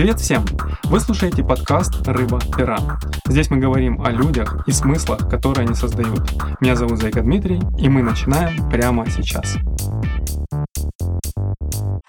Привет 0.00 0.18
всем! 0.18 0.46
Вы 0.84 0.98
слушаете 0.98 1.44
подкаст 1.44 2.08
«Рыба-пера». 2.08 2.98
Здесь 3.26 3.50
мы 3.50 3.58
говорим 3.58 4.00
о 4.00 4.10
людях 4.10 4.66
и 4.66 4.72
смыслах, 4.72 5.28
которые 5.28 5.66
они 5.66 5.74
создают. 5.74 6.22
Меня 6.62 6.74
зовут 6.74 7.00
Зайка 7.00 7.20
Дмитрий, 7.20 7.60
и 7.78 7.90
мы 7.90 8.02
начинаем 8.02 8.66
прямо 8.70 9.04
сейчас. 9.10 9.58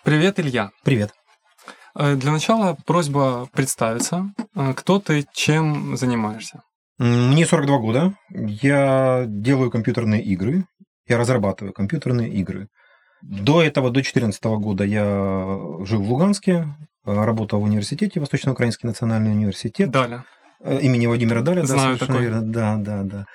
Привет, 0.06 0.40
Илья. 0.40 0.72
Привет. 0.86 1.12
Э, 1.94 2.16
Для 2.16 2.32
начала 2.32 2.78
просьба 2.86 3.50
представиться. 3.52 4.34
Э, 4.56 4.74
Кто 4.74 5.02
ты, 5.02 5.26
чем 5.34 5.98
занимаешься? 5.98 6.62
Мне 6.98 7.46
42 7.46 7.78
года. 7.80 8.14
Я 8.30 9.26
делаю 9.28 9.70
компьютерные 9.70 10.24
игры. 10.24 10.64
Я 11.10 11.18
разрабатываю 11.18 11.74
компьютерные 11.74 12.30
игры. 12.30 12.70
До 13.22 13.62
этого, 13.62 13.90
до 13.90 13.96
2014 13.96 14.46
года 14.62 14.86
я 14.86 15.60
жил 15.84 16.02
в 16.02 16.10
Луганске, 16.10 16.68
работал 17.06 17.60
в 17.60 17.64
университете, 17.64 18.20
Восточно-Украинский 18.20 18.88
национальный 18.88 19.32
университет 19.32 19.90
Даля. 19.92 20.24
э, 20.62 20.80
имени 20.82 21.08
Владимира 21.08 21.42
Даля. 21.42 21.62
да, 21.62 21.68
Знаю 21.68 21.98
совершенно 21.98 22.08
такой. 22.08 22.24
верно. 22.24 22.42
Да, 22.42 22.76
да, 22.78 23.04
да. 23.04 23.26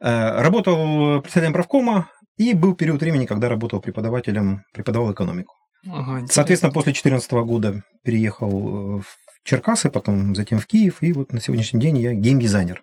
Э, 0.00 0.42
Работал 0.42 1.20
председателем 1.22 1.52
правкома, 1.54 2.08
и 2.36 2.52
был 2.52 2.74
период 2.74 3.00
времени, 3.00 3.26
когда 3.26 3.48
работал 3.48 3.80
преподавателем, 3.80 4.64
преподавал 4.72 5.12
экономику. 5.12 5.54
Ага. 5.90 6.26
Соответственно, 6.28 6.72
после 6.72 6.92
2014 6.92 7.30
года 7.32 7.82
переехал 8.02 8.98
э, 8.98 9.00
в 9.02 9.04
Черкасы, 9.44 9.90
потом 9.90 10.34
затем 10.34 10.58
в 10.58 10.66
Киев, 10.66 10.96
и 11.02 11.12
вот 11.12 11.32
на 11.32 11.40
сегодняшний 11.40 11.80
день 11.80 11.98
я 11.98 12.12
геймдизайнер. 12.14 12.82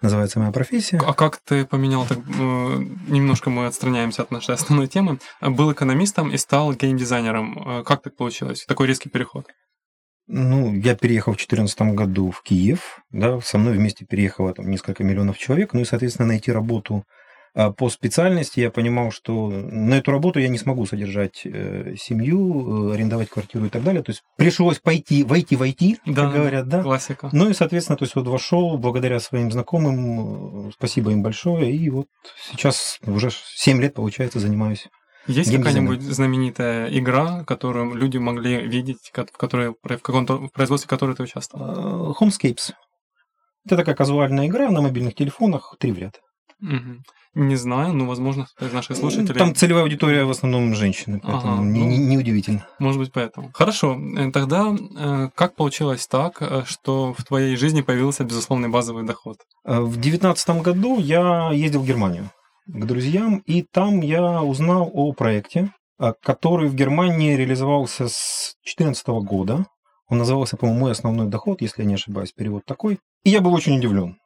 Называется 0.00 0.38
моя 0.38 0.52
профессия. 0.52 1.00
А 1.04 1.12
как 1.12 1.38
ты 1.38 1.66
поменял, 1.66 2.06
так, 2.06 2.18
э, 2.18 2.22
немножко 3.08 3.50
мы 3.50 3.66
отстраняемся 3.66 4.22
от 4.22 4.30
нашей 4.30 4.54
основной 4.54 4.86
темы, 4.86 5.18
был 5.40 5.72
экономистом 5.72 6.30
и 6.30 6.36
стал 6.36 6.72
геймдизайнером. 6.72 7.80
Э, 7.80 7.82
Как 7.84 8.02
так 8.02 8.14
получилось? 8.16 8.64
Такой 8.68 8.86
резкий 8.86 9.08
переход. 9.08 9.46
Ну, 10.28 10.74
я 10.74 10.94
переехал 10.94 11.32
в 11.32 11.36
2014 11.36 11.94
году 11.94 12.30
в 12.30 12.42
Киев, 12.42 13.00
да, 13.10 13.40
со 13.40 13.56
мной 13.56 13.74
вместе 13.74 14.04
переехало 14.04 14.52
там 14.52 14.70
несколько 14.70 15.02
миллионов 15.02 15.38
человек, 15.38 15.72
ну 15.72 15.80
и, 15.80 15.84
соответственно, 15.84 16.28
найти 16.28 16.52
работу 16.52 17.04
а, 17.54 17.72
по 17.72 17.88
специальности, 17.88 18.60
я 18.60 18.70
понимал, 18.70 19.10
что 19.10 19.48
на 19.48 19.94
эту 19.94 20.10
работу 20.10 20.38
я 20.38 20.48
не 20.48 20.58
смогу 20.58 20.84
содержать 20.84 21.42
э, 21.44 21.94
семью, 21.98 22.90
э, 22.90 22.94
арендовать 22.94 23.30
квартиру 23.30 23.66
и 23.66 23.68
так 23.70 23.82
далее, 23.82 24.02
то 24.02 24.10
есть 24.10 24.22
пришлось 24.36 24.78
пойти, 24.78 25.24
войти 25.24 25.56
в 25.56 25.62
IT, 25.62 25.96
Да, 26.04 26.14
как 26.14 26.34
говорят, 26.34 26.68
да, 26.68 26.82
Классика. 26.82 27.30
Ну 27.32 27.48
и, 27.48 27.54
соответственно, 27.54 27.96
то 27.96 28.04
есть 28.04 28.14
вот 28.14 28.26
вошел 28.26 28.76
благодаря 28.76 29.20
своим 29.20 29.50
знакомым, 29.50 30.68
э, 30.68 30.70
спасибо 30.74 31.10
им 31.10 31.22
большое, 31.22 31.74
и 31.74 31.88
вот 31.88 32.06
сейчас 32.52 33.00
уже 33.06 33.30
7 33.32 33.80
лет, 33.80 33.94
получается, 33.94 34.40
занимаюсь. 34.40 34.88
Есть 35.28 35.54
какая-нибудь 35.54 36.02
знаменитая 36.02 36.88
игра, 36.98 37.44
которую 37.44 37.94
люди 37.94 38.18
могли 38.18 38.66
видеть, 38.66 39.10
в 39.12 39.36
которой 39.36 39.70
в 39.70 39.76
в 39.82 40.48
производстве 40.52 40.88
которой 40.88 41.14
ты 41.14 41.22
участвовал? 41.22 42.10
Э, 42.10 42.14
Homescapes. 42.20 42.72
Это 43.66 43.76
такая 43.76 43.94
казуальная 43.94 44.46
игра 44.46 44.70
на 44.70 44.80
мобильных 44.80 45.14
телефонах, 45.14 45.74
три 45.78 45.92
в 45.92 45.98
ряд. 45.98 46.20
Мгм. 46.60 47.02
Не 47.34 47.56
знаю, 47.56 47.92
но, 47.92 48.06
возможно, 48.06 48.46
наших 48.72 48.96
слушателей... 48.96 49.38
Там 49.38 49.54
целевая 49.54 49.84
аудитория 49.84 50.24
в 50.24 50.30
основном 50.30 50.74
женщины, 50.74 51.20
Ага, 51.22 51.32
поэтому 51.32 51.62
не- 51.62 51.80
ну. 51.80 51.86
не- 51.86 51.98
неудивительно. 51.98 52.66
Может 52.78 52.98
быть, 52.98 53.12
поэтому. 53.12 53.50
Хорошо. 53.52 53.96
э, 54.16 54.32
Тогда 54.32 54.74
э, 54.96 55.28
как 55.34 55.54
получилось 55.54 56.06
так, 56.08 56.42
что 56.66 57.12
в 57.12 57.22
твоей 57.24 57.54
жизни 57.56 57.82
появился 57.82 58.24
безусловный 58.24 58.68
базовый 58.70 59.04
доход? 59.04 59.36
В 59.64 60.00
девятнадцатом 60.00 60.62
году 60.62 60.98
я 60.98 61.52
ездил 61.52 61.82
в 61.82 61.86
Германию 61.86 62.30
к 62.68 62.84
друзьям, 62.84 63.38
и 63.46 63.62
там 63.62 64.00
я 64.00 64.42
узнал 64.42 64.90
о 64.92 65.12
проекте, 65.12 65.72
э, 65.98 66.12
который 66.22 66.68
в 66.68 66.74
Германии 66.74 67.34
реализовался 67.34 68.08
с 68.08 68.54
2014 68.64 69.08
года. 69.22 69.66
Он 70.08 70.18
назывался, 70.18 70.56
по-моему, 70.56 70.80
«Мой 70.80 70.92
основной 70.92 71.28
доход», 71.28 71.60
если 71.62 71.82
я 71.82 71.88
не 71.88 71.94
ошибаюсь, 71.94 72.32
перевод 72.32 72.64
такой. 72.66 72.98
И 73.24 73.30
я 73.30 73.40
был 73.40 73.54
очень 73.54 73.78
удивлен, 73.78 74.16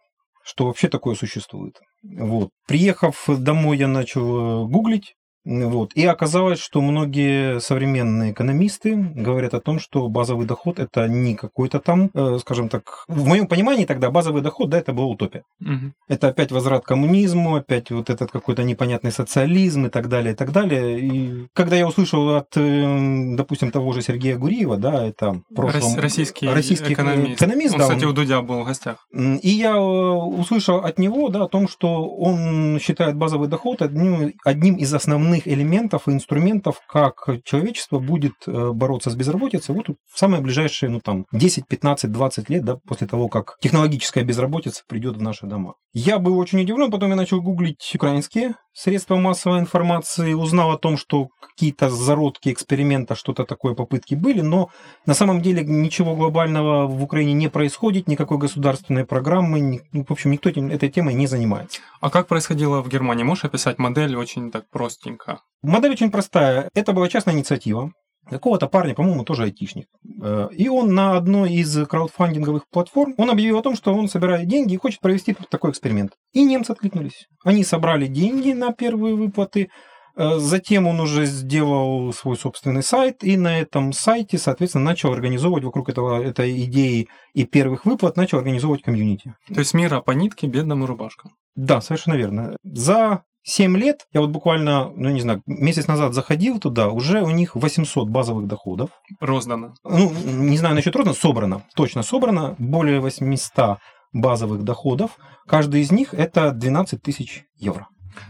что 0.44 0.66
вообще 0.66 0.88
такое 0.88 1.14
существует. 1.14 1.80
Вот. 2.02 2.50
Приехав 2.66 3.24
домой, 3.28 3.78
я 3.78 3.88
начал 3.88 4.64
э, 4.64 4.68
гуглить, 4.68 5.14
вот. 5.44 5.92
И 5.94 6.04
оказалось, 6.06 6.60
что 6.60 6.80
многие 6.80 7.60
современные 7.60 8.32
экономисты 8.32 8.94
говорят 8.96 9.54
о 9.54 9.60
том, 9.60 9.78
что 9.80 10.08
базовый 10.08 10.46
доход 10.46 10.78
это 10.78 11.08
не 11.08 11.34
какой-то 11.34 11.80
там, 11.80 12.10
э, 12.14 12.38
скажем 12.40 12.68
так, 12.68 13.04
в 13.08 13.26
моем 13.26 13.46
понимании 13.46 13.84
тогда 13.84 14.10
базовый 14.10 14.42
доход, 14.42 14.70
да, 14.70 14.78
это 14.78 14.92
была 14.92 15.06
утопия. 15.06 15.42
Мгм. 15.60 15.94
Это 16.08 16.28
опять 16.28 16.52
возврат 16.52 16.84
к 16.84 16.86
коммунизму, 16.88 17.56
опять 17.56 17.90
вот 17.90 18.08
этот 18.10 18.30
какой-то 18.30 18.62
непонятный 18.62 19.10
социализм 19.12 19.86
и 19.86 19.88
так 19.88 20.08
далее, 20.08 20.32
и 20.32 20.36
так 20.36 20.52
далее. 20.52 21.00
И 21.00 21.46
когда 21.54 21.76
я 21.76 21.86
услышал 21.88 22.36
от, 22.36 22.56
э, 22.56 23.34
допустим, 23.36 23.70
того 23.72 23.92
же 23.92 24.02
Сергея 24.02 24.36
Гуриева, 24.36 24.76
да, 24.76 25.04
это 25.06 25.40
прошлом- 25.54 25.94
Рос- 25.94 25.96
Российский, 25.96 26.48
российский 26.48 26.92
экономист. 26.92 27.42
экономист, 27.42 27.74
он, 27.74 27.80
да, 27.80 27.86
кстати, 27.88 28.04
он- 28.04 28.10
у 28.10 28.14
Дудя 28.14 28.42
был 28.42 28.60
в 28.62 28.64
гостях. 28.66 29.06
И 29.12 29.48
я 29.50 29.72
э, 29.72 29.80
услышал 29.80 30.76
от 30.78 30.98
него 30.98 31.28
да, 31.30 31.44
о 31.44 31.48
том, 31.48 31.66
что 31.68 32.06
он 32.08 32.78
считает 32.80 33.16
базовый 33.16 33.48
доход 33.48 33.82
одним, 33.82 34.32
одним 34.44 34.76
из 34.76 34.92
основных 34.94 35.31
элементов 35.44 36.08
и 36.08 36.12
инструментов, 36.12 36.80
как 36.88 37.28
человечество 37.44 37.98
будет 37.98 38.34
э, 38.46 38.70
бороться 38.72 39.10
с 39.10 39.14
безработицей 39.14 39.74
вот 39.74 39.88
в 39.88 40.18
самые 40.18 40.42
ближайшие 40.42 40.90
ну, 40.90 41.00
там, 41.00 41.26
10, 41.32 41.66
15, 41.66 42.10
20 42.10 42.50
лет 42.50 42.64
да, 42.64 42.76
после 42.86 43.06
того, 43.06 43.28
как 43.28 43.56
технологическая 43.60 44.24
безработица 44.24 44.82
придет 44.88 45.16
в 45.16 45.22
наши 45.22 45.46
дома. 45.46 45.74
Я 45.94 46.18
был 46.18 46.38
очень 46.38 46.60
удивлен, 46.60 46.90
потом 46.90 47.10
я 47.10 47.16
начал 47.16 47.40
гуглить 47.40 47.92
украинские 47.94 48.54
средства 48.72 49.16
массовой 49.16 49.58
информации, 49.60 50.32
узнал 50.32 50.70
о 50.70 50.78
том, 50.78 50.96
что 50.96 51.28
какие-то 51.40 51.90
зародки 51.90 52.50
эксперимента, 52.50 53.14
что-то 53.14 53.44
такое 53.44 53.74
попытки 53.74 54.14
были, 54.14 54.40
но 54.40 54.70
на 55.06 55.14
самом 55.14 55.42
деле 55.42 55.64
ничего 55.64 56.16
глобального 56.16 56.86
в 56.86 57.02
Украине 57.02 57.34
не 57.34 57.48
происходит, 57.48 58.08
никакой 58.08 58.38
государственной 58.38 59.04
программы, 59.04 59.82
ну, 59.92 60.04
в 60.08 60.10
общем, 60.10 60.30
никто 60.30 60.48
этим, 60.48 60.70
этой 60.70 60.88
темой 60.88 61.14
не 61.14 61.26
занимается. 61.26 61.80
А 62.00 62.10
как 62.10 62.26
происходило 62.26 62.82
в 62.82 62.88
Германии? 62.88 63.24
Можешь 63.24 63.44
описать 63.44 63.78
модель 63.78 64.16
очень 64.16 64.50
так 64.50 64.68
простенько? 64.70 65.21
Модель 65.62 65.92
очень 65.92 66.10
простая. 66.10 66.68
Это 66.74 66.92
была 66.92 67.08
частная 67.08 67.34
инициатива 67.34 67.92
какого-то 68.28 68.68
парня, 68.68 68.94
по-моему, 68.94 69.24
тоже 69.24 69.44
айтишник. 69.44 69.86
Э, 70.22 70.48
И 70.52 70.68
он 70.68 70.94
на 70.94 71.16
одной 71.16 71.52
из 71.54 71.86
краудфандинговых 71.86 72.68
платформ, 72.70 73.14
он 73.16 73.30
объявил 73.30 73.58
о 73.58 73.62
том, 73.62 73.74
что 73.74 73.92
он 73.94 74.08
собирает 74.08 74.46
деньги 74.46 74.74
и 74.74 74.78
хочет 74.78 75.00
провести 75.00 75.34
такой 75.50 75.70
эксперимент. 75.70 76.12
И 76.32 76.44
немцы 76.44 76.70
откликнулись. 76.70 77.26
Они 77.44 77.64
собрали 77.64 78.06
деньги 78.06 78.52
на 78.52 78.72
первые 78.72 79.16
выплаты, 79.16 79.68
Э, 80.16 80.38
Затем 80.38 80.86
он 80.86 81.00
уже 81.00 81.24
сделал 81.26 82.12
свой 82.12 82.36
собственный 82.36 82.82
сайт, 82.82 83.24
и 83.24 83.36
на 83.36 83.58
этом 83.60 83.92
сайте, 83.92 84.38
соответственно, 84.38 84.84
начал 84.84 85.12
организовывать 85.12 85.64
вокруг 85.64 85.88
этого, 85.88 86.22
этой 86.22 86.64
идеи 86.64 87.08
и 87.34 87.44
первых 87.44 87.86
выплат, 87.86 88.16
начал 88.16 88.38
организовывать 88.38 88.82
комьюнити. 88.82 89.34
То 89.48 89.60
есть 89.60 89.74
мира 89.74 90.00
по 90.00 90.10
нитке, 90.12 90.46
бедному 90.46 90.86
рубашкам. 90.86 91.32
Да, 91.54 91.80
совершенно 91.80 92.14
верно. 92.14 92.56
За 92.62 93.22
7 93.44 93.76
лет, 93.76 94.06
я 94.12 94.20
вот 94.20 94.30
буквально, 94.30 94.90
ну 94.94 95.10
не 95.10 95.20
знаю, 95.20 95.42
месяц 95.46 95.88
назад 95.88 96.14
заходил 96.14 96.60
туда, 96.60 96.88
уже 96.88 97.22
у 97.22 97.30
них 97.30 97.56
800 97.56 98.08
базовых 98.08 98.46
доходов. 98.46 98.90
Роздано. 99.20 99.74
Ну, 99.84 100.12
не 100.24 100.56
знаю 100.58 100.74
насчет 100.74 100.94
рода, 100.94 101.12
собрано, 101.12 101.64
точно 101.74 102.02
собрано, 102.02 102.54
более 102.58 103.00
800 103.00 103.78
базовых 104.12 104.62
доходов. 104.62 105.18
Каждый 105.46 105.80
из 105.80 105.90
них 105.90 106.14
это 106.14 106.52
12 106.52 107.02
тысяч 107.02 107.44
евро. 107.56 107.88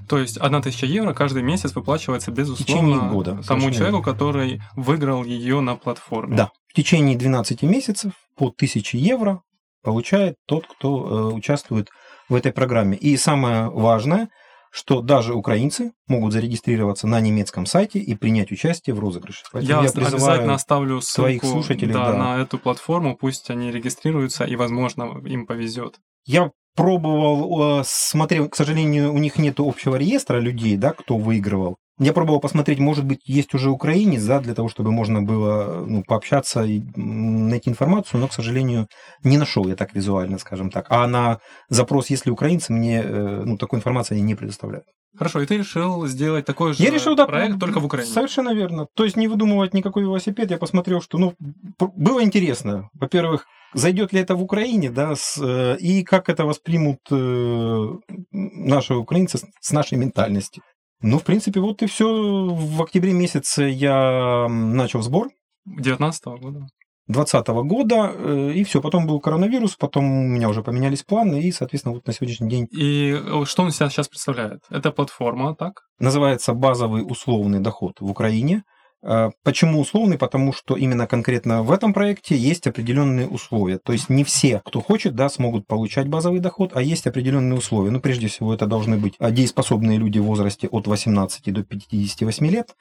То 0.09 0.19
есть 0.19 0.37
одна 0.37 0.61
тысяча 0.63 0.87
евро 0.87 1.13
каждый 1.13 1.43
месяц 1.43 1.75
выплачивается 1.75 2.31
безусловно 2.31 2.65
течение 2.65 3.11
года, 3.11 3.41
тому 3.47 3.71
человеку, 3.71 3.99
верно. 3.99 4.03
который 4.03 4.63
выиграл 4.77 5.25
ее 5.25 5.61
на 5.61 5.77
платформе. 5.77 6.37
Да, 6.37 6.51
в 6.69 6.75
течение 6.75 7.17
12 7.17 7.63
месяцев 7.63 8.13
по 8.37 8.47
1000 8.47 8.97
евро 8.97 9.43
получает 9.83 10.37
тот, 10.47 10.67
кто 10.67 11.31
э, 11.31 11.35
участвует 11.35 11.89
в 12.29 12.35
этой 12.35 12.53
программе. 12.53 12.97
И 12.97 13.17
самое 13.17 13.69
важное, 13.71 14.29
что 14.73 15.03
даже 15.03 15.35
украинцы 15.35 15.93
могут 16.07 16.33
зарегистрироваться 16.33 17.07
на 17.07 17.21
немецком 17.21 17.67
сайте 17.67 17.99
и 17.99 18.15
принять 18.15 18.51
участие 18.51 18.95
в 18.95 19.01
розыгрыше. 19.01 19.45
Поэтому 19.53 19.83
Я, 19.83 19.85
я 19.85 19.91
обязательно 19.91 20.55
оставлю 20.55 21.03
ссылку 21.03 21.21
своих 21.21 21.45
слушателей, 21.45 21.93
да, 21.93 22.13
да. 22.13 22.19
на 22.19 22.43
эту 22.43 22.59
платформу, 22.59 23.15
пусть 23.15 23.51
они 23.51 23.71
регистрируются, 23.71 24.45
и, 24.45 24.57
возможно, 24.57 25.21
им 25.27 25.47
повезет. 25.47 25.97
Я 26.25 26.53
пробовал, 26.75 27.81
э, 27.81 27.83
смотрел, 27.85 28.49
к 28.49 28.57
сожалению, 28.57 29.13
у 29.13 29.19
них 29.19 29.37
нет 29.37 29.57
общего 29.59 29.97
реестра 29.97 30.39
людей, 30.39 30.79
да, 30.79 30.95
кто 30.95 31.19
выигрывал. 31.19 31.77
Я 31.99 32.13
пробовал 32.13 32.41
посмотреть, 32.41 32.79
может 32.79 33.05
быть, 33.05 33.21
есть 33.27 33.55
уже 33.55 33.71
украинец, 33.71 34.25
да, 34.25 34.41
для 34.41 34.55
того, 34.55 34.69
чтобы 34.69 34.91
можно 34.91 35.23
было 35.23 35.85
ну, 35.87 36.03
пообщаться 36.03 36.63
и 36.65 36.83
найти 36.97 37.69
информацию, 37.71 38.21
но, 38.21 38.29
к 38.29 38.33
сожалению, 38.33 38.87
не 39.23 39.37
нашел 39.37 39.69
я 39.69 39.77
так 39.77 39.95
визуально, 39.95 40.39
скажем 40.39 40.71
так. 40.71 40.87
А 40.89 41.07
на 41.07 41.39
запрос, 41.69 42.09
если 42.09 42.31
украинцы, 42.31 42.73
мне 42.73 43.03
э, 43.03 43.43
ну, 43.45 43.59
такой 43.59 43.79
информации 43.79 44.15
они 44.15 44.23
не 44.23 44.35
предоставляют. 44.35 44.87
Хорошо, 45.17 45.43
и 45.43 45.47
ты 45.47 45.59
решил 45.59 46.07
сделать 46.07 46.47
такой 46.47 46.73
же 46.73 46.83
Я 46.83 46.91
решил, 46.91 47.15
да, 47.15 47.27
проект 47.27 47.61
только 47.61 47.81
в 47.81 47.85
Украине. 47.85 48.11
Совершенно 48.11 48.55
верно. 48.55 48.87
То 48.97 49.05
есть 49.05 49.17
не 49.17 49.29
выдумывать 49.29 49.75
никакой 49.75 50.05
велосипед. 50.05 50.51
Я 50.51 50.57
посмотрел, 50.57 51.03
что 51.03 51.19
ну, 51.19 51.35
было 51.79 52.25
интересно. 52.25 52.89
Во-первых, 52.95 53.45
зайдет 53.75 54.15
ли 54.15 54.21
это 54.21 54.35
в 54.35 54.43
Украине, 54.43 54.91
да, 54.91 55.15
с, 55.15 55.39
э, 55.39 55.77
и 55.79 56.03
как 56.03 56.31
это 56.31 56.47
воспримут 56.47 57.01
э, 57.11 57.89
наши 58.31 58.95
украинцы 58.95 59.37
с, 59.37 59.45
с 59.61 59.73
нашей 59.73 59.99
ментальностью. 59.99 60.63
Ну, 61.03 61.19
в 61.19 61.25
принципе, 61.25 61.61
вот 61.61 61.83
и 61.83 61.87
все. 61.87 62.07
В 62.07 62.83
октябре 62.83 63.13
месяце 63.13 63.65
я 63.65 64.47
начал 64.49 65.03
сбор. 65.03 65.29
19 65.67 66.25
года. 66.41 66.67
2020 67.09 67.49
года, 67.65 68.13
э, 68.15 68.53
и 68.53 68.63
все, 68.65 68.81
потом 68.81 69.07
был 69.07 69.21
коронавирус, 69.21 69.75
потом 69.77 70.05
у 70.05 70.29
меня 70.29 70.49
уже 70.49 70.63
поменялись 70.63 71.03
планы, 71.03 71.43
и, 71.43 71.51
соответственно, 71.51 71.95
вот 71.95 72.07
на 72.07 72.13
сегодняшний 72.13 72.49
день... 72.49 72.69
И 72.71 73.13
э, 73.13 73.45
что 73.45 73.65
он 73.65 73.73
себя 73.73 73.91
сейчас 73.91 74.09
представляет? 74.09 74.61
Это 74.71 74.93
платформа, 74.93 75.57
так? 75.57 75.83
Называется 75.99 76.55
базовый 76.55 77.03
условный 77.03 77.59
доход 77.59 78.01
в 78.01 78.09
Украине. 78.09 78.63
Э, 79.03 79.31
почему 79.43 79.81
условный? 79.81 80.19
Потому 80.19 80.53
что 80.53 80.77
именно 80.77 81.07
конкретно 81.07 81.63
в 81.63 81.73
этом 81.73 81.93
проекте 81.93 82.37
есть 82.37 82.67
определенные 82.67 83.27
условия. 83.27 83.79
То 83.79 83.93
есть 83.93 84.09
не 84.09 84.25
все, 84.25 84.61
кто 84.65 84.81
хочет, 84.81 85.15
да, 85.15 85.29
смогут 85.29 85.67
получать 85.67 86.09
базовый 86.09 86.41
доход, 86.41 86.73
а 86.75 86.83
есть 86.83 87.07
определенные 87.07 87.59
условия. 87.59 87.91
Ну, 87.91 88.01
прежде 88.01 88.29
всего, 88.29 88.55
это 88.55 88.67
должны 88.67 88.97
быть 88.97 89.15
дееспособные 89.19 89.99
люди 89.99 90.19
в 90.19 90.25
возрасте 90.25 90.69
от 90.69 90.87
18 90.87 91.53
до 91.53 91.63
58 91.63 92.47
лет. 92.47 92.75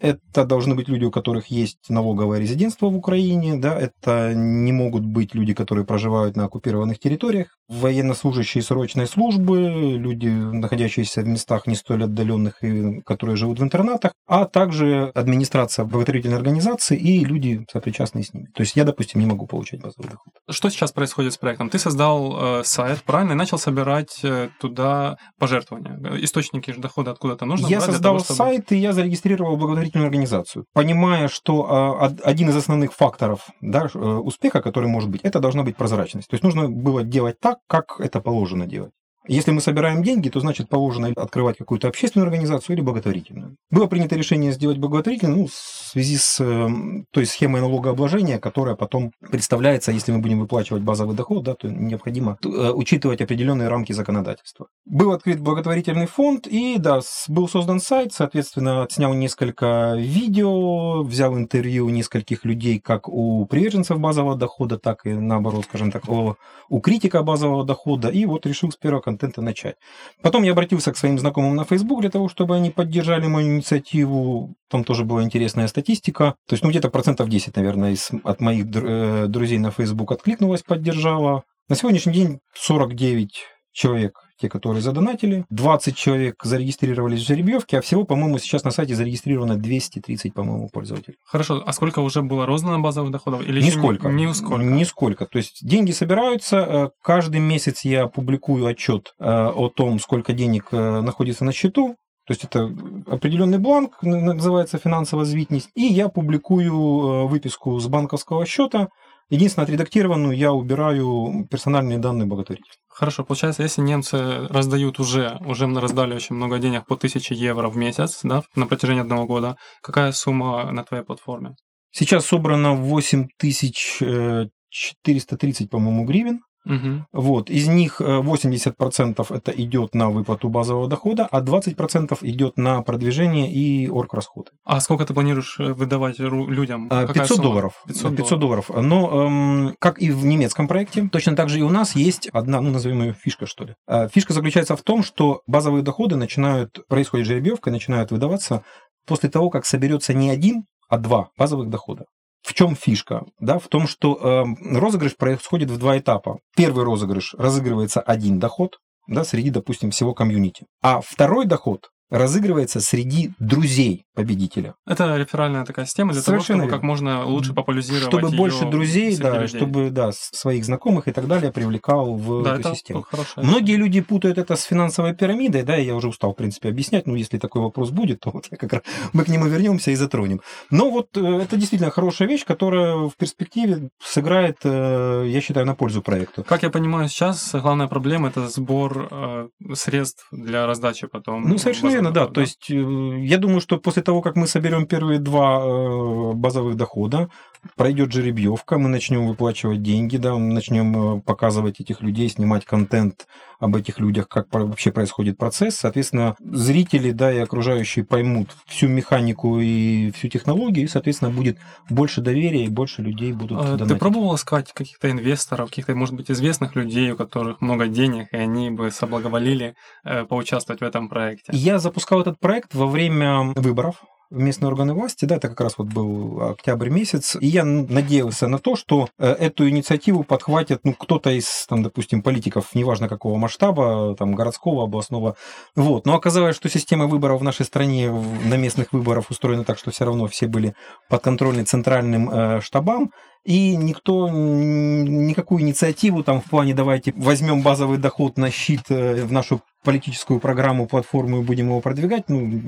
Это 0.00 0.44
должны 0.44 0.74
быть 0.74 0.88
люди, 0.88 1.04
у 1.04 1.10
которых 1.10 1.46
есть 1.46 1.78
налоговое 1.88 2.38
резидентство 2.38 2.88
в 2.88 2.96
Украине, 2.96 3.56
да, 3.56 3.78
это 3.78 4.32
не 4.34 4.72
могут 4.72 5.04
быть 5.04 5.34
люди, 5.34 5.54
которые 5.54 5.84
проживают 5.84 6.36
на 6.36 6.44
оккупированных 6.44 6.98
территориях, 6.98 7.48
военнослужащие 7.68 8.62
срочной 8.62 9.06
службы, 9.06 9.96
люди, 9.96 10.26
находящиеся 10.26 11.22
в 11.22 11.26
местах 11.26 11.66
не 11.66 11.74
столь 11.74 12.04
отдаленных 12.04 12.62
и 12.62 13.00
которые 13.02 13.36
живут 13.36 13.58
в 13.58 13.62
интернатах, 13.62 14.12
а 14.26 14.44
также 14.44 15.10
администрация 15.14 15.84
благотворительной 15.84 16.36
организации 16.36 16.98
и 16.98 17.24
люди, 17.24 17.64
сопричастные 17.72 18.24
с 18.24 18.34
ними. 18.34 18.48
То 18.54 18.62
есть 18.62 18.76
я, 18.76 18.84
допустим, 18.84 19.20
не 19.20 19.26
могу 19.26 19.46
получать 19.46 19.80
базовый 19.80 20.10
доход. 20.10 20.34
Что 20.50 20.68
сейчас 20.68 20.92
происходит 20.92 21.32
с 21.32 21.38
проектом? 21.38 21.70
Ты 21.70 21.78
создал 21.78 22.60
э, 22.60 22.64
сайт, 22.64 23.02
правильно, 23.02 23.32
и 23.32 23.36
начал 23.36 23.58
собирать 23.58 24.20
э, 24.22 24.50
туда 24.60 25.16
пожертвования. 25.38 26.22
Источники 26.22 26.72
дохода 26.76 27.12
откуда-то 27.12 27.46
нужно 27.46 27.66
Я 27.68 27.80
создал 27.80 28.02
того, 28.02 28.18
чтобы... 28.18 28.36
сайт, 28.36 28.72
и 28.72 28.76
я 28.76 28.92
зарегистрировал 28.92 29.56
благотворительную 29.56 29.83
организацию, 29.92 30.66
понимая, 30.72 31.28
что 31.28 31.98
э, 32.00 32.16
один 32.24 32.48
из 32.50 32.56
основных 32.56 32.92
факторов 32.92 33.48
да, 33.60 33.88
э, 33.92 33.98
успеха, 33.98 34.62
который 34.62 34.88
может 34.88 35.10
быть, 35.10 35.20
это 35.22 35.40
должна 35.40 35.62
быть 35.62 35.76
прозрачность. 35.76 36.28
То 36.28 36.34
есть 36.34 36.44
нужно 36.44 36.68
было 36.68 37.02
делать 37.02 37.40
так, 37.40 37.58
как 37.66 38.00
это 38.00 38.20
положено 38.20 38.66
делать. 38.66 38.92
Если 39.26 39.52
мы 39.52 39.60
собираем 39.60 40.02
деньги, 40.02 40.28
то 40.28 40.40
значит 40.40 40.68
положено 40.68 41.12
открывать 41.16 41.56
какую-то 41.56 41.88
общественную 41.88 42.26
организацию 42.26 42.76
или 42.76 42.82
благотворительную. 42.82 43.56
Было 43.70 43.86
принято 43.86 44.16
решение 44.16 44.52
сделать 44.52 44.78
благотворительную 44.78 45.38
ну, 45.38 45.46
в 45.46 45.52
связи 45.52 46.16
с 46.16 46.40
эм, 46.40 47.06
той 47.10 47.24
схемой 47.24 47.60
налогообложения, 47.60 48.38
которая 48.38 48.74
потом 48.74 49.12
представляется, 49.30 49.92
если 49.92 50.12
мы 50.12 50.18
будем 50.18 50.40
выплачивать 50.40 50.82
базовый 50.82 51.16
доход, 51.16 51.42
да, 51.44 51.54
то 51.54 51.68
необходимо 51.68 52.36
э, 52.44 52.70
учитывать 52.70 53.22
определенные 53.22 53.68
рамки 53.68 53.92
законодательства. 53.92 54.66
Был 54.84 55.12
открыт 55.12 55.40
благотворительный 55.40 56.06
фонд, 56.06 56.46
и 56.46 56.76
да, 56.78 57.00
был 57.28 57.48
создан 57.48 57.80
сайт, 57.80 58.12
соответственно, 58.12 58.82
отснял 58.82 59.14
несколько 59.14 59.94
видео, 59.96 61.02
взял 61.02 61.36
интервью 61.36 61.88
нескольких 61.88 62.44
людей, 62.44 62.78
как 62.78 63.08
у 63.08 63.46
приверженцев 63.46 63.98
базового 63.98 64.36
дохода, 64.36 64.78
так 64.78 65.06
и 65.06 65.14
наоборот, 65.14 65.64
скажем 65.64 65.90
так, 65.90 66.04
у 66.08 66.80
критика 66.80 67.22
базового 67.22 67.64
дохода, 67.64 68.08
и 68.08 68.26
вот 68.26 68.46
решил 68.46 68.70
с 68.70 68.76
первого 68.76 69.00
контента 69.14 69.42
начать. 69.42 69.76
Потом 70.22 70.42
я 70.42 70.52
обратился 70.52 70.92
к 70.92 70.96
своим 70.96 71.18
знакомым 71.18 71.54
на 71.56 71.64
Facebook 71.64 72.00
для 72.00 72.10
того, 72.10 72.28
чтобы 72.28 72.56
они 72.56 72.70
поддержали 72.70 73.26
мою 73.26 73.54
инициативу. 73.54 74.54
Там 74.68 74.84
тоже 74.84 75.04
была 75.04 75.22
интересная 75.22 75.68
статистика. 75.68 76.34
То 76.48 76.54
есть, 76.54 76.64
ну, 76.64 76.70
где-то 76.70 76.90
процентов 76.90 77.28
10, 77.28 77.56
наверное, 77.56 77.92
из, 77.92 78.10
от 78.24 78.40
моих 78.40 78.66
э, 78.74 79.26
друзей 79.28 79.58
на 79.58 79.70
Facebook 79.70 80.12
откликнулось, 80.12 80.62
поддержала. 80.62 81.44
На 81.68 81.76
сегодняшний 81.76 82.12
день 82.12 82.40
49 82.54 83.30
человек 83.72 84.23
те, 84.36 84.48
которые 84.48 84.82
задонатили. 84.82 85.44
20 85.50 85.96
человек 85.96 86.42
зарегистрировались 86.42 87.22
в 87.22 87.26
жеребьевке, 87.26 87.78
а 87.78 87.80
всего, 87.80 88.04
по-моему, 88.04 88.38
сейчас 88.38 88.64
на 88.64 88.70
сайте 88.70 88.94
зарегистрировано 88.94 89.56
230, 89.56 90.34
по-моему, 90.34 90.68
пользователей. 90.68 91.16
Хорошо, 91.24 91.62
а 91.64 91.72
сколько 91.72 92.00
уже 92.00 92.22
было 92.22 92.46
роздано 92.46 92.80
базовых 92.80 93.10
доходов? 93.10 93.46
Или 93.46 93.62
Нисколько. 93.62 94.08
Не, 94.08 94.26
нисколько. 94.26 94.64
Нисколько. 94.64 95.26
То 95.26 95.38
есть 95.38 95.66
деньги 95.66 95.92
собираются, 95.92 96.56
э, 96.56 96.88
каждый 97.02 97.40
месяц 97.40 97.84
я 97.84 98.06
публикую 98.08 98.66
отчет 98.66 99.14
э, 99.18 99.24
о 99.24 99.68
том, 99.68 99.98
сколько 99.98 100.32
денег 100.32 100.68
э, 100.72 101.00
находится 101.00 101.44
на 101.44 101.52
счету, 101.52 101.96
то 102.26 102.32
есть 102.32 102.42
это 102.42 102.70
определенный 103.06 103.58
бланк, 103.58 104.02
называется 104.02 104.78
финансовая 104.78 105.26
звитность, 105.26 105.68
и 105.74 105.82
я 105.82 106.08
публикую 106.08 107.28
выписку 107.28 107.78
с 107.78 107.86
банковского 107.86 108.46
счета, 108.46 108.88
Единственное, 109.30 109.64
отредактированную 109.64 110.36
я 110.36 110.52
убираю 110.52 111.48
персональные 111.50 111.98
данные 111.98 112.26
благотворителя. 112.26 112.70
Хорошо, 112.88 113.24
получается, 113.24 113.62
если 113.62 113.80
немцы 113.80 114.46
раздают 114.48 115.00
уже, 115.00 115.38
уже 115.46 115.66
раздали 115.66 116.14
очень 116.14 116.36
много 116.36 116.58
денег 116.58 116.86
по 116.86 116.94
1000 116.94 117.34
евро 117.34 117.68
в 117.68 117.76
месяц, 117.76 118.20
да, 118.22 118.42
на 118.54 118.66
протяжении 118.66 119.00
одного 119.00 119.26
года, 119.26 119.56
какая 119.82 120.12
сумма 120.12 120.70
на 120.70 120.84
твоей 120.84 121.02
платформе? 121.04 121.56
Сейчас 121.90 122.26
собрано 122.26 122.74
8430, 122.74 125.60
э, 125.60 125.68
по-моему, 125.68 126.04
гривен. 126.04 126.40
Угу. 126.64 127.06
Вот. 127.12 127.50
Из 127.50 127.68
них 127.68 128.00
80% 128.00 129.26
э, 129.28 129.34
это 129.34 129.50
идет 129.52 129.94
на 129.94 130.10
выплату 130.10 130.48
базового 130.48 130.88
дохода, 130.88 131.28
а 131.30 131.42
20% 131.42 132.18
идет 132.22 132.56
на 132.56 132.82
продвижение 132.82 133.52
и 133.52 133.88
орграсходы. 133.88 134.50
А 134.64 134.80
сколько 134.80 135.04
ты 135.04 135.14
планируешь 135.14 135.56
э, 135.58 135.72
выдавать 135.72 136.18
людям? 136.18 136.88
500 136.88 137.26
сумма? 137.26 137.42
долларов. 137.42 137.84
500, 137.86 138.16
500 138.16 138.38
долларов. 138.38 138.70
Но 138.74 139.26
эм, 139.26 139.76
как 139.78 140.00
и 140.00 140.10
в 140.10 140.24
немецком 140.24 140.68
проекте, 140.68 141.08
точно 141.10 141.36
так 141.36 141.48
же 141.48 141.58
и 141.58 141.62
у 141.62 141.70
нас 141.70 141.94
есть 141.94 142.28
одна, 142.28 142.60
ну, 142.60 142.70
назовем 142.70 143.02
ее 143.02 143.12
фишка, 143.12 143.46
что 143.46 143.64
ли. 143.64 143.74
Э, 143.86 144.08
фишка 144.08 144.32
заключается 144.32 144.76
в 144.76 144.82
том, 144.82 145.02
что 145.02 145.42
базовые 145.46 145.82
доходы 145.82 146.16
начинают, 146.16 146.86
происходит 146.88 147.26
жеребьевка, 147.26 147.70
начинают 147.70 148.10
выдаваться 148.10 148.64
после 149.06 149.28
того, 149.28 149.50
как 149.50 149.66
соберется 149.66 150.14
не 150.14 150.30
один, 150.30 150.64
а 150.88 150.98
два 150.98 151.28
базовых 151.36 151.68
дохода. 151.68 152.04
В 152.44 152.52
чем 152.52 152.76
фишка? 152.76 153.24
Да, 153.40 153.58
в 153.58 153.68
том, 153.68 153.88
что 153.88 154.14
э, 154.14 154.78
розыгрыш 154.78 155.16
происходит 155.16 155.70
в 155.70 155.78
два 155.78 155.98
этапа. 155.98 156.40
Первый 156.54 156.84
розыгрыш 156.84 157.34
разыгрывается 157.38 158.02
один 158.02 158.38
доход, 158.38 158.76
да, 159.08 159.24
среди, 159.24 159.48
допустим, 159.48 159.90
всего 159.90 160.12
комьюнити. 160.12 160.66
А 160.82 161.00
второй 161.00 161.46
доход 161.46 161.88
разыгрывается 162.10 162.80
среди 162.80 163.32
друзей 163.38 164.03
победителя. 164.14 164.74
Это 164.86 165.16
реферальная 165.16 165.64
такая 165.64 165.86
система 165.86 166.12
для 166.12 166.22
Совершенно 166.22 166.60
того, 166.60 166.68
чтобы 166.68 166.70
как 166.70 166.82
можно 166.82 167.26
лучше 167.26 167.52
популяризировать 167.52 168.04
Чтобы 168.04 168.30
больше 168.30 168.64
друзей, 168.64 169.16
да, 169.16 169.42
людей. 169.42 169.58
чтобы 169.58 169.90
да, 169.90 170.10
своих 170.12 170.64
знакомых 170.64 171.08
и 171.08 171.12
так 171.12 171.26
далее 171.26 171.50
привлекал 171.52 172.14
в 172.14 172.42
да, 172.42 172.56
эту 172.56 172.74
систему. 172.74 173.04
Многие 173.36 173.76
люди 173.76 174.00
путают 174.00 174.38
это 174.38 174.56
с 174.56 174.62
финансовой 174.62 175.14
пирамидой, 175.14 175.62
да, 175.62 175.76
я 175.76 175.94
уже 175.94 176.08
устал, 176.08 176.32
в 176.32 176.36
принципе, 176.36 176.68
объяснять, 176.68 177.06
но 177.06 177.16
если 177.16 177.38
такой 177.38 177.62
вопрос 177.62 177.90
будет, 177.90 178.20
то 178.20 178.30
вот 178.32 178.46
я 178.50 178.56
как 178.56 178.72
раз 178.72 178.82
мы 179.12 179.24
к 179.24 179.28
нему 179.28 179.46
вернемся 179.46 179.90
и 179.90 179.94
затронем. 179.96 180.40
Но 180.70 180.90
вот 180.90 181.16
э, 181.16 181.20
это 181.20 181.56
действительно 181.56 181.90
хорошая 181.90 182.28
вещь, 182.28 182.44
которая 182.44 182.94
в 183.08 183.16
перспективе 183.16 183.90
сыграет, 184.02 184.58
э, 184.64 185.24
я 185.26 185.40
считаю, 185.40 185.66
на 185.66 185.74
пользу 185.74 186.02
проекту. 186.02 186.44
Как 186.44 186.62
я 186.62 186.70
понимаю, 186.70 187.08
сейчас 187.08 187.54
главная 187.54 187.88
проблема 187.88 188.28
это 188.28 188.48
сбор 188.48 189.08
э, 189.10 189.48
средств 189.74 190.28
для 190.30 190.66
раздачи 190.66 191.08
потом. 191.08 191.48
Ну, 191.48 191.58
совершенно 191.58 191.90
верно, 191.90 192.10
да. 192.12 192.26
да. 192.26 192.32
То 192.32 192.40
есть 192.40 192.68
я 192.68 193.38
думаю, 193.38 193.60
что 193.60 193.78
после 193.78 194.03
того, 194.04 194.22
как 194.22 194.36
мы 194.36 194.46
соберем 194.46 194.86
первые 194.86 195.18
два 195.18 195.60
э, 195.60 196.32
базовых 196.34 196.76
дохода, 196.76 197.28
пройдет 197.76 198.12
жеребьевка, 198.12 198.78
мы 198.78 198.88
начнем 198.88 199.26
выплачивать 199.26 199.82
деньги, 199.82 200.16
да, 200.16 200.34
мы 200.34 200.52
начнем 200.52 201.18
э, 201.18 201.20
показывать 201.20 201.80
этих 201.80 202.00
людей, 202.02 202.28
снимать 202.28 202.64
контент 202.64 203.26
об 203.58 203.76
этих 203.76 203.98
людях, 203.98 204.28
как 204.28 204.46
вообще 204.52 204.92
происходит 204.92 205.38
процесс. 205.38 205.76
Соответственно, 205.76 206.36
зрители, 206.40 207.12
да, 207.12 207.32
и 207.32 207.38
окружающие 207.38 208.04
поймут 208.04 208.48
всю 208.66 208.88
механику 208.88 209.58
и 209.60 210.10
всю 210.12 210.28
технологию, 210.28 210.84
и, 210.84 210.88
соответственно, 210.88 211.30
будет 211.30 211.58
больше 211.88 212.20
доверия 212.20 212.64
и 212.64 212.68
больше 212.68 213.02
людей 213.02 213.32
будут 213.32 213.58
а, 213.58 213.64
донатить. 213.64 213.88
Ты 213.88 213.96
пробовал 213.96 214.34
искать 214.34 214.72
каких-то 214.72 215.10
инвесторов, 215.10 215.70
каких-то, 215.70 215.94
может 215.94 216.14
быть, 216.14 216.30
известных 216.30 216.76
людей, 216.76 217.12
у 217.12 217.16
которых 217.16 217.60
много 217.60 217.86
денег, 217.86 218.28
и 218.32 218.36
они 218.36 218.70
бы 218.70 218.90
соблаговолили 218.90 219.74
э, 220.04 220.24
поучаствовать 220.24 220.80
в 220.80 220.84
этом 220.84 221.08
проекте? 221.08 221.52
Я 221.52 221.78
запускал 221.78 222.20
этот 222.20 222.38
проект 222.38 222.74
во 222.74 222.86
время 222.86 223.52
выборов 223.54 223.93
в 224.30 224.38
местные 224.38 224.68
органы 224.68 224.94
власти, 224.94 225.24
да, 225.24 225.36
это 225.36 225.48
как 225.48 225.60
раз 225.60 225.74
вот 225.78 225.88
был 225.88 226.42
октябрь 226.50 226.88
месяц, 226.88 227.36
и 227.40 227.46
я 227.46 227.64
надеялся 227.64 228.48
на 228.48 228.58
то, 228.58 228.76
что 228.76 229.08
э, 229.18 229.28
эту 229.32 229.68
инициативу 229.68 230.24
подхватит, 230.24 230.80
ну, 230.84 230.94
кто-то 230.94 231.30
из, 231.30 231.66
там, 231.66 231.82
допустим, 231.82 232.22
политиков, 232.22 232.74
неважно 232.74 233.08
какого 233.08 233.36
масштаба, 233.36 234.14
там, 234.16 234.34
городского, 234.34 234.84
областного, 234.84 235.36
вот. 235.76 236.06
Но 236.06 236.14
оказалось, 236.14 236.56
что 236.56 236.68
система 236.68 237.06
выборов 237.06 237.40
в 237.40 237.44
нашей 237.44 237.66
стране 237.66 238.10
на 238.10 238.56
местных 238.56 238.92
выборах 238.92 239.30
устроена 239.30 239.64
так, 239.64 239.78
что 239.78 239.90
все 239.90 240.04
равно 240.04 240.26
все 240.26 240.46
были 240.46 240.74
подконтрольны 241.08 241.64
центральным 241.64 242.30
э, 242.30 242.60
штабам, 242.60 243.10
и 243.44 243.76
никто 243.76 244.28
никакую 244.30 245.62
инициативу 245.62 246.22
там 246.22 246.40
в 246.40 246.44
плане 246.44 246.74
давайте 246.74 247.12
возьмем 247.16 247.62
базовый 247.62 247.98
доход 247.98 248.38
на 248.38 248.50
щит 248.50 248.82
э, 248.88 249.24
в 249.24 249.32
нашу 249.32 249.60
политическую 249.84 250.40
программу, 250.40 250.86
платформу 250.86 251.40
и 251.40 251.44
будем 251.44 251.66
его 251.66 251.80
продвигать, 251.80 252.28
ну, 252.28 252.62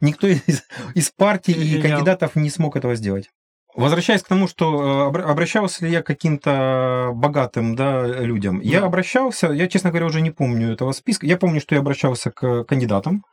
никто 0.00 0.26
из, 0.28 0.62
из 0.94 1.10
партий 1.10 1.52
и 1.52 1.82
кандидатов 1.82 2.36
не 2.36 2.48
смог 2.48 2.76
этого 2.76 2.94
сделать. 2.94 3.28
Возвращаясь 3.74 4.22
к 4.22 4.28
тому, 4.28 4.46
что 4.46 5.10
э, 5.12 5.20
обращался 5.22 5.84
ли 5.84 5.90
я 5.90 6.02
к 6.02 6.06
каким-то 6.06 7.10
богатым 7.12 7.74
да, 7.74 8.06
людям, 8.06 8.58
да. 8.58 8.64
я 8.64 8.84
обращался, 8.84 9.48
я, 9.48 9.66
честно 9.66 9.90
говоря, 9.90 10.06
уже 10.06 10.20
не 10.20 10.30
помню 10.30 10.72
этого 10.72 10.92
списка. 10.92 11.26
Я 11.26 11.36
помню, 11.36 11.60
что 11.60 11.74
я 11.74 11.80
обращался 11.80 12.30
к 12.30 12.62
кандидатам, 12.64 13.24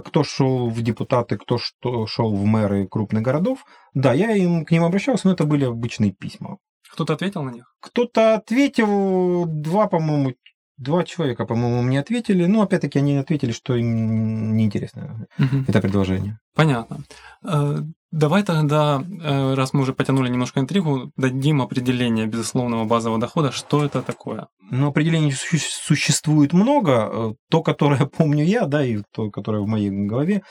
кто 0.00 0.24
шел 0.24 0.68
в 0.68 0.82
депутаты, 0.82 1.36
кто 1.36 1.58
что 1.58 2.06
шел 2.06 2.34
в 2.34 2.44
мэры 2.44 2.86
крупных 2.86 3.22
городов. 3.22 3.64
Да, 3.94 4.12
я 4.12 4.32
им, 4.32 4.64
к 4.64 4.70
ним 4.70 4.84
обращался, 4.84 5.26
но 5.26 5.34
это 5.34 5.44
были 5.44 5.64
обычные 5.64 6.12
письма. 6.12 6.58
Кто-то 6.92 7.14
ответил 7.14 7.42
на 7.42 7.50
них? 7.50 7.74
Кто-то 7.80 8.34
ответил, 8.34 9.46
два, 9.46 9.86
по-моему, 9.88 10.34
два 10.76 11.04
человека, 11.04 11.46
по-моему, 11.46 11.82
мне 11.82 12.00
ответили. 12.00 12.46
Но 12.46 12.62
опять-таки 12.62 12.98
они 12.98 13.16
ответили, 13.16 13.52
что 13.52 13.74
им 13.74 14.56
неинтересно 14.56 15.26
угу. 15.38 15.64
это 15.68 15.80
предложение. 15.80 16.38
Понятно. 16.54 17.04
Э, 17.44 17.78
давай 18.10 18.42
тогда, 18.42 19.02
э, 19.02 19.54
раз 19.54 19.72
мы 19.72 19.82
уже 19.82 19.94
потянули 19.94 20.28
немножко 20.28 20.60
интригу, 20.60 21.12
дадим 21.16 21.62
определение 21.62 22.26
безусловного 22.26 22.84
базового 22.84 23.20
дохода. 23.20 23.52
Что 23.52 23.84
это 23.84 24.02
такое? 24.02 24.48
Ну, 24.74 24.88
определений 24.88 25.32
существует 25.32 26.54
много. 26.54 27.10
Э, 27.12 27.32
то, 27.50 27.62
которое 27.62 28.06
помню 28.18 28.42
я, 28.42 28.64
да, 28.64 28.82
и 28.82 29.02
то, 29.12 29.30
которое 29.30 29.60
в 29.62 29.66
моей 29.66 29.90
голове. 29.90 30.42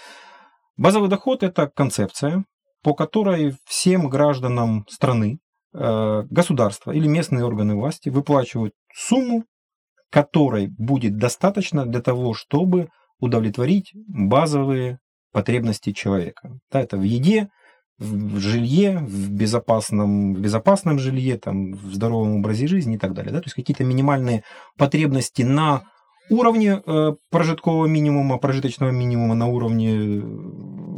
Базовый 0.77 1.09
доход– 1.09 1.41
это 1.43 1.67
концепция, 1.67 2.45
по 2.83 2.93
которой 2.93 3.55
всем 3.65 4.09
гражданам 4.09 4.85
страны, 4.89 5.39
государства 5.73 6.91
или 6.91 7.07
местные 7.07 7.45
органы 7.45 7.75
власти 7.75 8.09
выплачивают 8.09 8.73
сумму, 8.93 9.45
которой 10.09 10.67
будет 10.67 11.17
достаточно 11.17 11.85
для 11.85 12.01
того, 12.01 12.33
чтобы 12.33 12.89
удовлетворить 13.19 13.91
базовые 14.07 14.99
потребности 15.31 15.93
человека. 15.93 16.59
Да, 16.71 16.81
это 16.81 16.97
в 16.97 17.03
еде, 17.03 17.49
в 18.01 18.39
жилье, 18.39 18.97
в 18.97 19.31
безопасном, 19.31 20.33
в 20.33 20.39
безопасном 20.39 20.97
жилье, 20.97 21.37
там, 21.37 21.73
в 21.73 21.93
здоровом 21.93 22.39
образе 22.39 22.67
жизни 22.67 22.95
и 22.95 22.97
так 22.97 23.13
далее. 23.13 23.31
Да? 23.31 23.39
То 23.39 23.45
есть 23.45 23.55
какие-то 23.55 23.83
минимальные 23.83 24.43
потребности 24.77 25.43
на 25.43 25.83
уровне 26.29 26.81
э, 26.83 27.13
прожиткового 27.29 27.85
минимума, 27.85 28.37
прожиточного 28.37 28.89
минимума 28.89 29.35
на 29.35 29.47
уровне 29.47 29.93
э, 29.93 30.21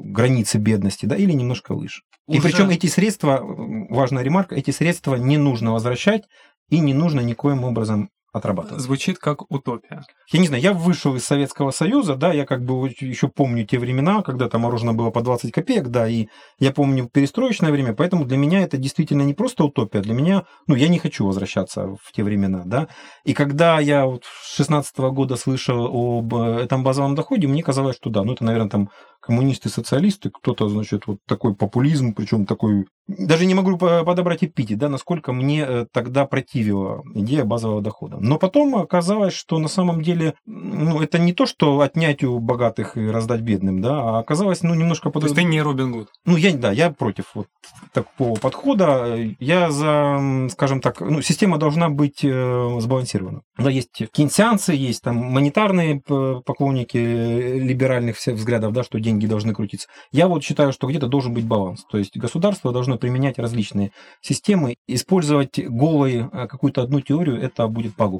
границы 0.05 0.59
бедности, 0.59 1.05
да, 1.05 1.15
или 1.15 1.33
немножко 1.33 1.75
выше. 1.75 2.03
Уже... 2.27 2.37
И 2.37 2.41
причем 2.41 2.69
эти 2.69 2.87
средства, 2.87 3.41
важная 3.43 4.23
ремарка, 4.23 4.55
эти 4.55 4.71
средства 4.71 5.15
не 5.15 5.37
нужно 5.37 5.73
возвращать 5.73 6.23
и 6.69 6.79
не 6.79 6.93
нужно 6.93 7.19
никоим 7.19 7.65
образом 7.65 8.09
отрабатывать. 8.33 8.81
Звучит 8.81 9.19
как 9.19 9.49
утопия. 9.51 10.03
Я 10.31 10.39
не 10.39 10.47
знаю, 10.47 10.61
я 10.61 10.73
вышел 10.73 11.15
из 11.15 11.23
Советского 11.23 11.71
Союза, 11.71 12.15
да, 12.15 12.33
я 12.33 12.45
как 12.45 12.65
бы 12.65 12.89
еще 12.99 13.27
помню 13.27 13.65
те 13.65 13.77
времена, 13.77 14.23
когда 14.23 14.49
там 14.49 14.61
мороженое 14.61 14.93
было 14.93 15.11
по 15.11 15.21
20 15.21 15.51
копеек, 15.51 15.89
да, 15.89 16.07
и 16.07 16.27
я 16.59 16.71
помню 16.71 17.07
перестроечное 17.07 17.71
время, 17.71 17.93
поэтому 17.93 18.25
для 18.25 18.37
меня 18.37 18.61
это 18.63 18.77
действительно 18.77 19.21
не 19.21 19.35
просто 19.35 19.63
утопия, 19.63 20.01
для 20.01 20.15
меня, 20.15 20.45
ну, 20.67 20.75
я 20.75 20.87
не 20.87 20.97
хочу 20.97 21.25
возвращаться 21.27 21.95
в 22.01 22.11
те 22.11 22.23
времена, 22.23 22.63
да. 22.65 22.87
И 23.23 23.33
когда 23.33 23.79
я 23.79 24.05
вот 24.05 24.23
с 24.25 24.55
16 24.55 24.97
года 24.97 25.35
слышал 25.35 25.85
об 25.85 26.33
э, 26.33 26.63
этом 26.63 26.83
базовом 26.83 27.13
доходе, 27.15 27.47
мне 27.47 27.61
казалось, 27.61 27.95
что 27.95 28.09
да, 28.09 28.23
ну, 28.23 28.33
это, 28.33 28.43
наверное, 28.43 28.69
там 28.69 28.89
коммунисты, 29.23 29.69
социалисты, 29.69 30.29
кто-то, 30.29 30.67
значит, 30.67 31.07
вот 31.07 31.19
такой 31.25 31.55
популизм, 31.55 32.13
причем 32.13 32.45
такой... 32.45 32.85
Даже 33.07 33.45
не 33.45 33.53
могу 33.53 33.77
подобрать 33.77 34.43
эпитет, 34.43 34.79
да, 34.79 34.89
насколько 34.89 35.31
мне 35.31 35.65
э, 35.65 35.85
тогда 35.91 36.25
противила 36.25 37.03
идея 37.13 37.45
базового 37.45 37.81
дохода. 37.81 38.17
Но 38.23 38.37
потом 38.37 38.77
оказалось, 38.77 39.33
что 39.33 39.59
на 39.59 39.67
самом 39.67 40.01
деле, 40.01 40.35
ну, 40.45 41.01
это 41.01 41.19
не 41.19 41.33
то, 41.33 41.45
что 41.45 41.81
отнять 41.81 42.23
у 42.23 42.39
богатых 42.39 42.95
и 42.95 43.05
раздать 43.05 43.41
бедным, 43.41 43.81
да, 43.81 43.99
а 43.99 44.19
оказалось, 44.19 44.63
ну, 44.63 44.73
немножко... 44.73 45.09
Под... 45.09 45.23
То 45.23 45.25
есть 45.25 45.35
ты 45.35 45.43
не 45.43 45.61
Робин 45.61 45.91
Гуд? 45.91 46.07
Ну, 46.25 46.37
я, 46.37 46.53
да, 46.53 46.71
я 46.71 46.89
против 46.89 47.25
вот 47.33 47.47
такого 47.91 48.39
подхода. 48.39 49.17
Я 49.41 49.71
за, 49.71 50.47
скажем 50.51 50.79
так, 50.79 51.01
ну, 51.01 51.21
система 51.21 51.57
должна 51.57 51.89
быть 51.89 52.23
э, 52.23 52.77
сбалансирована. 52.79 53.41
Да, 53.57 53.69
есть 53.69 53.91
кейнсианцы, 54.13 54.71
есть 54.71 55.01
там 55.01 55.17
монетарные 55.17 55.99
поклонники 55.99 56.95
либеральных 56.97 58.15
всех 58.15 58.35
взглядов, 58.35 58.71
да, 58.71 58.83
что 58.83 59.01
деньги 59.01 59.25
должны 59.25 59.53
крутиться. 59.53 59.89
Я 60.13 60.29
вот 60.29 60.45
считаю, 60.45 60.71
что 60.71 60.87
где-то 60.87 61.07
должен 61.07 61.33
быть 61.33 61.45
баланс. 61.45 61.83
То 61.91 61.97
есть 61.97 62.15
государство 62.15 62.71
должно 62.71 62.97
применять 62.97 63.37
различные 63.37 63.91
системы. 64.21 64.77
Использовать 64.87 65.59
голой 65.59 66.29
э, 66.31 66.47
какую-то 66.47 66.83
одну 66.83 67.01
теорию, 67.01 67.37
это 67.37 67.67
будет 67.67 67.97
пагубно 67.97 68.12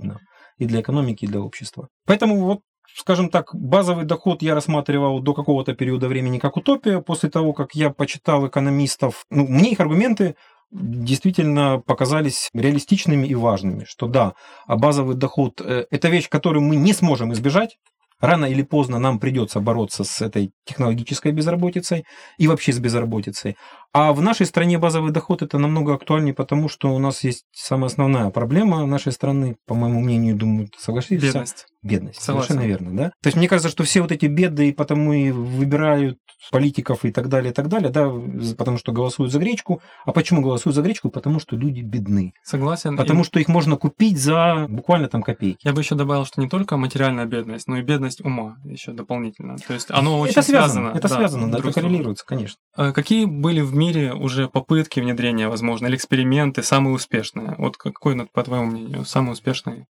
и 0.57 0.65
для 0.65 0.81
экономики, 0.81 1.25
и 1.25 1.27
для 1.27 1.41
общества. 1.41 1.89
Поэтому 2.05 2.37
вот 2.37 2.59
скажем 2.95 3.29
так, 3.29 3.55
базовый 3.55 4.05
доход 4.05 4.41
я 4.41 4.53
рассматривал 4.55 5.19
до 5.19 5.33
какого-то 5.33 5.73
периода 5.73 6.07
времени 6.07 6.37
как 6.37 6.57
утопия. 6.57 6.99
После 7.01 7.29
того, 7.29 7.53
как 7.53 7.73
я 7.73 7.89
почитал 7.89 8.47
экономистов, 8.47 9.25
ну, 9.29 9.47
мне 9.47 9.71
их 9.71 9.79
аргументы 9.79 10.35
действительно 10.71 11.79
показались 11.85 12.49
реалистичными 12.53 13.27
и 13.27 13.35
важными, 13.35 13.85
что 13.85 14.07
да, 14.07 14.33
а 14.65 14.75
базовый 14.75 15.15
доход 15.15 15.61
э,– 15.61 15.85
это 15.91 16.09
вещь, 16.09 16.29
которую 16.29 16.63
мы 16.63 16.75
не 16.75 16.93
сможем 16.93 17.31
избежать, 17.33 17.77
Рано 18.23 18.45
или 18.45 18.61
поздно 18.61 18.99
нам 18.99 19.19
придется 19.19 19.59
бороться 19.59 20.05
с 20.05 20.21
этой 20.21 20.53
технологической 20.63 21.33
безработицей 21.33 22.05
и 22.37 22.47
вообще 22.47 22.71
с 22.71 22.79
безработицей. 22.79 23.57
А 23.93 24.11
в 24.11 24.21
нашей 24.21 24.47
стране 24.47 24.79
базовый 24.79 25.11
доход 25.11 25.43
это 25.43 25.59
намного 25.59 25.93
актуальнее, 25.93 26.33
потому 26.33 26.67
что 26.67 26.93
у 26.95 26.97
нас 26.97 27.23
есть 27.23 27.45
самая 27.51 27.91
основная 27.91 28.31
проблема 28.31 28.83
нашей 28.87 29.11
страны, 29.11 29.55
по 29.67 29.75
моему 29.75 29.99
мнению, 30.01 30.35
думаю, 30.35 30.69
согласитесь? 30.79 31.21
Бедность. 31.21 31.67
Бедность, 31.83 32.21
Согласен. 32.21 32.47
совершенно 32.47 32.67
верно, 32.67 32.97
да? 32.97 33.09
То 33.21 33.27
есть 33.27 33.37
мне 33.37 33.49
кажется, 33.49 33.69
что 33.69 33.83
все 33.83 34.01
вот 34.01 34.11
эти 34.13 34.25
беды 34.25 34.73
потому 34.73 35.11
и 35.11 35.31
выбирают 35.31 36.17
политиков 36.49 37.03
и 37.03 37.11
так 37.11 37.27
далее, 37.27 37.51
и 37.51 37.53
так 37.53 37.67
далее, 37.67 37.89
да, 37.89 38.09
потому 38.57 38.77
что 38.77 38.93
голосуют 38.93 39.33
за 39.33 39.39
гречку. 39.39 39.81
А 40.05 40.13
почему 40.13 40.41
голосуют 40.41 40.75
за 40.75 40.81
гречку? 40.81 41.09
Потому 41.09 41.39
что 41.39 41.57
люди 41.57 41.81
бедны. 41.81 42.33
Согласен. 42.43 42.95
Потому 42.95 43.21
и... 43.21 43.23
что 43.25 43.39
их 43.39 43.49
можно 43.49 43.75
купить 43.75 44.17
за 44.17 44.65
буквально 44.69 45.09
там 45.09 45.23
копейки. 45.23 45.59
Я 45.61 45.73
бы 45.73 45.81
еще 45.81 45.95
добавил, 45.95 46.25
что 46.25 46.41
не 46.41 46.47
только 46.47 46.77
материальная 46.77 47.25
бедность, 47.25 47.67
но 47.67 47.77
и 47.77 47.81
бедность 47.81 48.21
ума 48.21 48.55
еще 48.63 48.93
дополнительно. 48.93 49.57
То 49.57 49.73
есть 49.73 49.91
оно 49.91 50.19
очень 50.19 50.31
это 50.31 50.41
связано. 50.41 50.89
Это 50.89 51.09
да, 51.09 51.15
связано, 51.15 51.51
да, 51.51 51.59
это 51.59 51.71
коррелируется, 51.71 52.25
конечно. 52.25 52.57
А 52.75 52.91
какие 52.91 53.25
были 53.25 53.61
в 53.61 53.75
мире 53.75 54.13
уже 54.13 54.47
попытки 54.47 54.99
внедрения, 54.99 55.47
возможно, 55.47 55.87
или 55.87 55.95
эксперименты 55.95 56.63
самые 56.63 56.95
успешные? 56.95 57.55
Вот 57.57 57.77
какой, 57.77 58.25
по 58.27 58.43
твоему 58.43 58.65
мнению, 58.65 59.05
самый 59.05 59.33
успешный 59.33 59.85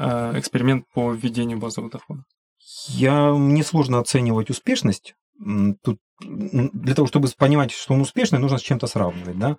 Э, 0.00 0.38
эксперимент 0.38 0.84
по 0.94 1.12
введению 1.12 1.58
базового 1.58 1.90
дохода? 1.90 2.22
Я, 2.88 3.32
мне 3.32 3.64
сложно 3.64 3.98
оценивать 3.98 4.50
успешность. 4.50 5.14
Тут 5.82 5.98
для 6.20 6.94
того, 6.94 7.08
чтобы 7.08 7.28
понимать, 7.36 7.72
что 7.72 7.94
он 7.94 8.00
успешный, 8.00 8.38
нужно 8.38 8.58
с 8.58 8.62
чем-то 8.62 8.86
сравнивать. 8.86 9.38
Да? 9.38 9.56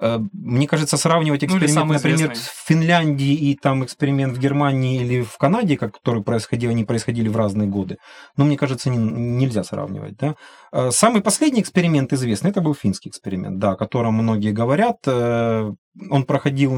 Э, 0.00 0.18
мне 0.32 0.66
кажется, 0.66 0.96
сравнивать 0.96 1.42
ну, 1.42 1.48
эксперимент, 1.48 1.86
ну, 1.86 1.92
например, 1.92 2.34
в 2.34 2.68
Финляндии 2.68 3.34
и 3.34 3.56
там 3.56 3.84
эксперимент 3.84 4.36
в 4.36 4.40
Германии 4.40 5.00
или 5.00 5.22
в 5.22 5.36
Канаде, 5.38 5.76
который 5.76 6.22
происходил, 6.22 6.70
они 6.70 6.84
происходили 6.84 7.28
в 7.28 7.36
разные 7.36 7.68
годы, 7.68 7.96
но 8.36 8.44
мне 8.44 8.56
кажется, 8.56 8.90
не, 8.90 8.98
нельзя 8.98 9.64
сравнивать. 9.64 10.16
Да? 10.16 10.34
Э, 10.72 10.90
самый 10.90 11.22
последний 11.22 11.60
эксперимент 11.60 12.12
известный, 12.12 12.50
это 12.50 12.60
был 12.60 12.74
финский 12.74 13.08
эксперимент, 13.08 13.58
да, 13.58 13.72
о 13.72 13.76
котором 13.76 14.14
многие 14.14 14.52
говорят. 14.52 14.98
Э, 15.06 15.72
он 16.10 16.24
проходил, 16.24 16.70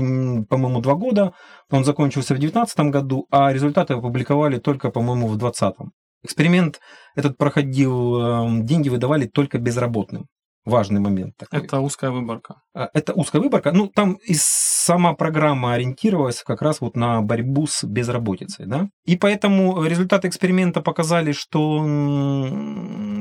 по-моему, 0.48 0.80
два 0.80 0.94
года, 0.94 1.32
он 1.70 1.84
закончился 1.84 2.34
в 2.34 2.38
2019 2.38 2.80
году, 2.90 3.26
а 3.30 3.52
результаты 3.52 3.94
опубликовали 3.94 4.58
только, 4.58 4.90
по-моему, 4.90 5.26
в 5.26 5.36
2020. 5.36 5.92
Эксперимент 6.22 6.80
этот 7.16 7.38
проходил, 7.38 8.62
деньги 8.62 8.90
выдавали 8.90 9.26
только 9.26 9.58
безработным 9.58 10.26
важный 10.64 11.00
момент. 11.00 11.36
Такой. 11.36 11.64
Это 11.64 11.80
узкая 11.80 12.10
выборка. 12.10 12.62
А, 12.74 12.88
это 12.92 13.12
узкая 13.14 13.42
выборка. 13.42 13.72
Ну, 13.72 13.88
там 13.88 14.14
и 14.24 14.34
сама 14.34 15.14
программа 15.14 15.74
ориентировалась 15.74 16.42
как 16.42 16.62
раз 16.62 16.80
вот 16.80 16.96
на 16.96 17.22
борьбу 17.22 17.66
с 17.66 17.84
безработицей. 17.84 18.66
Да? 18.66 18.88
И 19.04 19.16
поэтому 19.16 19.82
результаты 19.84 20.28
эксперимента 20.28 20.80
показали, 20.80 21.32
что 21.32 21.80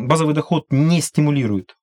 базовый 0.07 0.33
доход 0.33 0.65
не 0.69 1.01
стимулирует 1.01 1.75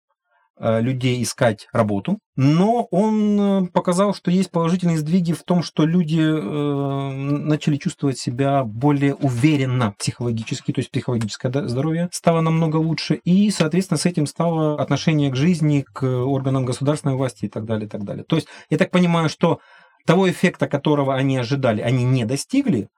людей 0.58 1.22
искать 1.22 1.68
работу, 1.72 2.18
но 2.36 2.86
он 2.90 3.40
э, 3.40 3.66
показал, 3.68 4.14
что 4.14 4.30
есть 4.30 4.50
положительные 4.50 4.98
сдвиги 4.98 5.32
в 5.32 5.42
том, 5.42 5.62
что 5.62 5.86
люди 5.86 6.20
э, 6.20 7.10
начали 7.12 7.76
чувствовать 7.76 8.18
себя 8.18 8.62
более 8.62 9.14
уверенно 9.14 9.94
психологически, 9.98 10.72
то 10.72 10.80
есть 10.80 10.90
психологическое 10.90 11.50
здоровье 11.66 12.08
стало 12.12 12.42
намного 12.42 12.76
лучше, 12.76 13.14
и, 13.24 13.50
соответственно, 13.50 13.98
с 13.98 14.06
этим 14.06 14.26
стало 14.26 14.80
отношение 14.80 15.30
к 15.30 15.36
жизни, 15.36 15.84
к 15.92 16.04
органам 16.04 16.66
государственной 16.66 17.16
власти 17.16 17.46
и 17.46 17.48
так 17.48 17.64
далее, 17.64 17.86
и 17.86 17.88
так 17.88 18.04
далее. 18.04 18.24
То 18.24 18.36
есть 18.36 18.48
я 18.68 18.76
так 18.76 18.90
понимаю, 18.90 19.30
что 19.30 19.60
того 20.06 20.30
эффекта, 20.30 20.68
которого 20.68 21.14
они 21.14 21.38
ожидали, 21.38 21.80
они 21.80 22.04
не 22.04 22.26
достигли, 22.26 22.88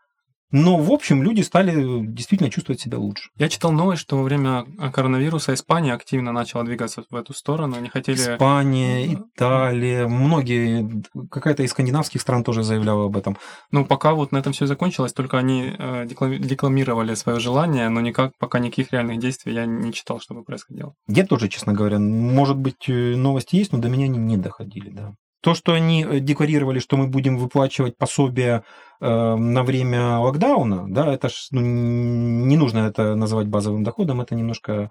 но, 0.50 0.76
в 0.76 0.90
общем, 0.90 1.22
люди 1.22 1.42
стали 1.42 2.06
действительно 2.06 2.50
чувствовать 2.50 2.80
себя 2.80 2.98
лучше. 2.98 3.30
Я 3.36 3.48
читал 3.48 3.70
новость, 3.72 4.02
что 4.02 4.16
во 4.16 4.22
время 4.22 4.64
коронавируса 4.92 5.52
Испания 5.54 5.92
активно 5.92 6.32
начала 6.32 6.64
двигаться 6.64 7.04
в 7.10 7.14
эту 7.14 7.34
сторону. 7.34 7.76
Они 7.76 7.88
хотели... 7.88 8.16
Испания, 8.16 9.14
Италия, 9.14 10.06
многие, 10.08 11.02
какая-то 11.30 11.62
из 11.62 11.70
скандинавских 11.70 12.20
стран 12.20 12.44
тоже 12.44 12.62
заявляла 12.62 13.06
об 13.06 13.16
этом. 13.16 13.36
Ну, 13.70 13.84
пока 13.84 14.14
вот 14.14 14.32
на 14.32 14.38
этом 14.38 14.52
все 14.52 14.66
закончилось, 14.66 15.12
только 15.12 15.38
они 15.38 15.74
э, 15.78 16.06
декламировали 16.06 17.14
свое 17.14 17.40
желание, 17.40 17.88
но 17.88 18.00
никак, 18.00 18.32
пока 18.38 18.58
никаких 18.58 18.92
реальных 18.92 19.18
действий 19.18 19.52
я 19.52 19.66
не 19.66 19.92
читал, 19.92 20.20
чтобы 20.20 20.44
происходило. 20.44 20.94
Я 21.08 21.26
тоже, 21.26 21.48
честно 21.48 21.72
говоря, 21.74 21.98
может 21.98 22.56
быть, 22.56 22.88
э, 22.88 23.16
новости 23.16 23.56
есть, 23.56 23.72
но 23.72 23.78
до 23.78 23.88
меня 23.88 24.06
они 24.06 24.18
не 24.18 24.36
доходили, 24.36 24.90
да. 24.90 25.12
То, 25.48 25.54
что 25.54 25.72
они 25.72 26.04
э, 26.04 26.20
декларировали, 26.20 26.78
что 26.78 26.96
мы 26.96 27.06
будем 27.06 27.38
выплачивать 27.38 27.96
пособия 27.96 28.64
э, 29.00 29.34
на 29.36 29.62
время 29.62 30.18
локдауна, 30.18 30.84
да, 30.88 31.12
это 31.12 31.30
ж 31.30 31.48
ну, 31.52 31.60
не 31.62 32.56
нужно 32.56 32.80
это 32.80 33.14
называть 33.14 33.46
базовым 33.46 33.82
доходом, 33.82 34.20
это 34.20 34.34
немножко... 34.34 34.90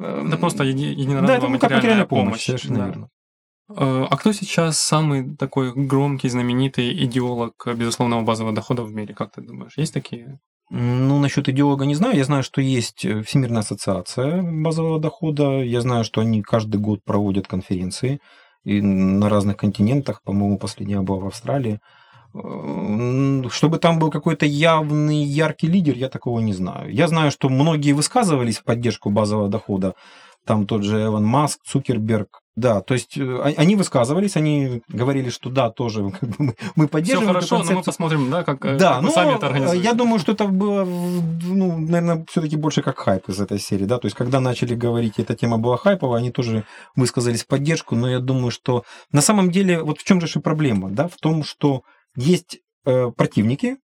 Э, 0.00 0.24
это 0.26 0.36
просто 0.36 0.64
еди- 0.64 0.92
единоразовая 0.92 1.26
да, 1.28 1.34
это, 1.36 1.46
ну, 1.46 1.52
материальная, 1.52 1.76
материальная 1.76 2.06
помощь. 2.06 2.24
помощь. 2.24 2.44
Совершенно 2.44 2.78
да. 2.78 2.86
верно. 2.86 3.08
Э, 3.70 4.06
а 4.10 4.16
кто 4.16 4.32
сейчас 4.32 4.78
самый 4.78 5.36
такой 5.36 5.72
громкий, 5.72 6.28
знаменитый 6.28 7.04
идеолог 7.04 7.68
безусловного 7.76 8.22
базового 8.22 8.54
дохода 8.54 8.82
в 8.82 8.92
мире, 8.92 9.14
как 9.14 9.32
ты 9.32 9.40
думаешь? 9.40 9.74
Есть 9.76 9.94
такие? 9.94 10.40
Ну, 10.70 11.20
насчет 11.20 11.48
идеолога 11.48 11.84
не 11.84 11.94
знаю. 11.94 12.16
Я 12.16 12.24
знаю, 12.24 12.42
что 12.42 12.60
есть 12.60 13.04
э, 13.04 13.22
Всемирная 13.22 13.60
ассоциация 13.60 14.42
базового 14.42 14.98
дохода. 14.98 15.62
Я 15.62 15.80
знаю, 15.80 16.02
что 16.02 16.22
они 16.22 16.42
каждый 16.42 16.80
год 16.80 17.04
проводят 17.04 17.46
конференции 17.46 18.20
и 18.64 18.80
на 18.80 19.28
разных 19.28 19.56
континентах. 19.56 20.22
По-моему, 20.22 20.58
последняя 20.58 21.00
была 21.00 21.18
в 21.18 21.26
Австралии. 21.26 21.80
Э, 22.34 23.42
чтобы 23.50 23.78
там 23.78 23.98
был 23.98 24.10
какой-то 24.10 24.46
явный, 24.46 25.22
яркий 25.22 25.66
лидер, 25.66 25.96
я 25.96 26.08
такого 26.08 26.40
не 26.40 26.52
знаю. 26.52 26.92
Я 26.92 27.08
знаю, 27.08 27.30
что 27.30 27.48
многие 27.48 27.92
высказывались 27.92 28.58
в 28.58 28.64
поддержку 28.64 29.10
базового 29.10 29.48
дохода. 29.48 29.94
Там 30.44 30.66
тот 30.66 30.82
же 30.82 31.04
Эван 31.04 31.24
Маск, 31.24 31.60
Цукерберг, 31.64 32.42
да, 32.54 32.82
то 32.82 32.92
есть 32.92 33.16
э, 33.16 33.54
они 33.56 33.76
высказывались, 33.76 34.36
они 34.36 34.82
говорили, 34.88 35.30
что 35.30 35.48
да, 35.48 35.70
тоже 35.70 36.10
как 36.20 36.28
бы, 36.28 36.34
мы, 36.38 36.54
мы 36.76 36.88
поддерживаем. 36.88 37.40
Все 37.40 37.48
хорошо, 37.48 37.70
но 37.70 37.78
мы 37.78 37.82
посмотрим, 37.82 38.30
да, 38.30 38.44
как, 38.44 38.62
э, 38.66 38.76
да, 38.76 38.94
как 38.94 39.02
но 39.02 39.10
сами 39.10 39.36
это 39.36 39.46
организуете. 39.46 39.82
Я 39.82 39.94
думаю, 39.94 40.18
что 40.18 40.32
это 40.32 40.44
было, 40.46 40.84
ну, 40.84 41.78
наверное, 41.78 42.26
все-таки 42.28 42.56
больше 42.56 42.82
как 42.82 42.98
хайп 42.98 43.28
из 43.30 43.40
этой 43.40 43.58
серии, 43.58 43.86
да. 43.86 43.98
То 43.98 44.06
есть, 44.06 44.16
когда 44.16 44.38
начали 44.40 44.74
говорить, 44.74 45.14
эта 45.16 45.34
тема 45.34 45.56
была 45.56 45.78
хайповая, 45.78 46.20
они 46.20 46.30
тоже 46.30 46.64
высказались 46.94 47.44
в 47.44 47.46
поддержку, 47.46 47.96
но 47.96 48.10
я 48.10 48.18
думаю, 48.18 48.50
что 48.50 48.84
на 49.12 49.22
самом 49.22 49.50
деле, 49.50 49.82
вот 49.82 49.98
в 49.98 50.04
чем 50.04 50.20
же 50.20 50.40
проблема, 50.40 50.90
да, 50.90 51.08
в 51.08 51.16
том, 51.16 51.44
что 51.44 51.82
есть 52.16 52.60
э, 52.84 53.10
противники, 53.16 53.78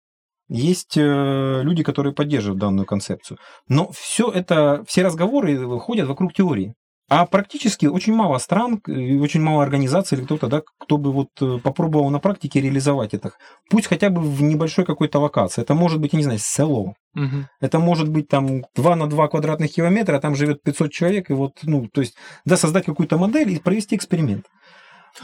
есть 0.48 0.96
э, 0.96 1.60
люди, 1.62 1.82
которые 1.82 2.14
поддерживают 2.14 2.60
данную 2.60 2.86
концепцию. 2.86 3.38
Но 3.68 3.90
все 3.92 4.30
это, 4.30 4.84
все 4.86 5.02
разговоры 5.02 5.78
ходят 5.78 6.08
вокруг 6.08 6.32
теории. 6.32 6.74
А 7.10 7.24
практически 7.24 7.86
очень 7.86 8.12
мало 8.12 8.36
стран, 8.36 8.82
очень 8.86 9.40
мало 9.40 9.62
организаций 9.62 10.18
или 10.18 10.26
кто-то, 10.26 10.46
да, 10.46 10.62
кто 10.78 10.98
бы 10.98 11.10
вот 11.10 11.28
э, 11.40 11.58
попробовал 11.62 12.10
на 12.10 12.18
практике 12.18 12.60
реализовать 12.60 13.14
это. 13.14 13.32
Пусть 13.70 13.86
хотя 13.86 14.10
бы 14.10 14.20
в 14.20 14.42
небольшой 14.42 14.84
какой-то 14.84 15.18
локации. 15.18 15.62
Это 15.62 15.72
может 15.72 16.00
быть, 16.00 16.12
я 16.12 16.18
не 16.18 16.24
знаю, 16.24 16.38
село. 16.38 16.94
Угу. 17.14 17.46
Это 17.62 17.78
может 17.78 18.10
быть 18.10 18.28
там 18.28 18.64
2 18.74 18.96
на 18.96 19.08
2 19.08 19.28
квадратных 19.28 19.72
километра, 19.72 20.16
а 20.16 20.20
там 20.20 20.34
живет 20.34 20.62
500 20.62 20.92
человек, 20.92 21.30
и 21.30 21.32
вот, 21.32 21.52
ну, 21.62 21.88
то 21.88 22.02
есть, 22.02 22.14
да, 22.44 22.58
создать 22.58 22.84
какую-то 22.84 23.16
модель 23.16 23.52
и 23.52 23.58
провести 23.58 23.96
эксперимент. 23.96 24.44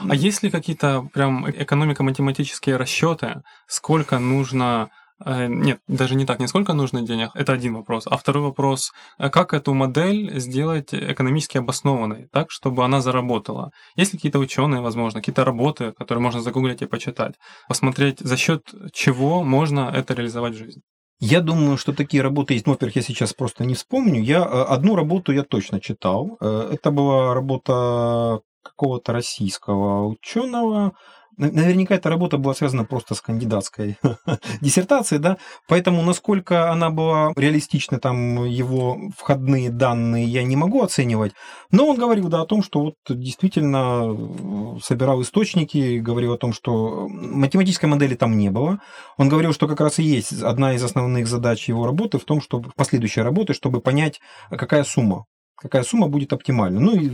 А 0.08 0.14
есть 0.14 0.42
ли 0.42 0.50
какие-то 0.50 1.06
прям 1.12 1.48
экономико-математические 1.50 2.76
расчеты, 2.76 3.42
сколько 3.68 4.18
нужно 4.18 4.88
Э, 4.88 5.03
нет, 5.24 5.80
даже 5.88 6.14
не 6.14 6.26
так, 6.26 6.40
не 6.40 6.48
сколько 6.48 6.74
нужно 6.74 7.02
денег, 7.02 7.30
это 7.34 7.52
один 7.52 7.74
вопрос. 7.74 8.06
А 8.06 8.16
второй 8.16 8.42
вопрос, 8.42 8.92
э, 9.18 9.30
как 9.30 9.54
эту 9.54 9.74
модель 9.74 10.38
сделать 10.38 10.92
экономически 10.92 11.58
обоснованной, 11.58 12.28
так, 12.32 12.50
чтобы 12.50 12.84
она 12.84 13.00
заработала? 13.00 13.70
Есть 13.96 14.12
ли 14.12 14.18
какие-то 14.18 14.38
ученые, 14.38 14.80
возможно, 14.80 15.20
какие-то 15.20 15.44
работы, 15.44 15.92
которые 15.92 16.22
можно 16.22 16.40
загуглить 16.40 16.82
и 16.82 16.86
почитать, 16.86 17.34
посмотреть, 17.68 18.20
за 18.20 18.36
счет 18.36 18.62
чего 18.92 19.42
можно 19.42 19.90
это 19.94 20.14
реализовать 20.14 20.54
в 20.54 20.58
жизни? 20.58 20.82
Я 21.20 21.40
думаю, 21.40 21.78
что 21.78 21.92
такие 21.92 22.22
работы 22.22 22.54
есть. 22.54 22.66
Ну, 22.66 22.72
во-первых, 22.72 22.96
я 22.96 23.02
сейчас 23.02 23.32
просто 23.32 23.64
не 23.64 23.74
вспомню. 23.74 24.22
Я 24.22 24.40
э, 24.40 24.62
одну 24.74 24.94
работу 24.94 25.32
я 25.32 25.42
точно 25.42 25.80
читал. 25.80 26.36
Это 26.40 26.90
была 26.90 27.34
работа 27.34 28.40
какого-то 28.62 29.12
российского 29.12 30.06
ученого, 30.06 30.92
Наверняка 31.36 31.94
эта 31.94 32.08
работа 32.08 32.38
была 32.38 32.54
связана 32.54 32.84
просто 32.84 33.14
с 33.14 33.20
кандидатской 33.20 33.96
диссертацией, 34.60 35.20
да, 35.20 35.38
поэтому 35.68 36.02
насколько 36.02 36.70
она 36.70 36.90
была 36.90 37.32
реалистична, 37.36 37.98
там 37.98 38.44
его 38.44 38.98
входные 39.16 39.70
данные 39.70 40.24
я 40.26 40.42
не 40.42 40.56
могу 40.56 40.82
оценивать, 40.82 41.32
но 41.70 41.86
он 41.86 41.96
говорил, 41.96 42.28
да, 42.28 42.42
о 42.42 42.46
том, 42.46 42.62
что 42.62 42.80
вот 42.80 42.94
действительно 43.08 44.76
э, 44.76 44.80
собирал 44.82 45.22
источники, 45.22 45.98
говорил 45.98 46.32
о 46.32 46.38
том, 46.38 46.52
что 46.52 47.08
математической 47.08 47.86
модели 47.86 48.14
там 48.14 48.36
не 48.36 48.50
было. 48.50 48.80
Он 49.16 49.28
говорил, 49.28 49.52
что 49.52 49.68
как 49.68 49.80
раз 49.80 49.98
и 49.98 50.02
есть 50.02 50.42
одна 50.42 50.74
из 50.74 50.82
основных 50.82 51.26
задач 51.26 51.68
его 51.68 51.86
работы 51.86 52.18
в 52.18 52.24
том, 52.24 52.40
чтобы 52.40 52.70
последующей 52.76 53.22
работы, 53.22 53.54
чтобы 53.54 53.80
понять, 53.80 54.20
какая 54.50 54.84
сумма 54.84 55.24
какая 55.56 55.82
сумма 55.82 56.08
будет 56.08 56.32
оптимальна. 56.32 56.80
Ну 56.80 56.94
и 56.94 57.12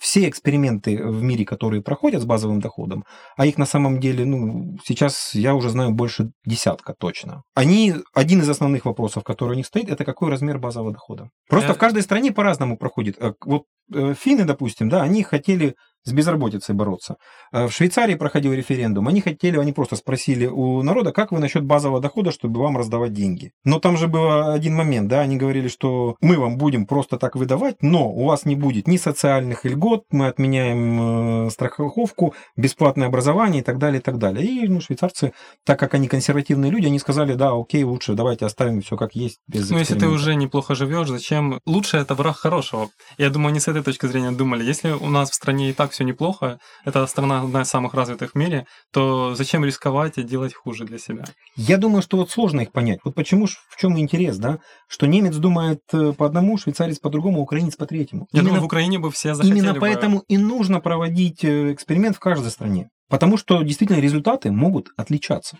все 0.00 0.28
эксперименты 0.28 1.02
в 1.04 1.22
мире, 1.22 1.44
которые 1.44 1.82
проходят 1.82 2.22
с 2.22 2.24
базовым 2.24 2.60
доходом, 2.60 3.04
а 3.36 3.46
их 3.46 3.58
на 3.58 3.66
самом 3.66 3.98
деле, 4.00 4.24
ну, 4.24 4.76
сейчас 4.84 5.34
я 5.34 5.54
уже 5.54 5.70
знаю 5.70 5.90
больше 5.90 6.30
десятка 6.44 6.94
точно. 6.98 7.42
Они, 7.54 7.94
один 8.14 8.40
из 8.40 8.48
основных 8.48 8.84
вопросов, 8.84 9.24
который 9.24 9.52
у 9.52 9.56
них 9.56 9.66
стоит, 9.66 9.90
это 9.90 10.04
какой 10.04 10.30
размер 10.30 10.58
базового 10.58 10.92
дохода. 10.92 11.28
Просто 11.48 11.70
я... 11.70 11.74
в 11.74 11.78
каждой 11.78 12.02
стране 12.02 12.32
по-разному 12.32 12.76
проходит. 12.76 13.16
Э, 13.18 13.32
вот 13.44 13.64
э, 13.92 14.14
финны, 14.14 14.44
допустим, 14.44 14.88
да, 14.88 15.02
они 15.02 15.22
хотели 15.22 15.74
с 16.04 16.12
безработицей 16.12 16.74
бороться. 16.74 17.16
Э, 17.52 17.66
в 17.66 17.72
Швейцарии 17.72 18.14
проходил 18.14 18.52
референдум. 18.52 19.08
Они 19.08 19.20
хотели, 19.20 19.58
они 19.58 19.72
просто 19.72 19.96
спросили 19.96 20.46
у 20.46 20.82
народа, 20.82 21.12
как 21.12 21.32
вы 21.32 21.38
насчет 21.38 21.64
базового 21.64 22.00
дохода, 22.00 22.32
чтобы 22.32 22.60
вам 22.60 22.76
раздавать 22.76 23.12
деньги. 23.12 23.52
Но 23.64 23.78
там 23.78 23.96
же 23.96 24.08
был 24.08 24.50
один 24.50 24.74
момент, 24.74 25.08
да, 25.08 25.20
они 25.20 25.36
говорили, 25.36 25.68
что 25.68 26.16
мы 26.20 26.38
вам 26.38 26.58
будем 26.58 26.86
просто 26.86 27.18
так 27.18 27.36
выдавать, 27.36 27.76
но 27.82 28.10
у 28.10 28.24
вас 28.24 28.44
не 28.44 28.56
будет 28.56 28.88
ни 28.88 28.96
социальных 29.32 29.64
льгот, 29.64 30.04
мы 30.10 30.26
отменяем 30.26 31.46
э, 31.46 31.50
страховку, 31.50 32.34
бесплатное 32.56 33.08
образование 33.08 33.62
и 33.62 33.64
так 33.64 33.78
далее, 33.78 34.00
и 34.00 34.02
так 34.02 34.18
далее. 34.18 34.46
И 34.46 34.68
ну, 34.68 34.80
швейцарцы, 34.80 35.32
так 35.64 35.78
как 35.78 35.94
они 35.94 36.06
консервативные 36.08 36.70
люди, 36.70 36.86
они 36.86 36.98
сказали, 36.98 37.34
да, 37.34 37.52
окей, 37.52 37.82
лучше 37.84 38.14
давайте 38.14 38.44
оставим 38.44 38.82
все 38.82 38.96
как 38.96 39.14
есть. 39.14 39.38
Без 39.48 39.70
ну, 39.70 39.78
если 39.78 39.98
ты 39.98 40.08
уже 40.08 40.34
неплохо 40.34 40.74
живешь, 40.74 41.08
зачем? 41.08 41.60
Лучше 41.66 41.96
это 41.96 42.14
враг 42.14 42.36
хорошего. 42.36 42.90
Я 43.18 43.30
думаю, 43.30 43.48
они 43.50 43.60
с 43.60 43.68
этой 43.68 43.82
точки 43.82 44.06
зрения 44.06 44.32
думали. 44.32 44.64
Если 44.64 44.90
у 44.90 45.08
нас 45.08 45.30
в 45.30 45.34
стране 45.34 45.70
и 45.70 45.72
так 45.72 45.92
все 45.92 46.04
неплохо, 46.04 46.58
это 46.84 47.06
страна 47.06 47.40
одна 47.40 47.62
из 47.62 47.68
самых 47.68 47.94
развитых 47.94 48.32
в 48.32 48.34
мире, 48.34 48.66
то 48.92 49.34
зачем 49.34 49.64
рисковать 49.64 50.18
и 50.18 50.22
делать 50.22 50.54
хуже 50.54 50.84
для 50.84 50.98
себя? 50.98 51.24
Я 51.56 51.78
думаю, 51.78 52.02
что 52.02 52.18
вот 52.18 52.30
сложно 52.30 52.60
их 52.60 52.72
понять. 52.72 53.00
Вот 53.04 53.14
почему, 53.14 53.46
в 53.46 53.76
чем 53.78 53.98
интерес, 53.98 54.36
да? 54.36 54.58
Что 54.88 55.06
немец 55.06 55.36
думает 55.36 55.80
э, 55.92 56.12
по 56.12 56.26
одному, 56.26 56.58
швейцарец 56.58 56.98
по 56.98 57.08
другому, 57.08 57.40
украинец 57.40 57.76
по 57.76 57.86
третьему. 57.86 58.26
Я 58.32 58.40
именно, 58.40 58.48
думаю, 58.48 58.62
в 58.62 58.66
Украине 58.66 58.98
бы 58.98 59.10
все 59.10 59.21
захотели 59.24 59.58
Именно 59.58 59.74
поэтому 59.74 60.18
бы... 60.18 60.24
и 60.28 60.36
нужно 60.36 60.80
проводить 60.80 61.44
э, 61.44 61.72
эксперимент 61.72 62.16
в 62.16 62.20
каждой 62.20 62.50
стране. 62.50 62.88
Потому 63.08 63.36
что 63.36 63.62
действительно 63.62 64.00
результаты 64.00 64.50
могут 64.50 64.88
отличаться. 64.96 65.58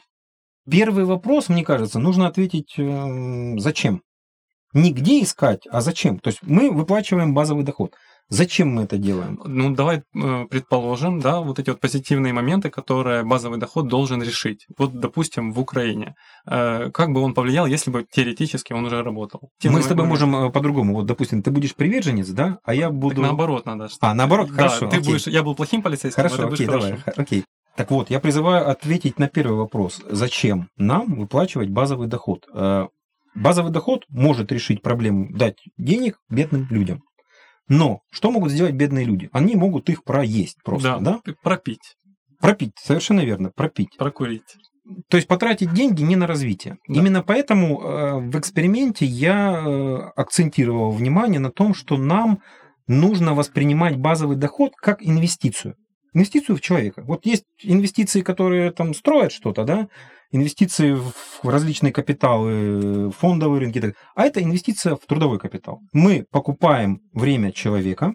Первый 0.71 1.05
вопрос, 1.05 1.49
мне 1.49 1.65
кажется, 1.65 1.99
нужно 1.99 2.27
ответить, 2.27 2.75
э, 2.79 3.59
зачем? 3.59 4.03
Не 4.73 4.93
где 4.93 5.23
искать, 5.23 5.67
а 5.71 5.81
зачем. 5.81 6.19
То 6.19 6.29
есть 6.29 6.41
мы 6.43 6.71
выплачиваем 6.71 7.35
базовый 7.35 7.65
доход. 7.65 7.95
Зачем 8.29 8.69
мы 8.69 8.85
это 8.85 8.97
делаем? 8.97 9.39
Ну, 9.45 9.75
давай 9.75 10.03
э, 10.15 10.47
предположим, 10.51 11.21
да, 11.21 11.41
вот 11.41 11.59
эти 11.59 11.71
вот 11.71 11.81
позитивные 11.81 12.33
моменты, 12.33 12.71
которые 12.71 13.25
базовый 13.25 13.59
доход 13.59 13.89
должен 13.89 14.23
решить. 14.23 14.67
Вот, 14.79 14.99
допустим, 14.99 15.53
в 15.53 15.61
Украине. 15.61 16.15
Э, 16.47 16.91
как 16.91 17.13
бы 17.13 17.21
он 17.21 17.35
повлиял, 17.35 17.67
если 17.67 17.91
бы 17.91 18.07
теоретически 18.11 18.73
он 18.73 18.87
уже 18.87 19.03
работал? 19.03 19.51
Тем 19.61 19.75
мы 19.75 19.83
с 19.83 19.87
тобой 19.87 20.07
можем 20.07 20.35
э, 20.35 20.51
по-другому. 20.51 20.95
Вот, 20.95 21.07
допустим, 21.07 21.43
ты 21.43 21.51
будешь 21.51 21.75
приверженец, 21.75 22.29
да, 22.29 22.59
а 22.65 22.75
я 22.75 22.91
буду... 22.91 23.17
Так 23.17 23.25
наоборот 23.25 23.67
надо. 23.67 23.89
Что... 23.89 23.99
А, 24.01 24.15
наоборот, 24.15 24.49
да, 24.49 24.69
хорошо. 24.69 24.89
ты 24.89 24.97
окей. 24.97 25.13
будешь... 25.13 25.27
Я 25.27 25.43
был 25.43 25.55
плохим 25.55 25.83
полицейским, 25.83 26.17
хорошо, 26.23 26.35
а 26.35 26.39
ты 26.39 26.55
окей, 26.55 26.67
будешь 26.67 26.81
давай, 26.81 26.99
окей. 27.17 27.45
Так 27.77 27.91
вот, 27.91 28.11
я 28.11 28.21
призываю 28.21 28.69
ответить 28.69 29.19
на 29.19 29.29
первый 29.29 29.59
вопрос. 29.59 30.01
Зачем 30.09 30.69
нам 30.77 31.15
выплачивать 31.17 31.69
базовый 31.69 32.07
доход? 32.09 32.47
Базовый 33.35 33.73
доход 33.73 34.05
может 34.09 34.53
решить 34.53 34.83
проблему 34.83 35.29
дать 35.31 35.57
денег 35.79 36.19
бедным 36.29 36.67
людям. 36.71 37.03
Но 37.69 38.01
что 38.11 38.31
могут 38.31 38.51
сделать 38.51 38.75
бедные 38.75 39.05
люди? 39.05 39.29
Они 39.33 39.57
могут 39.57 39.89
их 39.89 40.05
проесть 40.05 40.59
просто, 40.65 40.99
да? 41.01 41.21
да? 41.25 41.35
Пропить. 41.43 41.97
Пропить, 42.41 42.73
совершенно 42.83 43.21
верно, 43.21 43.51
пропить. 43.55 43.97
Прокурить. 43.97 44.57
То 45.09 45.17
есть 45.17 45.29
потратить 45.29 45.73
деньги 45.73 46.03
не 46.03 46.17
на 46.17 46.27
развитие. 46.27 46.79
Да. 46.89 47.01
Именно 47.01 47.23
поэтому 47.23 47.81
э, 47.81 48.19
в 48.19 48.39
эксперименте 48.39 49.07
я 49.07 49.63
э, 49.65 49.97
акцентировал 50.17 50.91
внимание 50.91 51.39
на 51.39 51.53
том, 51.53 51.73
что 51.73 51.97
нам 51.97 52.41
нужно 52.89 53.35
воспринимать 53.35 53.97
базовый 53.97 54.37
доход 54.37 54.73
как 54.77 55.03
инвестицию. 55.03 55.77
Инвестицию 56.15 56.57
в 56.57 56.61
человека. 56.61 57.03
Вот 57.07 57.25
есть 57.25 57.45
инвестиции, 57.63 58.21
которые 58.21 58.71
там 58.71 58.95
строят 58.95 59.33
что-то, 59.33 59.65
да, 59.65 59.89
инвестиции 60.31 60.95
в 60.95 61.49
различные 61.49 61.93
капиталы, 61.93 63.11
фондовые 63.13 63.61
рынки, 63.61 63.95
а 64.15 64.25
это 64.25 64.43
инвестиция 64.43 64.97
в 64.97 65.07
трудовой 65.07 65.39
капитал. 65.39 65.81
Мы 65.93 66.25
покупаем 66.31 67.01
время 67.13 67.53
человека, 67.53 68.15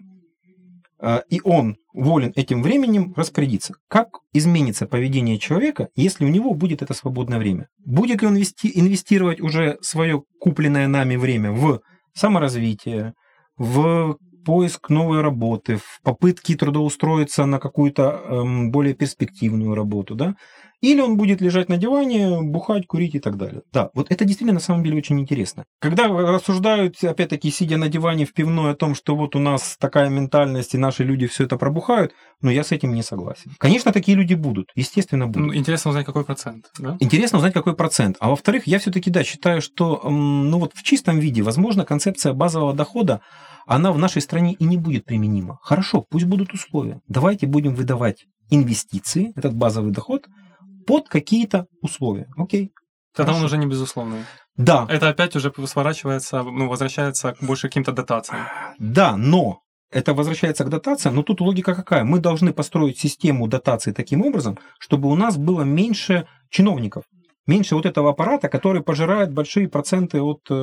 а, 1.00 1.22
и 1.28 1.40
он 1.44 1.76
волен 1.92 2.32
этим 2.34 2.62
временем 2.62 3.14
распорядиться. 3.16 3.74
Как 3.88 4.08
изменится 4.32 4.86
поведение 4.86 5.38
человека, 5.38 5.88
если 5.94 6.24
у 6.24 6.28
него 6.28 6.54
будет 6.54 6.82
это 6.82 6.94
свободное 6.94 7.38
время? 7.38 7.68
Будет 7.84 8.22
ли 8.22 8.28
он 8.28 8.36
инвестировать 8.36 9.40
уже 9.40 9.78
свое 9.80 10.22
купленное 10.40 10.88
нами 10.88 11.16
время 11.16 11.52
в 11.52 11.80
саморазвитие, 12.14 13.14
в 13.56 14.16
поиск 14.44 14.90
новой 14.90 15.20
работы, 15.20 15.76
в 15.76 16.00
попытке 16.02 16.56
трудоустроиться 16.56 17.44
на 17.44 17.58
какую-то 17.58 18.22
эм, 18.24 18.70
более 18.70 18.94
перспективную 18.94 19.74
работу, 19.74 20.14
да, 20.14 20.34
или 20.80 21.00
он 21.00 21.16
будет 21.16 21.40
лежать 21.40 21.68
на 21.68 21.76
диване, 21.76 22.40
бухать, 22.40 22.86
курить 22.86 23.14
и 23.16 23.18
так 23.18 23.36
далее. 23.36 23.62
Да, 23.72 23.90
вот 23.94 24.10
это 24.10 24.24
действительно 24.24 24.54
на 24.54 24.60
самом 24.60 24.84
деле 24.84 24.98
очень 24.98 25.18
интересно. 25.18 25.64
Когда 25.80 26.06
рассуждают, 26.06 27.02
опять-таки, 27.02 27.50
сидя 27.50 27.76
на 27.76 27.88
диване 27.88 28.24
в 28.24 28.32
пивной 28.32 28.72
о 28.72 28.74
том, 28.74 28.94
что 28.94 29.16
вот 29.16 29.34
у 29.34 29.40
нас 29.40 29.76
такая 29.80 30.08
ментальность, 30.08 30.74
и 30.74 30.78
наши 30.78 31.02
люди 31.02 31.26
все 31.26 31.44
это 31.44 31.56
пробухают, 31.56 32.12
но 32.42 32.50
я 32.50 32.62
с 32.62 32.70
этим 32.70 32.94
не 32.94 33.02
согласен. 33.02 33.52
Конечно, 33.58 33.92
такие 33.92 34.16
люди 34.16 34.34
будут, 34.34 34.70
естественно, 34.76 35.26
будут. 35.26 35.48
Ну, 35.48 35.54
интересно 35.54 35.90
узнать, 35.90 36.06
какой 36.06 36.24
процент, 36.24 36.70
да? 36.78 36.96
Интересно 37.00 37.38
узнать, 37.38 37.54
какой 37.54 37.74
процент. 37.74 38.16
А 38.20 38.30
во-вторых, 38.30 38.66
я 38.66 38.78
все-таки, 38.78 39.10
да, 39.10 39.24
считаю, 39.24 39.60
что, 39.60 40.00
ну 40.08 40.58
вот 40.58 40.74
в 40.74 40.82
чистом 40.84 41.18
виде, 41.18 41.42
возможно, 41.42 41.84
концепция 41.84 42.32
базового 42.32 42.72
дохода, 42.72 43.20
она 43.68 43.92
в 43.92 43.98
нашей 43.98 44.22
стране 44.22 44.54
и 44.54 44.64
не 44.64 44.78
будет 44.78 45.04
применима. 45.04 45.58
Хорошо, 45.62 46.00
пусть 46.00 46.24
будут 46.24 46.54
условия. 46.54 47.00
Давайте 47.06 47.46
будем 47.46 47.74
выдавать 47.74 48.24
инвестиции, 48.48 49.32
этот 49.36 49.54
базовый 49.54 49.92
доход, 49.92 50.26
под 50.86 51.08
какие-то 51.08 51.66
условия. 51.82 52.28
Окей. 52.36 52.72
Тогда 53.14 53.32
Хорошо. 53.32 53.40
он 53.40 53.44
уже 53.44 53.58
не 53.58 53.66
безусловный. 53.66 54.24
Да. 54.56 54.86
Это 54.88 55.10
опять 55.10 55.36
уже 55.36 55.52
сворачивается, 55.66 56.42
ну, 56.42 56.66
возвращается 56.68 57.34
к 57.34 57.42
больше 57.42 57.68
каким-то 57.68 57.92
дотациям. 57.92 58.40
Да, 58.78 59.18
но 59.18 59.60
это 59.90 60.14
возвращается 60.14 60.64
к 60.64 60.70
дотациям, 60.70 61.14
но 61.14 61.22
тут 61.22 61.42
логика 61.42 61.74
какая? 61.74 62.04
Мы 62.04 62.20
должны 62.20 62.54
построить 62.54 62.98
систему 62.98 63.48
дотаций 63.48 63.92
таким 63.92 64.22
образом, 64.22 64.58
чтобы 64.78 65.10
у 65.10 65.14
нас 65.14 65.36
было 65.36 65.62
меньше 65.62 66.26
чиновников 66.48 67.04
меньше 67.48 67.74
вот 67.74 67.86
этого 67.86 68.10
аппарата, 68.10 68.48
который 68.48 68.82
пожирает 68.82 69.32
большие 69.32 69.68
проценты 69.68 70.20
от 70.20 70.42
э, 70.50 70.54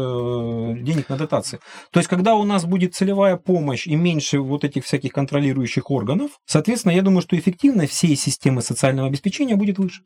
денег 0.81 1.09
на 1.09 1.17
дотации. 1.17 1.59
То 1.91 1.99
есть, 1.99 2.07
когда 2.07 2.35
у 2.35 2.43
нас 2.43 2.65
будет 2.65 2.95
целевая 2.95 3.35
помощь 3.35 3.87
и 3.87 3.95
меньше 3.95 4.39
вот 4.39 4.63
этих 4.63 4.85
всяких 4.85 5.11
контролирующих 5.11 5.91
органов, 5.91 6.31
соответственно, 6.45 6.93
я 6.93 7.01
думаю, 7.01 7.21
что 7.21 7.37
эффективность 7.37 7.91
всей 7.91 8.15
системы 8.15 8.61
социального 8.61 9.07
обеспечения 9.07 9.55
будет 9.55 9.79
выше. 9.79 10.03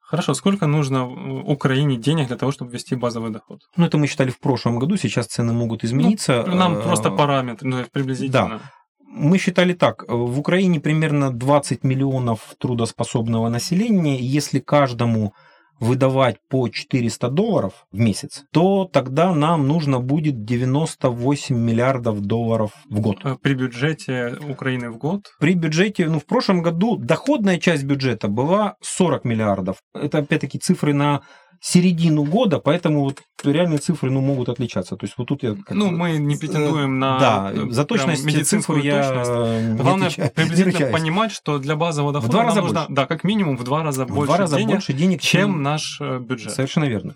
Хорошо, 0.00 0.32
сколько 0.32 0.66
нужно 0.66 1.06
Украине 1.42 1.96
денег 1.96 2.28
для 2.28 2.36
того, 2.36 2.50
чтобы 2.50 2.70
ввести 2.70 2.94
базовый 2.94 3.30
доход? 3.30 3.60
Ну, 3.76 3.84
это 3.84 3.98
мы 3.98 4.06
считали 4.06 4.30
в 4.30 4.38
прошлом 4.38 4.78
году, 4.78 4.96
сейчас 4.96 5.26
цены 5.26 5.52
могут 5.52 5.84
измениться. 5.84 6.44
Ну, 6.46 6.54
нам 6.54 6.80
просто 6.80 7.10
параметр, 7.10 7.66
ну, 7.66 7.84
приблизительно. 7.92 8.48
Да. 8.48 8.60
Мы 9.00 9.38
считали 9.38 9.74
так, 9.74 10.04
в 10.08 10.38
Украине 10.38 10.80
примерно 10.80 11.30
20 11.30 11.84
миллионов 11.84 12.54
трудоспособного 12.58 13.48
населения, 13.48 14.18
если 14.18 14.60
каждому 14.60 15.34
выдавать 15.80 16.36
по 16.48 16.68
400 16.68 17.28
долларов 17.28 17.86
в 17.92 17.98
месяц, 17.98 18.44
то 18.52 18.84
тогда 18.84 19.34
нам 19.34 19.66
нужно 19.66 20.00
будет 20.00 20.44
98 20.44 21.56
миллиардов 21.56 22.20
долларов 22.20 22.72
в 22.88 23.00
год. 23.00 23.18
Э, 23.24 23.36
при 23.40 23.54
бюджете 23.54 24.36
Украины 24.48 24.90
в 24.90 24.98
год? 24.98 25.26
При 25.40 25.54
бюджете, 25.54 26.08
ну, 26.08 26.18
в 26.18 26.26
прошлом 26.26 26.62
году 26.62 26.96
доходная 26.96 27.58
часть 27.58 27.84
бюджета 27.84 28.28
была 28.28 28.76
40 28.80 29.24
миллиардов. 29.24 29.76
Это, 29.94 30.18
опять-таки, 30.18 30.58
цифры 30.58 30.92
на 30.94 31.22
середину 31.60 32.24
года, 32.24 32.58
поэтому 32.58 33.00
вот 33.00 33.22
реальные 33.42 33.78
цифры 33.78 34.10
ну, 34.10 34.20
могут 34.20 34.48
отличаться. 34.48 34.96
То 34.96 35.06
есть 35.06 35.16
вот 35.18 35.28
тут 35.28 35.42
я... 35.42 35.56
ну, 35.70 35.90
мы 35.90 36.18
не 36.18 36.36
претендуем 36.36 36.98
на 36.98 37.18
да, 37.18 37.52
за 37.70 37.84
точность 37.84 38.24
медицинскую 38.24 38.82
я 38.82 39.02
точность. 39.02 39.80
Главное 39.82 40.08
не 40.16 40.30
приблизительно 40.30 40.86
не 40.86 40.92
понимать, 40.92 41.32
что 41.32 41.58
для 41.58 41.76
базового 41.76 42.12
дохода 42.12 42.28
в 42.28 42.32
два 42.32 42.44
раза 42.44 42.60
нужно, 42.60 42.80
больше. 42.80 42.92
да, 42.92 43.06
как 43.06 43.24
минимум 43.24 43.56
в 43.56 43.64
два 43.64 43.82
раза 43.82 44.04
в 44.04 44.08
больше, 44.08 44.26
два 44.26 44.36
раза 44.36 44.56
денег, 44.56 44.70
больше 44.70 44.92
денег, 44.92 45.20
чем, 45.20 45.40
чем 45.40 45.62
наш 45.62 46.00
э, 46.00 46.18
бюджет. 46.18 46.52
Совершенно 46.52 46.84
верно. 46.84 47.14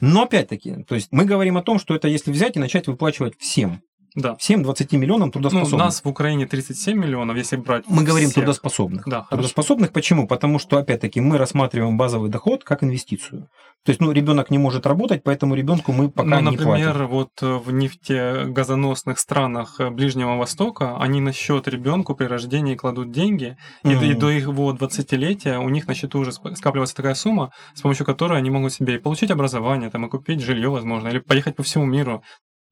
Но 0.00 0.22
опять-таки, 0.22 0.82
то 0.82 0.94
есть 0.94 1.08
мы 1.12 1.24
говорим 1.24 1.56
о 1.56 1.62
том, 1.62 1.78
что 1.78 1.94
это 1.94 2.08
если 2.08 2.32
взять 2.32 2.56
и 2.56 2.60
начать 2.60 2.88
выплачивать 2.88 3.34
всем. 3.38 3.82
Да. 4.14 4.36
Всем 4.36 4.62
20 4.62 4.92
миллионам 4.92 5.30
трудоспособных. 5.30 5.70
Ну, 5.70 5.76
у 5.76 5.80
нас 5.80 6.04
в 6.04 6.08
Украине 6.08 6.46
37 6.46 6.98
миллионов, 6.98 7.36
если 7.36 7.56
брать 7.56 7.84
Мы 7.88 8.04
говорим 8.04 8.28
всех. 8.28 8.44
трудоспособных. 8.44 9.04
Да, 9.06 9.26
трудоспособных 9.30 9.92
почему? 9.92 10.26
Потому 10.26 10.58
что, 10.58 10.76
опять-таки, 10.76 11.20
мы 11.20 11.38
рассматриваем 11.38 11.96
базовый 11.96 12.28
доход 12.28 12.62
как 12.62 12.84
инвестицию. 12.84 13.48
То 13.84 13.90
есть, 13.90 14.00
ну, 14.00 14.12
ребенок 14.12 14.50
не 14.50 14.58
может 14.58 14.86
работать, 14.86 15.22
поэтому 15.24 15.54
ребенку 15.54 15.92
мы 15.92 16.10
пока 16.10 16.40
ну, 16.40 16.50
не 16.50 16.56
платим. 16.56 16.86
Например, 16.86 17.06
вот 17.06 17.30
в 17.40 17.72
нефтегазоносных 17.72 19.18
странах 19.18 19.80
Ближнего 19.90 20.36
Востока 20.36 20.98
они 20.98 21.20
на 21.20 21.32
счет 21.32 21.66
ребенку 21.66 22.14
при 22.14 22.26
рождении 22.26 22.76
кладут 22.76 23.10
деньги, 23.10 23.56
mm-hmm. 23.82 24.04
и, 24.04 24.10
и 24.10 24.14
до 24.14 24.30
его 24.30 24.72
20-летия 24.72 25.58
у 25.58 25.68
них 25.68 25.88
на 25.88 25.94
счету 25.94 26.20
уже 26.20 26.32
скапливается 26.32 26.94
такая 26.94 27.14
сумма, 27.14 27.50
с 27.74 27.80
помощью 27.80 28.06
которой 28.06 28.38
они 28.38 28.50
могут 28.50 28.72
себе 28.72 28.96
и 28.96 28.98
получить 28.98 29.30
образование, 29.30 29.90
там, 29.90 30.06
и 30.06 30.08
купить 30.08 30.40
жилье, 30.40 30.70
возможно, 30.70 31.08
или 31.08 31.18
поехать 31.18 31.56
по 31.56 31.62
всему 31.62 31.84
миру 31.86 32.22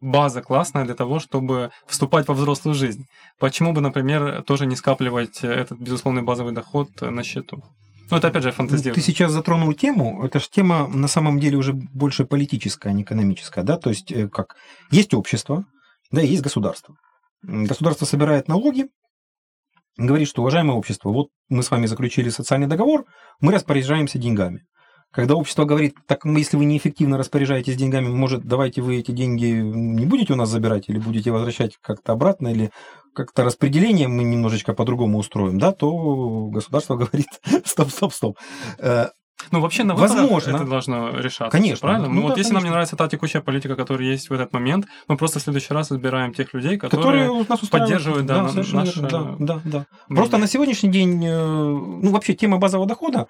база 0.01 0.43
классная 0.43 0.85
для 0.85 0.95
того, 0.95 1.21
чтобы 1.21 1.71
вступать 1.87 2.29
во 2.29 2.35
взрослую 2.35 2.75
жизнь. 2.75 3.07
Почему 3.39 3.73
бы, 3.73 3.81
например, 3.81 4.43
тоже 4.43 4.67
не 4.67 4.77
скапливать 4.77 5.43
этот 5.43 5.79
безусловный 5.79 6.23
базовый 6.23 6.53
доход 6.53 6.89
на 7.01 7.23
счету? 7.23 7.63
Ну, 8.11 8.17
это 8.17 8.29
опять 8.29 8.43
же 8.43 8.51
фантазирование. 8.51 8.95
Ты 8.95 9.01
сейчас 9.03 9.31
затронул 9.31 9.73
тему, 9.73 10.25
это 10.25 10.41
же 10.41 10.49
тема 10.51 10.89
на 10.89 11.07
самом 11.07 11.39
деле 11.39 11.57
уже 11.57 11.73
больше 11.73 12.25
политическая, 12.25 12.89
а 12.89 12.93
не 12.93 13.03
экономическая, 13.03 13.63
да, 13.63 13.77
то 13.77 13.91
есть 13.91 14.11
э, 14.11 14.29
как 14.29 14.57
есть 14.91 15.15
общество, 15.15 15.65
да, 16.11 16.21
и 16.21 16.27
есть 16.27 16.43
государство. 16.43 16.97
Государство 17.43 18.07
собирает 18.07 18.49
налоги, 18.49 18.89
говорит, 19.97 20.29
что, 20.29 20.43
уважаемое 20.43 20.77
общество, 20.77 21.11
вот 21.11 21.29
мы 21.49 21.63
с 21.63 21.71
вами 21.71 21.87
заключили 21.87 22.31
социальный 22.31 22.67
договор, 22.67 23.05
мы 23.41 23.53
распоряжаемся 23.53 24.19
деньгами. 24.19 24.65
Когда 25.13 25.35
общество 25.35 25.65
говорит, 25.65 25.97
так 26.07 26.25
если 26.25 26.57
вы 26.57 26.65
неэффективно 26.67 27.19
распоряжаетесь 27.19 27.77
деньгами, 27.77 28.09
может, 28.09 28.45
давайте 28.45 28.81
вы 28.81 28.99
эти 28.99 29.11
деньги 29.11 29.47
не 29.47 30.07
будете 30.07 30.35
у 30.35 30.37
нас 30.37 30.49
забирать 30.49 30.89
или 30.89 30.99
будете 30.99 31.33
возвращать 31.33 31.77
как-то 31.81 32.13
обратно, 32.13 32.49
или 32.49 32.71
как-то 33.13 33.43
распределение 33.43 34.07
мы 34.07 34.23
немножечко 34.23 34.73
по-другому 34.73 35.19
устроим, 35.19 35.59
да, 35.59 35.73
то 35.73 36.47
государство 36.47 36.95
говорит, 36.97 37.29
стоп, 37.65 37.91
стоп, 37.91 38.13
стоп. 38.13 38.39
Э, 38.79 39.09
ну, 39.51 39.61
вообще, 39.61 39.85
на 39.85 39.95
Возможно. 39.95 40.57
это 40.57 40.65
должно 40.65 41.11
решаться. 41.11 41.51
Конечно. 41.51 41.89
Правильно? 41.89 42.09
Ну, 42.09 42.15
ну 42.15 42.23
вот 42.23 42.35
да, 42.35 42.39
если 42.39 42.51
конечно. 42.51 42.55
нам 42.55 42.65
не 42.65 42.71
нравится 42.71 42.97
та 42.97 43.09
текущая 43.09 43.41
политика, 43.41 43.75
которая 43.75 44.07
есть 44.07 44.31
в 44.31 44.33
этот 44.33 44.53
момент, 44.53 44.87
мы 45.09 45.17
просто 45.17 45.39
в 45.39 45.43
следующий 45.43 45.73
раз 45.73 45.91
избираем 45.91 46.35
тех 46.35 46.53
людей, 46.55 46.77
которые, 46.77 47.25
которые 47.25 47.47
нас 47.49 47.61
поддерживают 47.61 48.27
да, 48.27 48.45
да, 48.45 48.53
наш... 48.53 48.95
Да, 48.95 49.37
да, 49.39 49.61
да. 49.65 49.87
Просто 50.09 50.39
на 50.39 50.47
сегодняшний 50.47 50.91
день, 50.91 51.25
э, 51.25 51.31
ну, 51.33 52.11
вообще 52.11 52.35
тема 52.35 52.59
базового 52.59 52.87
дохода, 52.87 53.27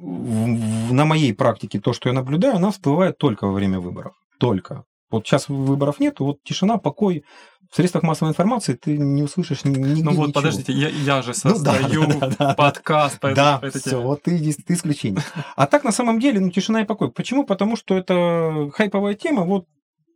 на 0.00 1.04
моей 1.04 1.34
практике 1.34 1.80
то, 1.80 1.92
что 1.92 2.08
я 2.08 2.14
наблюдаю, 2.14 2.56
она 2.56 2.70
всплывает 2.70 3.18
только 3.18 3.46
во 3.46 3.52
время 3.52 3.80
выборов. 3.80 4.14
Только. 4.38 4.84
Вот 5.10 5.26
сейчас 5.26 5.48
выборов 5.48 6.00
нет, 6.00 6.20
вот 6.20 6.42
тишина, 6.44 6.76
покой. 6.76 7.24
В 7.70 7.76
средствах 7.76 8.02
массовой 8.02 8.30
информации 8.30 8.74
ты 8.74 8.96
не 8.96 9.22
услышишь 9.22 9.64
нигде 9.64 10.02
Ну 10.02 10.12
вот, 10.12 10.28
ничего. 10.28 10.32
подождите, 10.32 10.72
я, 10.72 10.88
я 10.88 11.22
же 11.22 11.34
создаю 11.34 12.04
ну, 12.04 12.18
да, 12.18 12.30
да, 12.38 12.54
подкаст 12.54 13.20
по 13.20 13.34
да, 13.34 13.60
этой, 13.62 13.78
все, 13.78 14.00
вот 14.00 14.22
ты, 14.22 14.38
ты 14.38 14.72
исключение. 14.72 15.22
А 15.54 15.66
так, 15.66 15.84
на 15.84 15.92
самом 15.92 16.18
деле, 16.18 16.40
ну, 16.40 16.50
тишина 16.50 16.80
и 16.80 16.86
покой. 16.86 17.10
Почему? 17.10 17.44
Потому 17.44 17.76
что 17.76 17.94
это 17.94 18.70
хайповая 18.74 19.14
тема, 19.14 19.44
вот 19.44 19.66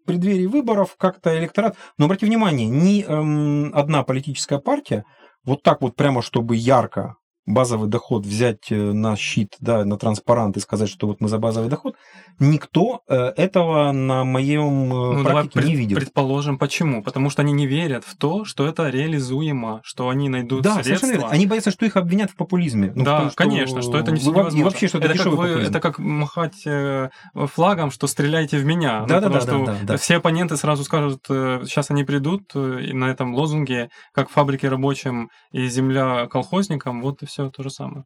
в 0.02 0.06
преддверии 0.06 0.46
выборов 0.46 0.96
как-то 0.96 1.38
электорат... 1.38 1.76
Но 1.98 2.06
обрати 2.06 2.24
внимание, 2.24 2.68
ни 2.68 3.04
эм, 3.04 3.70
одна 3.74 4.02
политическая 4.02 4.58
партия 4.58 5.04
вот 5.44 5.62
так 5.62 5.82
вот 5.82 5.94
прямо, 5.94 6.22
чтобы 6.22 6.56
ярко 6.56 7.16
базовый 7.46 7.88
доход 7.88 8.24
взять 8.24 8.70
э, 8.70 8.76
на 8.76 9.16
щит, 9.16 9.56
да, 9.60 9.84
на 9.84 9.96
транспарант 9.96 10.56
и 10.56 10.60
сказать, 10.60 10.88
что 10.88 11.08
вот 11.08 11.20
мы 11.20 11.28
за 11.28 11.38
базовый 11.38 11.68
доход, 11.68 11.96
никто 12.38 13.02
э, 13.08 13.16
этого 13.36 13.92
на 13.92 14.24
моем 14.24 14.88
ну, 14.88 15.24
практике 15.24 15.54
давай 15.54 15.68
не 15.70 15.76
видел. 15.76 15.96
Предположим, 15.96 16.58
почему? 16.58 17.02
Потому 17.02 17.30
что 17.30 17.42
они 17.42 17.52
не 17.52 17.66
верят 17.66 18.04
в 18.04 18.16
то, 18.16 18.44
что 18.44 18.66
это 18.66 18.88
реализуемо, 18.88 19.80
что 19.82 20.08
они 20.08 20.28
найдут 20.28 20.62
да, 20.62 20.74
средства. 20.74 20.94
Совершенно 20.94 21.10
верно. 21.12 21.28
Они 21.28 21.46
боятся, 21.46 21.70
что 21.72 21.84
их 21.84 21.96
обвинят 21.96 22.30
в 22.30 22.36
популизме. 22.36 22.92
Ну, 22.94 23.04
да, 23.04 23.20
том, 23.20 23.30
что... 23.30 23.36
конечно, 23.36 23.82
что 23.82 23.98
это 23.98 24.12
не 24.12 24.20
невозможно. 24.20 24.58
И 24.58 24.62
вообще, 24.62 24.88
что 24.88 24.98
это, 24.98 25.08
это 25.08 25.18
как 25.18 25.26
вы, 25.26 25.36
популизм. 25.36 25.70
Это 25.70 25.80
как 25.80 25.98
махать 25.98 26.66
э, 26.66 27.10
флагом, 27.34 27.90
что 27.90 28.06
стреляйте 28.06 28.58
в 28.58 28.64
меня. 28.64 29.04
Да, 29.06 29.20
ну, 29.20 29.28
да, 29.28 29.28
да, 29.28 29.40
что 29.40 29.64
да, 29.64 29.76
да, 29.82 29.96
Все 29.96 30.16
оппоненты 30.16 30.56
сразу 30.56 30.84
скажут, 30.84 31.24
сейчас 31.26 31.90
они 31.90 32.04
придут 32.04 32.54
и 32.54 32.92
на 32.92 33.06
этом 33.06 33.34
лозунге, 33.34 33.88
как 34.12 34.30
фабрики 34.30 34.66
рабочим 34.66 35.30
и 35.50 35.66
земля 35.66 36.26
колхозникам, 36.26 37.02
вот 37.02 37.22
и 37.22 37.26
все 37.32 37.50
то 37.50 37.62
же 37.62 37.70
самое. 37.70 38.04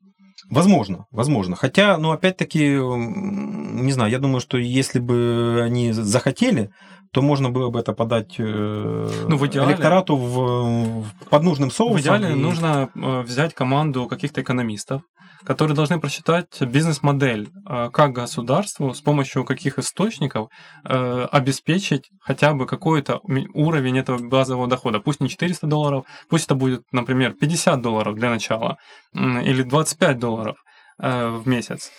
Возможно, 0.50 1.06
возможно. 1.10 1.56
Хотя, 1.56 1.98
ну, 1.98 2.12
опять-таки, 2.12 2.60
не 2.60 3.92
знаю, 3.92 4.10
я 4.10 4.18
думаю, 4.18 4.40
что 4.40 4.58
если 4.58 5.00
бы 5.00 5.62
они 5.64 5.92
захотели, 5.92 6.70
то 7.12 7.22
можно 7.22 7.50
было 7.50 7.70
бы 7.70 7.80
это 7.80 7.92
подать 7.92 8.38
ну, 8.38 9.36
в 9.36 9.46
идеале, 9.46 9.72
электорату 9.72 10.16
в, 10.16 11.02
в, 11.02 11.28
под 11.30 11.42
нужным 11.42 11.70
соусом. 11.70 11.96
В 11.96 12.00
идеале 12.00 12.32
и... 12.32 12.34
нужно 12.34 12.90
взять 12.94 13.54
команду 13.54 14.06
каких-то 14.06 14.42
экономистов, 14.42 15.02
которые 15.44 15.74
должны 15.74 16.00
просчитать 16.00 16.60
бизнес-модель, 16.60 17.50
как 17.92 18.12
государству 18.12 18.94
с 18.94 19.00
помощью 19.00 19.44
каких 19.44 19.78
источников 19.78 20.48
обеспечить 20.84 22.10
хотя 22.20 22.54
бы 22.54 22.66
какой-то 22.66 23.20
уровень 23.54 23.98
этого 23.98 24.18
базового 24.18 24.66
дохода. 24.66 25.00
Пусть 25.00 25.20
не 25.20 25.28
400 25.28 25.66
долларов, 25.66 26.04
пусть 26.28 26.46
это 26.46 26.54
будет, 26.54 26.82
например, 26.92 27.34
50 27.34 27.80
долларов 27.80 28.14
для 28.14 28.30
начала 28.30 28.78
или 29.14 29.62
25 29.62 30.18
долларов 30.18 30.56
в 30.98 31.42
месяц. 31.44 31.90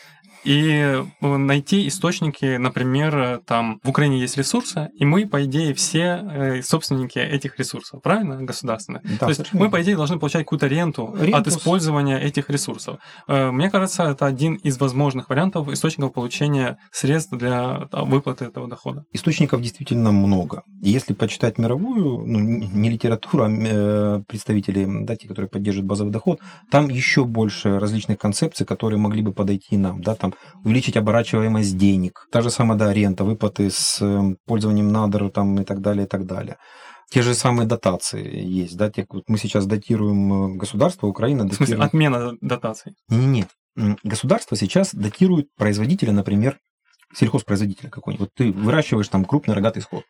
И 0.47 1.03
найти 1.21 1.87
источники, 1.87 2.57
например, 2.57 3.41
там 3.45 3.79
в 3.83 3.89
Украине 3.89 4.19
есть 4.19 4.37
ресурсы, 4.37 4.89
и 4.97 5.05
мы, 5.05 5.27
по 5.27 5.43
идее, 5.43 5.73
все 5.73 6.61
собственники 6.63 7.19
этих 7.19 7.59
ресурсов, 7.59 8.01
правильно, 8.01 8.41
государственные? 8.41 9.01
Да, 9.19 9.25
То 9.25 9.29
есть 9.29 9.53
мы, 9.53 9.69
по 9.69 9.81
идее, 9.81 9.97
должны 9.97 10.19
получать 10.19 10.43
какую-то 10.43 10.67
ренту 10.67 11.13
Рентус. 11.19 11.39
от 11.39 11.47
использования 11.47 12.19
этих 12.19 12.49
ресурсов. 12.49 12.97
Мне 13.27 13.69
кажется, 13.69 14.03
это 14.03 14.25
один 14.25 14.55
из 14.55 14.79
возможных 14.79 15.29
вариантов 15.29 15.67
источников 15.69 16.13
получения 16.13 16.77
средств 16.91 17.33
для 17.33 17.87
выплаты 17.91 18.45
этого 18.45 18.67
дохода. 18.67 19.03
Источников 19.13 19.61
действительно 19.61 20.11
много. 20.11 20.63
Если 20.81 21.13
почитать 21.13 21.57
мировую, 21.57 22.25
ну, 22.25 22.39
не 22.39 22.89
литературу, 22.89 23.43
а 23.43 23.49
э, 23.49 24.21
представителей, 24.27 24.85
да, 25.05 25.15
те, 25.15 25.27
которые 25.27 25.49
поддерживают 25.49 25.87
базовый 25.89 26.13
доход, 26.13 26.39
там 26.71 26.87
еще 26.89 27.25
больше 27.25 27.79
различных 27.79 28.17
концепций, 28.17 28.65
которые 28.65 28.99
могли 28.99 29.21
бы 29.21 29.33
подойти 29.33 29.77
нам. 29.77 30.01
Да, 30.01 30.15
там 30.15 30.33
увеличить 30.63 30.97
оборачиваемость 30.97 31.77
денег, 31.77 32.27
та 32.31 32.41
же 32.41 32.49
самая 32.49 32.77
да, 32.77 32.93
рента, 32.93 33.23
выплаты 33.23 33.69
с 33.69 33.99
э, 34.01 34.35
пользованием 34.45 34.91
надр 34.91 35.29
там, 35.29 35.59
и 35.61 35.63
так 35.63 35.81
далее, 35.81 36.05
и 36.05 36.07
так 36.07 36.25
далее. 36.25 36.57
Те 37.09 37.21
же 37.21 37.33
самые 37.33 37.67
дотации 37.67 38.43
есть, 38.43 38.75
да, 38.75 38.89
те, 38.89 39.05
вот 39.09 39.23
мы 39.27 39.37
сейчас 39.37 39.65
датируем 39.65 40.53
э, 40.53 40.57
государство, 40.57 41.07
Украина 41.07 41.43
датирует... 41.43 41.69
В 41.69 41.73
смысле, 41.73 41.85
отмена 41.85 42.33
дотаций? 42.41 42.95
Нет, 43.09 43.49
нет. 43.75 43.99
Государство 44.03 44.57
сейчас 44.57 44.93
датирует 44.93 45.47
производителя, 45.55 46.11
например, 46.11 46.57
сельхозпроизводителя 47.15 47.89
какой-нибудь. 47.89 48.27
Вот 48.27 48.33
ты 48.35 48.51
выращиваешь 48.51 49.07
там 49.07 49.23
крупный 49.23 49.55
рогатый 49.55 49.81
скот. 49.81 50.03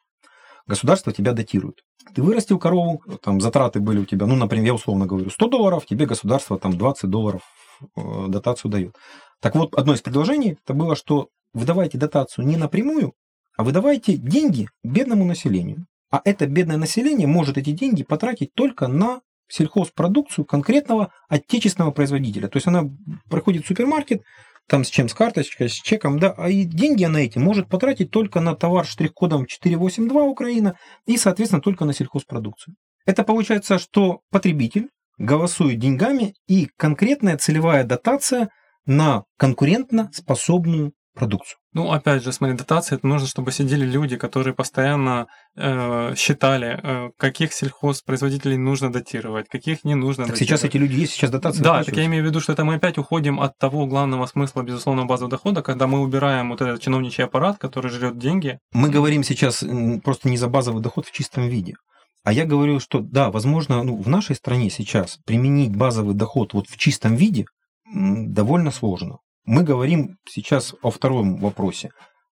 Государство 0.66 1.14
тебя 1.14 1.32
датирует. 1.34 1.80
Ты 2.14 2.22
вырастил 2.22 2.60
корову, 2.60 3.02
там 3.22 3.40
затраты 3.40 3.80
были 3.80 4.00
у 4.00 4.06
тебя, 4.06 4.26
ну, 4.26 4.36
например, 4.36 4.66
я 4.66 4.74
условно 4.74 5.06
говорю, 5.06 5.30
100 5.30 5.48
долларов, 5.48 5.86
тебе 5.86 6.06
государство 6.06 6.58
там 6.58 6.78
20 6.78 7.10
долларов 7.10 7.42
дотацию 7.96 8.72
дает. 8.72 8.96
Так 9.42 9.56
вот, 9.56 9.76
одно 9.76 9.94
из 9.94 10.02
предложений 10.02 10.58
это 10.64 10.74
было, 10.74 10.96
что 10.96 11.30
выдавайте 11.54 11.98
дотацию 11.98 12.46
не 12.46 12.58
напрямую, 12.58 13.14
а 13.58 13.64
выдавайте 13.64 14.16
деньги 14.16 14.68
бедному 14.84 15.26
населению. 15.26 15.86
А 16.10 16.22
это 16.24 16.48
бедное 16.48 16.78
население 16.78 17.28
может 17.28 17.58
эти 17.58 17.72
деньги 17.72 18.04
потратить 18.04 18.54
только 18.54 18.88
на 18.88 19.22
сельхозпродукцию 19.50 20.46
конкретного 20.46 21.12
отечественного 21.30 21.92
производителя. 21.92 22.48
То 22.48 22.58
есть 22.58 22.68
она 22.68 22.84
проходит 23.30 23.66
в 23.66 23.68
супермаркет, 23.68 24.22
там 24.68 24.84
с 24.84 24.90
чем, 24.90 25.08
с 25.08 25.14
карточкой, 25.14 25.70
с 25.70 25.74
чеком, 25.74 26.20
да, 26.20 26.34
а 26.38 26.50
и 26.50 26.64
деньги 26.64 27.04
она 27.04 27.22
эти 27.22 27.38
может 27.38 27.70
потратить 27.70 28.12
только 28.12 28.42
на 28.42 28.56
товар 28.56 28.86
штрих-кодом 28.86 29.46
482 29.46 30.24
Украина 30.24 30.78
и, 31.06 31.18
соответственно, 31.18 31.62
только 31.62 31.86
на 31.86 31.94
сельхозпродукцию. 31.94 32.76
Это 33.06 33.24
получается, 33.24 33.80
что 33.80 34.20
потребитель 34.30 34.90
голосует 35.18 35.80
деньгами 35.80 36.36
и 36.48 36.70
конкретная 36.78 37.38
целевая 37.38 37.84
дотация 37.84 38.50
на 38.86 39.24
конкурентно 39.38 40.10
способную 40.14 40.94
продукцию. 41.18 41.58
Ну, 41.74 41.92
опять 41.92 42.24
же, 42.24 42.32
смотри, 42.32 42.56
дотации 42.56 42.96
это 42.96 43.06
нужно, 43.06 43.28
чтобы 43.28 43.52
сидели 43.52 43.86
люди, 43.86 44.18
которые 44.18 44.54
постоянно 44.54 45.28
э, 45.56 46.14
считали, 46.16 46.80
э, 46.82 47.10
каких 47.18 47.54
сельхозпроизводителей 47.54 48.58
нужно 48.58 48.92
датировать, 48.92 49.48
каких 49.50 49.84
не 49.84 49.96
нужно 49.96 50.26
так 50.26 50.34
датировать. 50.34 50.40
сейчас 50.40 50.64
эти 50.64 50.78
люди 50.78 50.96
есть, 50.96 51.14
сейчас 51.14 51.32
дотации 51.32 51.64
Да, 51.64 51.84
так 51.84 51.96
я 51.96 52.06
имею 52.06 52.24
в 52.24 52.28
виду, 52.28 52.40
что 52.40 52.54
это 52.54 52.64
мы 52.64 52.76
опять 52.76 52.98
уходим 52.98 53.40
от 53.40 53.58
того 53.58 53.86
главного 53.86 54.26
смысла, 54.28 54.62
безусловно, 54.62 55.06
базового 55.06 55.32
дохода, 55.32 55.62
когда 55.62 55.88
мы 55.88 56.00
убираем 56.00 56.50
вот 56.50 56.62
этот 56.62 56.82
чиновничий 56.82 57.24
аппарат, 57.24 57.58
который 57.58 57.92
жрет 57.92 58.18
деньги. 58.18 58.60
Мы 58.72 58.90
говорим 58.90 59.24
сейчас 59.24 59.64
просто 60.04 60.30
не 60.30 60.38
за 60.38 60.48
базовый 60.48 60.82
доход 60.82 61.06
в 61.08 61.12
чистом 61.12 61.48
виде. 61.48 61.76
А 62.28 62.34
я 62.34 62.44
говорю, 62.44 62.82
что 62.82 63.00
да, 63.00 63.32
возможно, 63.32 63.82
ну, 63.84 63.96
в 63.96 64.10
нашей 64.10 64.36
стране 64.36 64.70
сейчас 64.70 65.18
применить 65.26 65.74
базовый 65.74 66.14
доход 66.14 66.54
вот 66.54 66.68
в 66.68 66.76
чистом 66.76 67.16
виде 67.16 67.46
довольно 67.90 68.70
сложно. 68.70 69.20
Мы 69.46 69.64
говорим 69.64 70.18
сейчас 70.30 70.76
о 70.82 70.92
втором 70.92 71.38
вопросе. 71.38 71.92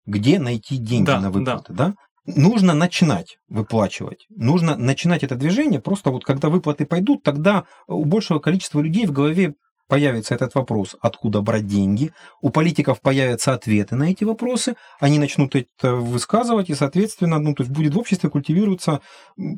Где 0.06 0.38
найти 0.38 0.78
деньги 0.78 1.04
да, 1.04 1.20
на 1.20 1.30
выплаты, 1.30 1.74
да. 1.74 1.88
да? 1.88 1.94
Нужно 2.24 2.72
начинать 2.72 3.36
выплачивать. 3.48 4.24
Нужно 4.30 4.78
начинать 4.78 5.24
это 5.24 5.34
движение. 5.34 5.78
Просто 5.78 6.10
вот 6.10 6.24
когда 6.24 6.48
выплаты 6.48 6.86
пойдут, 6.86 7.22
тогда 7.22 7.64
у 7.86 8.06
большего 8.06 8.38
количества 8.38 8.80
людей 8.80 9.04
в 9.04 9.12
голове 9.12 9.56
появится 9.92 10.34
этот 10.34 10.54
вопрос, 10.54 10.96
откуда 11.02 11.42
брать 11.42 11.66
деньги, 11.66 12.12
у 12.40 12.48
политиков 12.48 13.02
появятся 13.02 13.52
ответы 13.52 13.94
на 13.94 14.04
эти 14.04 14.24
вопросы, 14.24 14.74
они 15.00 15.18
начнут 15.18 15.54
это 15.54 15.96
высказывать, 15.96 16.70
и, 16.70 16.74
соответственно, 16.74 17.38
ну, 17.38 17.54
то 17.54 17.62
есть 17.62 17.74
будет 17.74 17.92
в 17.92 17.98
обществе 17.98 18.30
культивироваться 18.30 19.02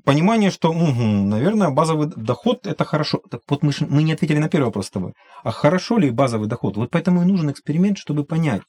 понимание, 0.05 0.51
что, 0.51 0.70
угу, 0.70 1.05
наверное, 1.05 1.70
базовый 1.70 2.11
доход– 2.16 2.66
это 2.73 2.85
хорошо. 2.85 3.20
Так 3.31 3.42
вот 3.49 3.62
мы, 3.62 3.70
мы 3.88 4.03
не 4.03 4.12
ответили 4.12 4.38
на 4.38 4.49
первый 4.49 4.64
вопрос 4.64 4.87
с 4.87 4.90
тобой. 4.90 5.12
А 5.44 5.53
хорошо 5.53 5.99
ли 5.99 6.11
базовый 6.11 6.49
доход? 6.49 6.77
Вот 6.77 6.90
поэтому 6.90 7.23
и 7.23 7.27
нужен 7.27 7.49
эксперимент, 7.53 7.97
чтобы 7.97 8.25
понять. 8.25 8.62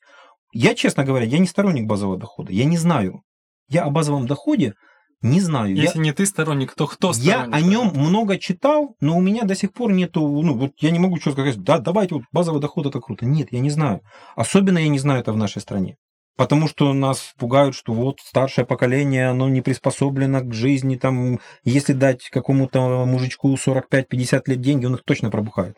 Я, 0.53 0.75
честно 0.75 1.03
говоря, 1.03 1.25
я 1.25 1.39
не 1.39 1.47
сторонник 1.47 1.87
базового 1.87 2.19
дохода, 2.19 2.53
я 2.53 2.65
не 2.65 2.77
знаю. 2.77 3.23
Я 3.69 3.85
о 3.85 3.89
базовом 3.89 4.27
доходе 4.27 4.75
не 5.21 5.41
знаю. 5.41 5.75
Если 5.75 5.97
я... 5.97 6.03
не 6.03 6.11
ты 6.11 6.25
сторонник, 6.25 6.73
то 6.73 6.87
кто 6.87 7.13
сторонник? 7.13 7.53
Я 7.53 7.57
о 7.57 7.61
нем 7.61 7.91
много 7.95 8.37
читал, 8.37 8.95
но 8.99 9.17
у 9.17 9.21
меня 9.21 9.43
до 9.43 9.55
сих 9.55 9.73
пор 9.73 9.91
нету, 9.91 10.21
ну 10.21 10.55
вот 10.55 10.71
я 10.79 10.91
не 10.91 10.99
могу 10.99 11.17
четко 11.17 11.41
сказать, 11.41 11.63
да, 11.63 11.79
давайте 11.79 12.15
вот 12.15 12.23
базовый 12.31 12.61
доход 12.61 12.85
это 12.85 12.99
круто. 12.99 13.25
Нет, 13.25 13.47
я 13.51 13.59
не 13.59 13.69
знаю. 13.69 14.01
Особенно 14.35 14.77
я 14.77 14.89
не 14.89 14.99
знаю 14.99 15.21
это 15.21 15.33
в 15.33 15.37
нашей 15.37 15.61
стране. 15.61 15.97
Потому 16.37 16.67
что 16.67 16.91
нас 16.93 17.33
пугают, 17.37 17.75
что 17.75 17.93
вот 17.93 18.19
старшее 18.19 18.65
поколение, 18.65 19.29
оно 19.29 19.47
не 19.47 19.61
приспособлено 19.61 20.41
к 20.41 20.53
жизни, 20.53 20.97
там, 20.97 21.39
если 21.63 21.93
дать 21.93 22.29
какому-то 22.29 23.05
мужичку 23.05 23.55
45-50 23.55 24.41
лет 24.47 24.61
деньги, 24.61 24.85
он 24.85 24.95
их 24.95 25.03
точно 25.05 25.31
пробухает. 25.31 25.77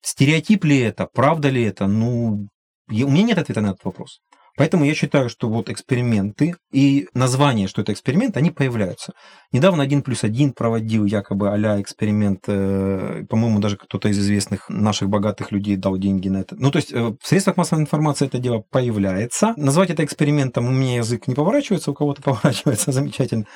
Стереотип 0.00 0.64
ли 0.64 0.78
это, 0.78 1.08
правда 1.12 1.48
ли 1.48 1.64
это? 1.64 1.88
Ну, 1.88 2.46
я, 2.88 3.06
у 3.06 3.10
меня 3.10 3.24
нет 3.24 3.38
ответа 3.38 3.60
на 3.60 3.70
этот 3.70 3.84
вопрос. 3.84 4.20
Поэтому 4.58 4.84
я 4.84 4.94
считаю, 4.94 5.28
что 5.28 5.48
вот 5.48 5.70
эксперименты 5.70 6.56
и 6.72 7.08
название, 7.14 7.68
что 7.68 7.82
это 7.82 7.92
эксперимент, 7.92 8.36
они 8.36 8.50
появляются. 8.50 9.12
Недавно 9.52 9.82
один 9.82 10.02
плюс 10.02 10.24
один 10.24 10.52
проводил 10.52 11.04
якобы 11.04 11.48
а 11.48 11.80
эксперимент, 11.80 12.44
э, 12.48 13.24
по-моему, 13.28 13.60
даже 13.60 13.76
кто-то 13.76 14.08
из 14.08 14.18
известных 14.18 14.68
наших 14.68 15.08
богатых 15.08 15.52
людей 15.52 15.76
дал 15.76 15.96
деньги 15.96 16.28
на 16.28 16.38
это. 16.38 16.56
Ну, 16.58 16.70
то 16.70 16.76
есть 16.78 16.92
э, 16.92 17.14
в 17.20 17.26
средствах 17.26 17.56
массовой 17.56 17.82
информации 17.82 18.26
это 18.26 18.38
дело 18.38 18.64
появляется. 18.70 19.54
Назвать 19.56 19.90
это 19.90 20.04
экспериментом 20.04 20.66
у 20.66 20.70
меня 20.70 20.96
язык 20.96 21.28
не 21.28 21.34
поворачивается, 21.34 21.92
у 21.92 21.94
кого-то 21.94 22.22
поворачивается 22.28 22.90
замечательно. 22.92 23.46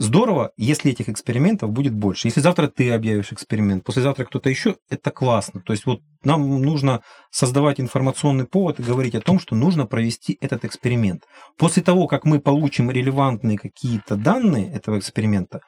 Здорово, 0.00 0.52
если 0.56 0.92
этих 0.92 1.10
экспериментов 1.10 1.72
будет 1.72 1.92
больше. 1.92 2.28
Если 2.28 2.40
завтра 2.40 2.68
ты 2.68 2.90
объявишь 2.90 3.32
эксперимент, 3.32 3.84
послезавтра 3.84 4.24
кто-то 4.24 4.48
еще, 4.48 4.76
это 4.88 5.10
классно. 5.10 5.60
То 5.60 5.74
есть 5.74 5.84
вот 5.84 6.00
нам 6.24 6.62
нужно 6.62 7.02
создавать 7.30 7.80
информационный 7.80 8.46
повод 8.46 8.80
и 8.80 8.82
говорить 8.82 9.14
о 9.14 9.20
том, 9.20 9.38
что 9.38 9.54
нужно 9.54 9.84
провести 9.84 10.38
этот 10.40 10.64
эксперимент. 10.64 11.24
После 11.58 11.82
того, 11.82 12.06
как 12.06 12.24
мы 12.24 12.40
получим 12.40 12.90
релевантные 12.90 13.58
какие-то 13.58 14.16
данные 14.16 14.72
этого 14.72 14.98
эксперимента, 14.98 15.60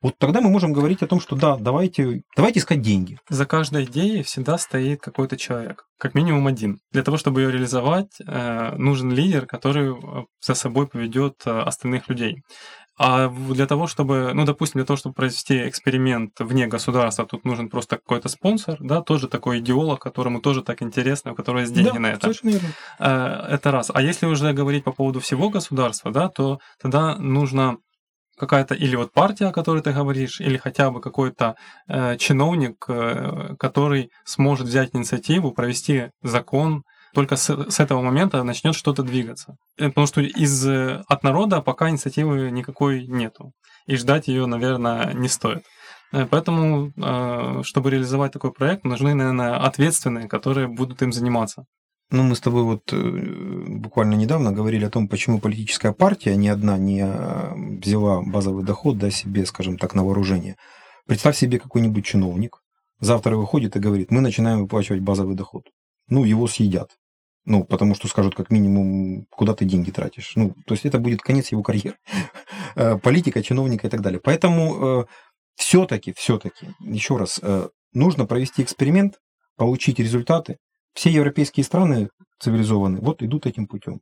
вот 0.00 0.16
тогда 0.18 0.40
мы 0.40 0.50
можем 0.50 0.72
говорить 0.72 1.02
о 1.02 1.08
том, 1.08 1.20
что 1.20 1.34
да, 1.34 1.56
давайте, 1.56 2.22
давайте 2.36 2.60
искать 2.60 2.82
деньги. 2.82 3.18
За 3.28 3.46
каждой 3.46 3.86
идеей 3.86 4.22
всегда 4.22 4.58
стоит 4.58 5.00
какой-то 5.00 5.36
человек, 5.36 5.86
как 5.98 6.14
минимум 6.14 6.46
один. 6.46 6.78
Для 6.92 7.02
того, 7.02 7.16
чтобы 7.16 7.40
ее 7.40 7.50
реализовать, 7.50 8.12
э, 8.24 8.76
нужен 8.76 9.10
лидер, 9.10 9.46
который 9.46 9.92
э, 9.92 10.24
за 10.40 10.54
собой 10.54 10.86
поведет 10.86 11.42
э, 11.46 11.50
остальных 11.50 12.08
людей. 12.08 12.42
А 12.98 13.28
для 13.28 13.66
того, 13.66 13.86
чтобы, 13.86 14.32
ну, 14.32 14.44
допустим, 14.44 14.78
для 14.78 14.86
того, 14.86 14.96
чтобы 14.96 15.14
провести 15.14 15.68
эксперимент 15.68 16.32
вне 16.38 16.66
государства, 16.66 17.26
тут 17.26 17.44
нужен 17.44 17.68
просто 17.68 17.96
какой-то 17.96 18.28
спонсор, 18.28 18.78
да, 18.80 19.02
тоже 19.02 19.28
такой 19.28 19.58
идеолог, 19.58 20.00
которому 20.00 20.40
тоже 20.40 20.62
так 20.62 20.82
интересно, 20.82 21.32
у 21.32 21.34
которого 21.34 21.60
есть 21.60 21.74
деньги 21.74 21.90
да, 21.92 22.00
на 22.00 22.06
это. 22.06 22.22
Совершенно 22.22 22.50
верно. 22.50 22.68
Э, 22.98 23.46
это 23.50 23.70
раз. 23.70 23.90
А 23.92 24.00
если 24.00 24.26
уже 24.26 24.52
говорить 24.54 24.84
по 24.84 24.92
поводу 24.92 25.20
всего 25.20 25.50
государства, 25.50 26.10
да, 26.10 26.28
то 26.28 26.58
тогда 26.80 27.16
нужно 27.16 27.76
какая-то 28.38 28.74
или 28.74 28.96
вот 28.96 29.12
партия, 29.12 29.46
о 29.46 29.52
которой 29.52 29.82
ты 29.82 29.92
говоришь, 29.92 30.40
или 30.40 30.56
хотя 30.56 30.90
бы 30.90 31.00
какой-то 31.00 31.56
э, 31.88 32.16
чиновник, 32.16 32.84
э, 32.88 33.56
который 33.58 34.10
сможет 34.24 34.68
взять 34.68 34.94
инициативу, 34.94 35.52
провести 35.52 36.10
закон, 36.22 36.82
только 37.16 37.36
с, 37.36 37.70
с 37.70 37.80
этого 37.80 38.02
момента 38.02 38.42
начнет 38.42 38.74
что-то 38.74 39.02
двигаться. 39.02 39.56
Э, 39.78 39.88
потому 39.88 40.06
что 40.06 40.20
из, 40.20 40.66
э, 40.66 41.02
от 41.08 41.22
народа 41.22 41.62
пока 41.62 41.88
инициативы 41.88 42.50
никакой 42.50 43.06
нету. 43.06 43.52
И 43.86 43.96
ждать 43.96 44.28
ее, 44.28 44.44
наверное, 44.46 45.14
не 45.14 45.28
стоит. 45.28 45.62
Э, 46.12 46.26
поэтому, 46.30 46.92
чтобы 47.62 47.90
реализовать 47.90 48.32
такой 48.32 48.52
проект, 48.52 48.84
нужны, 48.84 49.14
наверное, 49.14 49.56
ответственные, 49.66 50.28
которые 50.28 50.68
будут 50.68 51.02
им 51.02 51.12
заниматься. 51.12 51.64
Ну, 52.10 52.22
мы 52.22 52.34
с 52.34 52.40
тобой 52.40 52.62
вот 52.62 52.94
буквально 53.80 54.14
недавно 54.14 54.52
говорили 54.52 54.84
о 54.84 54.90
том, 54.90 55.08
почему 55.08 55.40
политическая 55.40 55.92
партия 55.92 56.36
ни 56.36 56.48
одна 56.48 56.78
не 56.78 57.02
взяла 57.80 58.20
базовый 58.20 58.64
доход 58.64 58.98
да, 58.98 59.10
себе, 59.10 59.46
скажем 59.46 59.78
так, 59.78 59.94
на 59.94 60.04
вооружение. 60.04 60.54
Представь 61.06 61.36
себе 61.36 61.58
какой-нибудь 61.58 62.04
чиновник, 62.04 62.60
завтра 63.00 63.36
выходит 63.36 63.76
и 63.76 63.80
говорит, 63.80 64.10
мы 64.10 64.20
начинаем 64.20 64.60
выплачивать 64.60 65.00
базовый 65.00 65.34
доход. 65.34 65.62
Ну, 66.08 66.24
его 66.24 66.46
съедят. 66.46 66.90
Ну, 67.46 67.64
потому 67.64 67.94
что 67.94 68.08
скажут, 68.08 68.34
как 68.34 68.50
минимум, 68.50 69.26
куда 69.30 69.54
ты 69.54 69.64
деньги 69.64 69.92
тратишь. 69.92 70.32
Ну, 70.34 70.54
то 70.66 70.74
есть 70.74 70.84
это 70.84 70.98
будет 70.98 71.22
конец 71.22 71.52
его 71.52 71.62
карьеры. 71.62 71.96
Э, 72.78 72.98
политика, 72.98 73.42
чиновника 73.42 73.86
и 73.86 73.90
так 73.90 74.02
далее. 74.02 74.20
Поэтому 74.22 75.00
э, 75.00 75.04
все-таки, 75.54 76.12
все-таки, 76.14 76.68
еще 76.80 77.16
раз, 77.16 77.40
э, 77.42 77.68
нужно 77.94 78.26
провести 78.26 78.62
эксперимент, 78.62 79.14
получить 79.56 79.98
результаты, 79.98 80.58
все 80.92 81.08
европейские 81.08 81.64
страны 81.64 82.10
цивилизованные 82.38 83.00
вот 83.00 83.22
идут 83.22 83.46
этим 83.46 83.66
путем. 83.66 84.00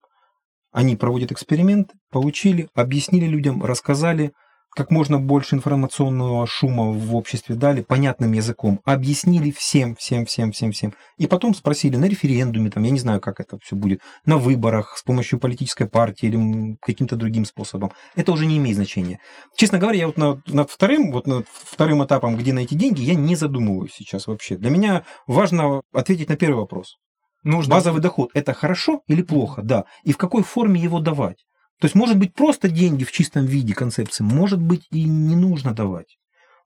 Они 0.72 0.96
проводят 0.96 1.30
эксперимент, 1.30 1.92
получили, 2.11 2.68
объяснили 2.74 3.26
людям, 3.26 3.62
рассказали, 3.62 4.33
как 4.75 4.91
можно 4.91 5.19
больше 5.19 5.55
информационного 5.55 6.47
шума 6.47 6.91
в 6.91 7.15
обществе 7.15 7.55
дали 7.55 7.83
понятным 7.83 8.33
языком, 8.33 8.81
объяснили 8.85 9.51
всем, 9.51 9.95
всем, 9.95 10.27
всем, 10.27 10.53
всем, 10.53 10.73
всем. 10.73 10.95
И 11.17 11.27
потом 11.27 11.55
спросили 11.55 11.97
на 11.97 12.07
референдуме, 12.07 12.71
там, 12.71 12.83
я 12.83 12.91
не 12.91 12.99
знаю, 12.99 13.21
как 13.21 13.41
это 13.41 13.59
все 13.63 13.77
будет, 13.77 14.01
на 14.27 14.37
выборах 14.37 14.97
с 14.99 15.03
помощью 15.03 15.39
политической 15.39 15.87
партии 15.87 16.27
или 16.27 16.77
каким-то 16.81 17.17
другим 17.17 17.45
способом. 17.45 17.93
Это 18.17 18.33
уже 18.33 18.47
не 18.47 18.59
имеет 18.59 18.77
значения. 18.77 19.21
Честно 19.57 19.79
говоря, 19.79 19.99
я 19.99 20.07
вот 20.07 20.17
над, 20.17 20.47
над 20.49 20.71
вторым, 20.71 21.13
вот 21.13 21.27
над 21.27 21.47
вторым 21.49 22.05
этапом, 22.05 22.37
где 22.37 22.53
найти 22.53 22.75
деньги, 22.75 23.03
я 23.03 23.15
не 23.15 23.37
задумываюсь 23.37 23.93
сейчас 23.93 24.27
вообще. 24.27 24.57
Для 24.57 24.71
меня 24.71 25.05
важно 25.27 25.83
ответить 25.93 26.29
на 26.29 26.37
первый 26.37 26.57
вопрос. 26.57 26.97
Нужно. 27.45 27.75
Базовый 27.75 28.01
доход– 28.01 28.31
это 28.35 28.55
хорошо 28.55 29.03
или 29.07 29.23
плохо? 29.23 29.63
Да. 29.63 29.85
И 30.03 30.13
в 30.13 30.17
какой 30.17 30.43
форме 30.43 30.81
его 30.81 30.99
давать? 30.99 31.45
То 31.81 31.87
есть, 31.87 31.95
может 31.95 32.19
быть, 32.19 32.35
просто 32.35 32.69
деньги 32.69 33.05
в 33.05 33.13
чистом 33.13 33.47
виде 33.47 33.75
концепции, 33.75 34.25
может 34.25 34.61
быть, 34.61 34.87
и 34.91 35.05
не 35.05 35.37
нужно 35.37 35.75
давать. 35.75 36.17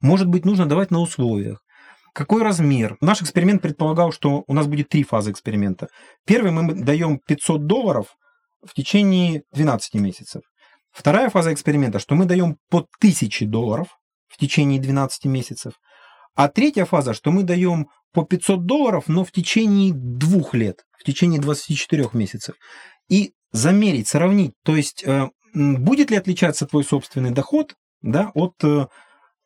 Может 0.00 0.28
быть, 0.28 0.44
нужно 0.44 0.66
давать 0.66 0.90
на 0.90 1.00
условиях. 1.00 1.62
Какой 2.12 2.42
размер? 2.42 2.96
Наш 3.00 3.22
эксперимент 3.22 3.62
предполагал, 3.62 4.12
что 4.12 4.44
у 4.46 4.54
нас 4.54 4.66
будет 4.66 4.88
три 4.88 5.04
фазы 5.04 5.30
эксперимента. 5.30 5.88
Первый 6.26 6.52
мы 6.52 6.74
даем 6.74 7.20
500 7.26 7.66
долларов 7.66 8.16
в 8.64 8.74
течение 8.74 9.42
12 9.52 9.94
месяцев. 9.94 10.42
Вторая 10.90 11.30
фаза 11.30 11.52
эксперимента, 11.52 11.98
что 11.98 12.14
мы 12.14 12.24
даем 12.24 12.56
по 12.70 12.86
1000 12.98 13.46
долларов 13.46 13.88
в 14.28 14.36
течение 14.36 14.80
12 14.80 15.26
месяцев. 15.26 15.74
А 16.34 16.48
третья 16.48 16.84
фаза, 16.84 17.14
что 17.14 17.30
мы 17.30 17.42
даем 17.42 17.88
по 18.12 18.24
500 18.24 18.66
долларов, 18.66 19.04
но 19.06 19.24
в 19.24 19.32
течение 19.32 19.92
двух 19.94 20.54
лет, 20.54 20.84
в 20.98 21.04
течение 21.04 21.40
24 21.40 22.10
месяцев. 22.12 22.54
И 23.08 23.32
замерить, 23.52 24.08
сравнить, 24.08 24.52
то 24.64 24.76
есть 24.76 25.02
э, 25.04 25.28
будет 25.54 26.10
ли 26.10 26.16
отличаться 26.16 26.66
твой 26.66 26.84
собственный 26.84 27.30
доход 27.30 27.74
да, 28.02 28.30
от 28.34 28.54
э, 28.62 28.86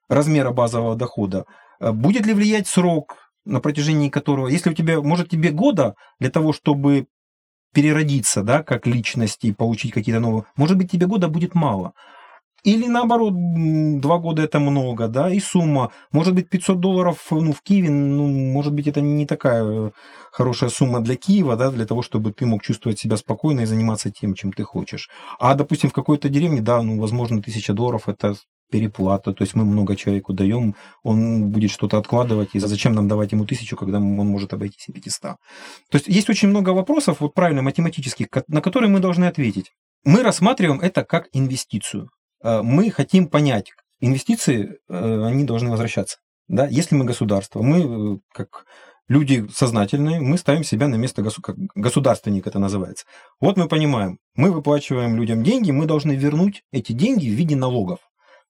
размера 0.09 0.51
базового 0.51 0.97
дохода, 0.97 1.45
э, 1.81 1.93
будет 1.93 2.27
ли 2.27 2.35
влиять 2.35 2.67
срок, 2.67 3.17
на 3.45 3.61
протяжении 3.61 4.09
которого, 4.09 4.49
если 4.49 4.71
у 4.71 4.75
тебя, 4.75 5.01
может 5.01 5.31
тебе 5.31 5.51
года 5.51 5.95
для 6.21 6.31
того, 6.31 6.53
чтобы 6.53 7.07
переродиться, 7.73 8.43
да, 8.43 8.63
как 8.63 8.87
личность 8.87 9.45
и 9.45 9.53
получить 9.53 9.93
какие-то 9.93 10.21
новые, 10.21 10.45
может 10.57 10.77
быть 10.77 10.91
тебе 10.91 11.07
года 11.07 11.29
будет 11.29 11.55
мало. 11.55 11.93
Или 12.65 12.87
наоборот, 12.87 13.35
два 14.01 14.19
года 14.19 14.43
это 14.43 14.61
много, 14.61 15.09
да, 15.09 15.31
и 15.31 15.41
сумма. 15.41 15.91
Может 16.13 16.35
быть, 16.35 16.49
500 16.49 16.79
долларов 16.79 17.27
ну, 17.31 17.53
в 17.53 17.61
Киеве, 17.61 17.91
ну, 17.91 18.29
может 18.29 18.73
быть, 18.73 18.87
это 18.87 19.01
не 19.01 19.27
такая 19.27 19.93
хорошая 20.31 20.71
сумма 20.71 21.01
для 21.01 21.17
Киева, 21.17 21.57
да, 21.57 21.71
для 21.71 21.87
того, 21.87 22.03
чтобы 22.03 22.33
ты 22.33 22.47
мог 22.47 22.63
чувствовать 22.63 23.01
себя 23.01 23.17
спокойно 23.17 23.63
и 23.63 23.67
заниматься 23.67 24.13
тем, 24.13 24.35
чем 24.35 24.53
ты 24.53 24.63
хочешь. 24.63 25.11
А, 25.41 25.55
допустим, 25.55 25.91
в 25.91 25.93
какой-то 25.93 26.29
деревне, 26.29 26.61
да, 26.61 26.83
ну, 26.83 27.01
возможно, 27.01 27.39
1000 27.39 27.73
долларов 27.75 28.09
это 28.09 28.37
переплата, 28.71 29.33
то 29.33 29.43
есть 29.43 29.55
мы 29.55 29.65
много 29.65 29.97
человеку 29.97 30.33
даем, 30.33 30.75
он 31.03 31.51
будет 31.51 31.71
что-то 31.71 31.99
откладывать, 31.99 32.51
и 32.55 32.59
зачем 32.59 32.95
нам 32.95 33.07
давать 33.09 33.33
ему 33.33 33.45
тысячу, 33.45 33.77
когда 33.77 33.99
он 33.99 34.05
может 34.05 34.53
обойтись 34.53 34.89
и 34.89 34.93
500. 34.93 35.21
То 35.23 35.37
есть 35.93 36.09
есть 36.09 36.31
очень 36.31 36.49
много 36.49 36.71
вопросов, 36.71 37.21
вот 37.21 37.35
правильно, 37.35 37.63
математических, 37.63 38.29
на 38.49 38.61
которые 38.61 38.89
мы 38.89 39.01
должны 39.01 39.27
ответить. 39.27 39.73
Мы 40.05 40.23
рассматриваем 40.23 40.81
это 40.81 41.05
как 41.05 41.29
инвестицию. 41.33 42.09
Э, 42.43 42.63
мы 42.63 42.91
хотим 42.91 43.29
понять, 43.29 43.73
инвестиции, 44.01 44.79
э, 44.89 45.25
они 45.25 45.45
должны 45.45 45.71
возвращаться. 45.71 46.19
Да? 46.49 46.67
Если 46.67 46.95
мы 46.95 47.05
государство, 47.05 47.63
мы 47.63 48.17
э, 48.17 48.19
как 48.33 48.67
люди 49.09 49.47
сознательные, 49.53 50.21
мы 50.21 50.39
ставим 50.39 50.65
себя 50.65 50.89
на 50.89 50.97
место 50.97 51.23
госу- 51.23 51.43
как 51.43 51.57
государственник, 51.75 52.47
это 52.47 52.59
называется. 52.59 53.05
Вот 53.41 53.57
мы 53.57 53.69
понимаем, 53.69 54.19
мы 54.35 54.53
выплачиваем 54.53 55.17
людям 55.17 55.43
деньги, 55.43 55.71
мы 55.71 55.87
должны 55.87 56.13
вернуть 56.13 56.63
эти 56.73 56.93
деньги 56.93 57.29
в 57.29 57.33
виде 57.33 57.57
налогов 57.57 57.99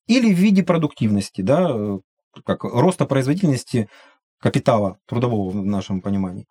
или 0.07 0.33
в 0.33 0.39
виде 0.39 0.63
продуктивности, 0.63 1.43
да, 1.43 1.99
как 2.45 2.65
роста 2.65 3.07
производительности 3.07 3.89
капитала 4.41 4.99
трудового 5.07 5.51
в 5.51 5.65
нашем 5.65 6.01
понимании. 6.01 6.47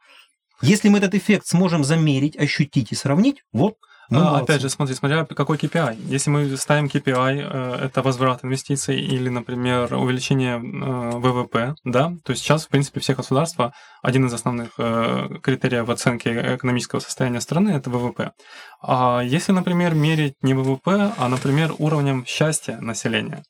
Если 0.62 0.90
мы 0.90 1.00
этот 1.00 1.16
эффект 1.16 1.48
сможем 1.48 1.84
замерить, 1.84 2.38
ощутить 2.38 2.92
и 2.92 2.96
сравнить, 2.96 3.44
вот 3.52 3.78
ну, 4.12 4.28
а, 4.28 4.40
опять 4.40 4.62
же, 4.62 4.70
смотри, 4.70 4.94
смотря 4.94 5.26
какой 5.26 5.58
KPI. 5.58 5.98
Если 6.06 6.30
мы 6.30 6.58
ставим 6.58 6.88
KPI, 6.88 7.50
э, 7.50 7.86
это 7.86 8.02
возврат 8.02 8.44
инвестиций 8.44 9.00
или, 9.00 9.30
например, 9.30 9.94
увеличение 9.94 10.58
э, 10.58 11.18
ВВП, 11.18 11.76
да, 11.86 12.14
то 12.26 12.36
сейчас, 12.36 12.66
в 12.66 12.70
принципе, 12.70 13.00
все 13.00 13.16
государства, 13.16 13.74
один 14.04 14.26
из 14.26 14.34
основных 14.34 14.72
э, 14.78 15.30
критериев 15.42 15.88
оценки 15.90 16.28
экономического 16.28 17.00
состояния 17.00 17.40
страны– 17.40 17.70
это 17.72 17.90
ВВП. 17.90 18.34
А 18.82 19.22
если, 19.22 19.54
например, 19.54 19.94
мерить 19.94 20.36
не 20.42 20.54
ВВП, 20.54 21.14
а, 21.18 21.30
например, 21.30 21.74
уровнем 21.78 22.26
счастья 22.28 22.78
населения, 22.82 23.44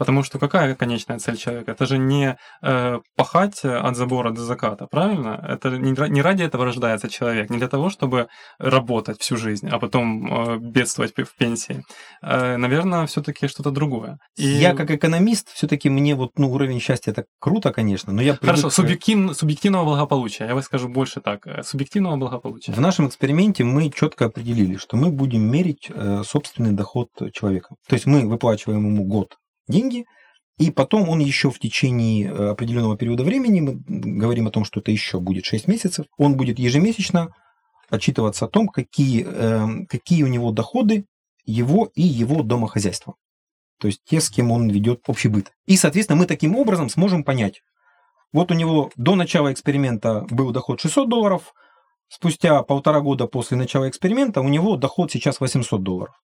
Потому 0.00 0.22
что 0.22 0.38
какая 0.38 0.74
конечная 0.74 1.18
цель 1.18 1.36
человека? 1.36 1.72
Это 1.72 1.84
же 1.84 1.98
не 1.98 2.38
э, 2.62 3.00
пахать 3.16 3.66
от 3.66 3.96
забора 3.96 4.30
до 4.30 4.40
заката, 4.40 4.86
правильно? 4.86 5.44
Это 5.46 5.76
не, 5.76 5.90
не 6.08 6.22
ради 6.22 6.42
этого 6.42 6.64
рождается 6.64 7.10
человек, 7.10 7.50
не 7.50 7.58
для 7.58 7.68
того, 7.68 7.90
чтобы 7.90 8.28
работать 8.58 9.20
всю 9.20 9.36
жизнь, 9.36 9.68
а 9.68 9.78
потом 9.78 10.54
э, 10.54 10.58
бедствовать 10.58 11.12
в 11.14 11.36
пенсии. 11.36 11.84
Э, 12.22 12.56
наверное, 12.56 13.04
все-таки 13.06 13.46
что-то 13.46 13.70
другое. 13.72 14.16
И... 14.38 14.46
Я 14.46 14.74
как 14.74 14.90
экономист, 14.90 15.50
все-таки 15.52 15.90
мне 15.90 16.14
вот 16.14 16.30
ну, 16.38 16.50
уровень 16.50 16.80
счастья 16.80 17.10
это 17.10 17.24
круто, 17.38 17.70
конечно, 17.70 18.10
но 18.14 18.22
я 18.22 18.32
привык... 18.32 18.56
Хорошо, 18.56 18.70
субъектив... 18.70 19.36
субъективного 19.36 19.84
благополучия. 19.84 20.46
Я 20.46 20.54
вам 20.54 20.62
скажу 20.62 20.88
больше 20.88 21.20
так. 21.20 21.46
Субъективного 21.62 22.16
благополучия. 22.16 22.72
В 22.72 22.80
нашем 22.80 23.06
эксперименте 23.06 23.64
мы 23.64 23.90
четко 23.90 24.24
определили, 24.24 24.78
что 24.78 24.96
мы 24.96 25.10
будем 25.10 25.42
мерить 25.42 25.90
э, 25.90 26.22
собственный 26.24 26.72
доход 26.72 27.08
человека. 27.34 27.74
То 27.86 27.96
есть 27.96 28.06
мы 28.06 28.26
выплачиваем 28.26 28.86
ему 28.86 29.04
год 29.04 29.36
деньги, 29.70 30.04
и 30.58 30.70
потом 30.70 31.08
он 31.08 31.20
еще 31.20 31.50
в 31.50 31.58
течение 31.58 32.28
э, 32.28 32.50
определенного 32.50 32.96
периода 32.96 33.24
времени, 33.24 33.60
мы 33.60 33.80
говорим 34.18 34.46
о 34.46 34.50
том, 34.50 34.64
что 34.64 34.80
это 34.80 34.90
еще 34.90 35.18
будет 35.18 35.46
6 35.46 35.68
месяцев, 35.68 36.06
он 36.18 36.36
будет 36.36 36.58
ежемесячно 36.58 37.34
отчитываться 37.88 38.44
о 38.44 38.48
том, 38.48 38.68
какие, 38.68 39.24
эм, 39.24 39.86
какие 39.86 40.22
у 40.22 40.26
него 40.26 40.52
доходы 40.52 41.06
его 41.44 41.90
и 41.94 42.02
его 42.02 42.42
домохозяйства. 42.42 43.14
То 43.78 43.88
есть 43.88 44.02
те, 44.04 44.20
с 44.20 44.28
кем 44.28 44.52
он 44.52 44.68
ведет 44.68 45.00
общий 45.06 45.28
быт. 45.28 45.50
И, 45.66 45.76
соответственно, 45.76 46.18
мы 46.18 46.26
таким 46.26 46.54
образом 46.56 46.90
сможем 46.90 47.24
понять, 47.24 47.62
вот 48.32 48.52
у 48.52 48.54
него 48.54 48.90
до 48.96 49.16
начала 49.16 49.52
эксперимента 49.52 50.26
был 50.30 50.52
доход 50.52 50.80
600 50.80 51.08
долларов, 51.08 51.52
спустя 52.08 52.62
полтора 52.62 53.00
года 53.00 53.26
после 53.26 53.56
начала 53.56 53.88
эксперимента 53.88 54.40
у 54.40 54.48
него 54.48 54.76
доход 54.76 55.10
сейчас 55.10 55.40
800 55.40 55.82
долларов. 55.82 56.14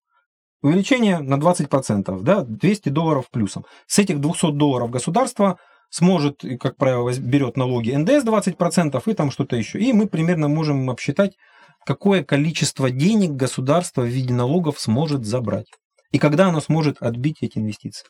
Увеличение 0.62 1.18
на 1.18 1.34
20%, 1.36 2.20
да, 2.22 2.42
200 2.42 2.88
долларов 2.88 3.26
плюсом. 3.30 3.64
С 3.86 3.98
этих 3.98 4.20
200 4.20 4.52
долларов 4.52 4.90
государство 4.90 5.58
сможет, 5.90 6.42
как 6.60 6.76
правило, 6.76 7.12
берет 7.18 7.56
налоги 7.56 7.92
НДС 7.92 8.24
20% 8.24 9.02
и 9.04 9.14
там 9.14 9.30
что-то 9.30 9.56
еще. 9.56 9.78
И 9.78 9.92
мы 9.92 10.06
примерно 10.06 10.48
можем 10.48 10.88
обсчитать, 10.90 11.36
какое 11.84 12.24
количество 12.24 12.90
денег 12.90 13.32
государство 13.32 14.02
в 14.02 14.06
виде 14.06 14.34
налогов 14.34 14.80
сможет 14.80 15.24
забрать. 15.24 15.66
И 16.10 16.18
когда 16.18 16.48
оно 16.48 16.60
сможет 16.60 17.00
отбить 17.00 17.38
эти 17.42 17.58
инвестиции. 17.58 18.06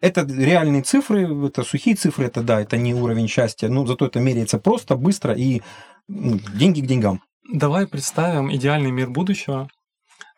Это 0.00 0.22
реальные 0.26 0.82
цифры, 0.82 1.46
это 1.46 1.62
сухие 1.62 1.96
цифры, 1.96 2.26
это 2.26 2.42
да, 2.42 2.60
это 2.60 2.76
не 2.76 2.94
уровень 2.94 3.28
счастья, 3.28 3.68
но 3.68 3.86
зато 3.86 4.06
это 4.06 4.20
меряется 4.20 4.58
просто, 4.58 4.96
быстро 4.96 5.34
и 5.34 5.62
ну, 6.08 6.38
деньги 6.54 6.80
к 6.80 6.86
деньгам. 6.86 7.22
Давай 7.50 7.86
представим 7.86 8.52
идеальный 8.54 8.90
мир 8.90 9.08
будущего, 9.10 9.68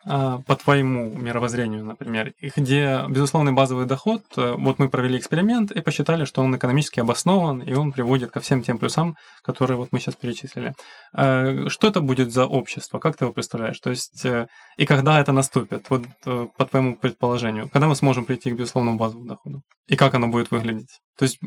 по 0.07 0.55
твоему 0.55 1.11
мировоззрению, 1.17 1.83
например, 1.83 2.33
и 2.39 2.49
где 2.55 3.03
безусловный 3.09 3.51
базовый 3.51 3.85
доход, 3.85 4.23
э, 4.37 4.55
вот 4.57 4.79
мы 4.79 4.89
провели 4.89 5.17
эксперимент 5.17 5.71
и 5.71 5.81
посчитали, 5.81 6.25
что 6.25 6.41
он 6.41 6.55
экономически 6.55 7.01
обоснован, 7.01 7.59
и 7.59 7.73
он 7.73 7.91
приводит 7.91 8.31
ко 8.31 8.39
всем 8.39 8.63
тем 8.63 8.77
плюсам, 8.77 9.17
которые 9.43 9.77
вот 9.77 9.89
мы 9.91 9.99
сейчас 9.99 10.15
перечислили. 10.15 10.73
А, 11.13 11.67
что 11.67 11.87
это 11.87 11.99
будет 11.99 12.31
за 12.31 12.45
общество? 12.45 12.99
Как 12.99 13.17
ты 13.17 13.25
его 13.25 13.33
представляешь? 13.33 13.79
То 13.79 13.89
есть, 13.89 14.25
э, 14.25 14.47
и 14.77 14.85
когда 14.85 15.19
это 15.19 15.33
наступит, 15.33 15.89
вот 15.89 16.03
э, 16.25 16.47
по 16.57 16.65
твоему 16.65 16.95
предположению, 16.95 17.69
когда 17.69 17.87
мы 17.87 17.95
сможем 17.95 18.25
прийти 18.25 18.51
к 18.51 18.55
безусловному 18.55 18.97
базовому 18.97 19.27
доходу? 19.27 19.61
И 19.87 19.95
как 19.97 20.13
оно 20.13 20.27
будет 20.27 20.51
выглядеть? 20.51 20.99
То 21.17 21.23
есть, 21.25 21.39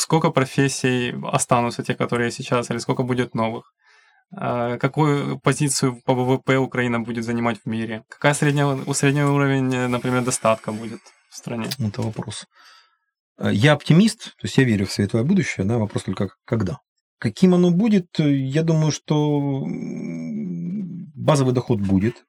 сколько 0.00 0.30
профессий 0.30 1.14
останутся 1.30 1.82
те, 1.82 1.94
которые 1.94 2.30
сейчас, 2.30 2.70
или 2.70 2.78
сколько 2.78 3.02
будет 3.02 3.34
новых? 3.34 3.72
А, 4.30 4.76
какую 4.78 5.38
позицию 5.40 6.02
по 6.04 6.14
ВВП 6.14 6.58
Украина 6.58 7.00
будет 7.00 7.24
занимать 7.24 7.58
в 7.64 7.66
мире? 7.66 8.04
Какая 8.08 8.34
средняя, 8.34 8.76
средний 8.92 9.22
уровень, 9.22 9.74
э, 9.74 9.88
например, 9.88 10.22
достатка 10.22 10.70
будет 10.72 11.00
в 11.30 11.36
стране? 11.36 11.68
Это 11.78 12.02
вопрос. 12.02 12.46
Э, 13.38 13.50
я 13.52 13.72
оптимист, 13.72 14.36
то 14.36 14.44
есть 14.44 14.58
я 14.58 14.64
верю 14.64 14.86
в 14.86 14.92
светлое 14.92 15.24
будущее, 15.24 15.64
да, 15.64 15.78
вопрос 15.78 16.02
только 16.02 16.28
когда. 16.44 16.78
Каким 17.18 17.54
оно 17.54 17.70
будет, 17.70 18.20
э, 18.20 18.36
я 18.36 18.62
думаю, 18.62 18.92
что 18.92 19.64
базовый 21.14 21.54
доход 21.54 21.80
будет 21.80 22.24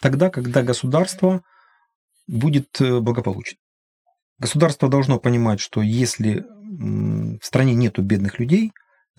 тогда, 0.00 0.30
когда 0.30 0.62
государство 0.62 1.42
будет 2.26 2.76
благополучно. 2.78 3.58
Государство 4.38 4.88
должно 4.88 5.18
понимать, 5.18 5.60
что 5.60 5.82
если 5.82 6.44
в 6.68 7.44
стране 7.44 7.74
нету 7.74 8.02
бедных 8.02 8.38
людей, 8.38 8.72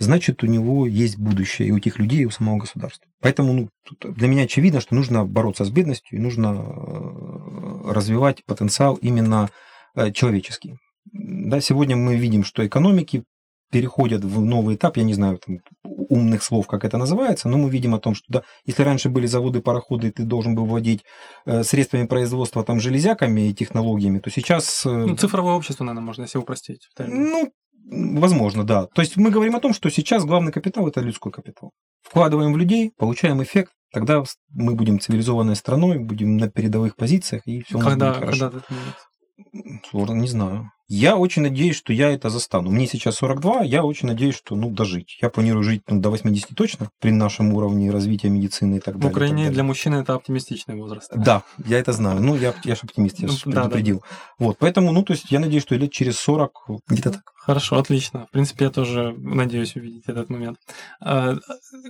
значит, 0.04 0.44
у 0.44 0.48
него 0.48 0.88
есть 0.88 1.18
будущее 1.18 1.70
и 1.70 1.72
у 1.72 1.80
тех 1.80 2.00
людей, 2.00 2.22
и 2.22 2.26
у 2.26 2.32
самого 2.32 2.58
государства. 2.58 3.08
Поэтому 3.22 3.54
ну, 3.54 3.70
для 4.02 4.28
меня 4.28 4.44
очевидно, 4.44 4.82
что 4.82 4.96
нужно 4.96 5.26
бороться 5.26 5.66
с 5.66 5.70
бедностью 5.70 6.18
и 6.18 6.22
нужно 6.22 6.48
э, 6.48 7.92
развивать 7.92 8.44
потенциал 8.46 8.96
именно 8.96 9.50
э, 9.96 10.12
человеческий. 10.12 10.78
Да, 11.12 11.62
сегодня 11.62 11.96
мы 11.96 12.16
видим, 12.16 12.44
что 12.44 12.66
экономики 12.66 13.24
переходят 13.72 14.24
в 14.24 14.42
новый 14.42 14.76
этап, 14.76 14.98
я 14.98 15.04
не 15.04 15.14
знаю 15.14 15.40
там, 15.46 15.60
умных 15.84 16.44
слов, 16.44 16.68
как 16.68 16.84
это 16.84 16.98
называется, 16.98 17.48
но 17.48 17.58
мы 17.58 17.70
видим 17.70 17.96
о 17.96 18.00
том, 18.00 18.14
что 18.14 18.26
да, 18.28 18.44
если 18.66 18.84
раньше 18.84 19.10
были 19.10 19.26
заводы, 19.28 19.62
пароходы, 19.62 20.10
и 20.10 20.12
ты 20.12 20.24
должен 20.24 20.56
был 20.56 20.66
владеть 20.66 21.04
э, 21.46 21.64
средствами 21.64 22.06
производства, 22.06 22.64
там, 22.64 22.80
железяками 22.80 23.50
и 23.50 23.54
технологиями, 23.54 24.20
то 24.20 24.30
сейчас... 24.30 24.86
Э, 24.86 24.90
ну, 24.90 25.16
цифровое 25.16 25.54
общество, 25.54 25.86
наверное, 25.86 26.06
можно 26.06 26.24
если 26.24 26.38
упростить. 26.38 26.90
Ну, 27.00 27.52
возможно, 27.92 28.64
да. 28.64 28.88
То 28.88 29.02
есть 29.02 29.18
мы 29.18 29.30
говорим 29.30 29.56
о 29.56 29.60
том, 29.60 29.74
что 29.74 29.90
сейчас 29.90 30.26
главный 30.26 30.52
капитал– 30.52 30.88
это 30.90 31.02
людской 31.02 31.32
капитал. 31.32 31.72
Вкладываем 32.02 32.54
в 32.54 32.58
людей, 32.58 32.92
получаем 32.98 33.44
эффект, 33.44 33.74
тогда 33.92 34.24
мы 34.50 34.76
будем 34.76 35.00
цивилизованной 35.00 35.56
страной, 35.56 36.00
будем 36.00 36.38
на 36.38 36.50
передовых 36.50 36.96
позициях, 36.96 37.44
и 37.46 37.62
все 37.62 37.80
когда, 37.80 38.10
будет 38.10 38.20
хорошо. 38.20 38.50
Когда 38.50 38.58
это 38.60 39.84
Сложно, 39.90 40.14
не 40.16 40.28
знаю. 40.28 40.72
Я 40.94 41.16
очень 41.16 41.42
надеюсь, 41.42 41.78
что 41.78 41.94
я 41.94 42.12
это 42.12 42.30
застану. 42.30 42.70
Мне 42.70 42.86
сейчас 42.86 43.16
42, 43.16 43.62
я 43.62 43.86
очень 43.86 44.10
надеюсь, 44.10 44.36
что 44.36 44.58
ну, 44.58 44.70
дожить. 44.70 45.18
Я 45.22 45.30
планирую 45.30 45.64
жить 45.64 45.84
ну, 45.88 46.02
до 46.02 46.10
80 46.10 46.50
точно 46.54 46.90
при 47.00 47.12
нашем 47.12 47.54
уровне 47.54 47.90
развития 47.92 48.28
медицины 48.28 48.76
и 48.76 48.80
так 48.82 48.96
далее. 48.96 49.08
В 49.08 49.12
Украине 49.12 49.50
для 49.52 49.64
мужчины 49.64 49.96
это 49.96 50.16
оптимистичный 50.16 50.76
возраст. 50.76 51.10
Да, 51.16 51.44
я 51.66 51.80
это 51.80 51.94
знаю. 51.94 52.20
Ну, 52.20 52.36
я, 52.36 52.54
я 52.66 52.76
же 52.76 52.82
оптимист, 52.84 53.20
я 53.20 53.30
же 53.30 53.38
ну, 53.46 53.54
предупредил. 53.54 54.00
Да, 54.00 54.08
да. 54.10 54.46
Вот, 54.46 54.58
поэтому, 54.60 54.92
ну, 54.92 55.02
то 55.04 55.14
есть 55.14 55.32
я 55.32 55.40
надеюсь, 55.40 55.64
что 55.64 55.76
лет 55.76 55.94
через 55.94 56.20
40 56.20 56.52
где-то 56.90 57.12
так. 57.12 57.24
Хорошо, 57.44 57.78
отлично. 57.80 58.28
В 58.28 58.32
принципе, 58.32 58.66
я 58.66 58.72
тоже 58.72 59.16
надеюсь 59.18 59.76
увидеть 59.76 60.04
этот 60.06 60.30
момент. 60.30 60.60
А, 61.00 61.38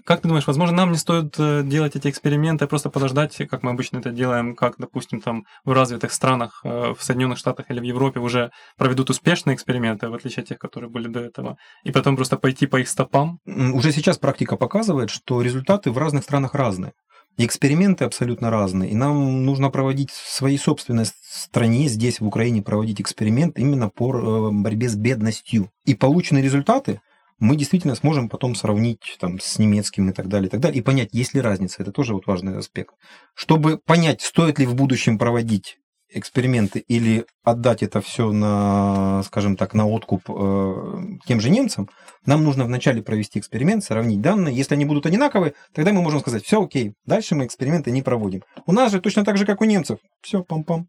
как 0.06 0.22
ты 0.22 0.30
думаешь, 0.30 0.47
возможно, 0.47 0.78
нам 0.78 0.91
не 0.93 0.97
стоит 0.97 1.36
э, 1.38 1.64
делать 1.66 1.97
эти 1.97 2.08
эксперименты, 2.08 2.64
а 2.64 2.68
просто 2.70 2.89
подождать, 2.89 3.36
как 3.49 3.62
мы 3.62 3.72
обычно 3.72 3.97
это 3.97 4.12
делаем, 4.12 4.56
как, 4.56 4.76
допустим, 4.78 5.20
там 5.20 5.43
в 5.66 5.74
развитых 5.74 6.14
странах, 6.14 6.62
э, 6.64 6.93
в 6.97 7.04
Соединенных 7.04 7.38
Штатах 7.38 7.70
или 7.70 7.82
в 7.82 7.84
Европе 7.84 8.22
уже 8.22 8.52
проведут 8.92 9.10
успешные 9.10 9.56
эксперименты, 9.56 10.10
в 10.10 10.14
отличие 10.14 10.44
от 10.44 10.50
тех, 10.50 10.60
которые 10.60 10.89
были 10.89 11.08
до 11.08 11.22
этого, 11.22 11.56
и 11.86 11.94
потом 11.94 12.18
просто 12.18 12.36
пойти 12.36 12.68
по 12.68 12.78
их 12.78 12.89
стопам? 12.89 13.39
Уже 13.46 13.94
сейчас 13.94 14.18
практика 14.18 14.58
показывает, 14.58 15.10
что 15.10 15.42
результаты 15.42 15.92
в 15.92 15.98
разных 15.98 16.24
странах 16.24 16.56
разные. 16.56 16.92
И 17.38 17.46
эксперименты 17.46 18.04
абсолютно 18.04 18.50
разные. 18.50 18.92
И 18.92 18.96
нам 18.96 19.46
нужно 19.46 19.70
проводить 19.70 20.12
в 20.12 20.30
своей 20.30 20.58
собственной 20.58 21.06
стране, 21.06 21.88
здесь, 21.88 22.20
в 22.20 22.28
Украине, 22.28 22.62
проводить 22.62 23.00
эксперимент 23.00 23.58
именно 23.58 23.88
по 23.88 24.14
э, 24.14 24.52
борьбе 24.52 24.89
с 24.89 24.96
бедностью. 24.96 25.70
И 25.86 25.96
полученные 25.96 26.44
результаты 26.44 27.00
мы 27.39 27.56
действительно 27.56 27.96
сможем 27.96 28.28
потом 28.28 28.56
сравнить 28.56 29.18
там, 29.22 29.39
с 29.39 29.58
немецким 29.58 30.10
и 30.10 30.14
так 30.14 30.28
далее, 30.28 30.48
и 30.48 30.52
так 30.52 30.60
далее, 30.60 30.80
и 30.80 30.84
понять, 30.84 31.10
есть 31.14 31.34
ли 31.34 31.39
разница. 31.39 31.82
Это 31.82 31.94
тоже 31.94 32.14
вот 32.14 32.28
важный 32.28 32.58
аспект. 32.58 32.94
Чтобы 33.36 33.78
понять, 33.78 34.22
стоит 34.22 34.60
ли 34.60 34.66
в 34.66 34.76
будущем 34.76 35.18
проводить 35.18 35.78
эксперименты 36.14 36.80
или 36.80 37.26
отдать 37.43 37.84
это 37.84 38.01
все 38.01 38.32
на, 38.32 39.24
скажем 39.24 39.55
так, 39.55 39.74
на 39.74 39.88
откуп 39.88 40.30
э, 40.30 40.97
тем 41.26 41.39
же 41.39 41.49
немцам, 41.49 41.89
нам 42.26 42.43
нужно 42.43 42.66
вначале 42.66 43.01
провести 43.01 43.39
эксперимент, 43.39 43.84
сравнить 43.84 44.22
данные. 44.22 44.55
Если 44.55 44.76
они 44.76 44.86
будут 44.86 45.05
одинаковые, 45.05 45.53
тогда 45.74 45.93
мы 45.93 46.01
можем 46.01 46.20
сказать, 46.20 46.43
все 46.43 46.64
окей, 46.64 46.93
дальше 47.05 47.36
мы 47.36 47.45
эксперименты 47.45 47.91
не 47.91 48.01
проводим. 48.01 48.43
У 48.66 48.72
нас 48.72 48.91
же 48.91 49.01
точно 49.01 49.24
так 49.26 49.38
же, 49.38 49.45
как 49.45 49.62
у 49.62 49.66
немцев. 49.66 49.99
Все, 50.22 50.43
пам-пам. 50.43 50.86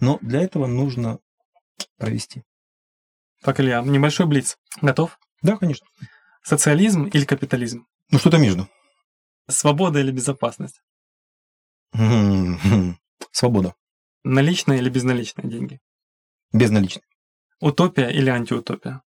Но 0.00 0.18
для 0.20 0.40
этого 0.40 0.66
нужно 0.66 1.18
провести. 1.96 2.42
Так, 3.42 3.60
Илья, 3.60 3.82
небольшой 3.82 4.26
блиц. 4.26 4.58
Готов? 4.80 5.18
Да, 5.42 5.56
конечно. 5.56 5.86
Социализм 6.42 7.04
или 7.04 7.24
капитализм? 7.24 7.86
Ну, 8.10 8.18
что-то 8.18 8.38
между. 8.38 8.68
Свобода 9.48 10.00
или 10.00 10.10
безопасность? 10.10 10.80
Свобода. 13.32 13.74
Наличные 14.24 14.78
или 14.80 14.88
безналичные 14.88 15.48
деньги? 15.48 15.78
Безналичные. 16.52 17.04
Утопия 17.60 18.08
или 18.08 18.30
антиутопия? 18.30 19.02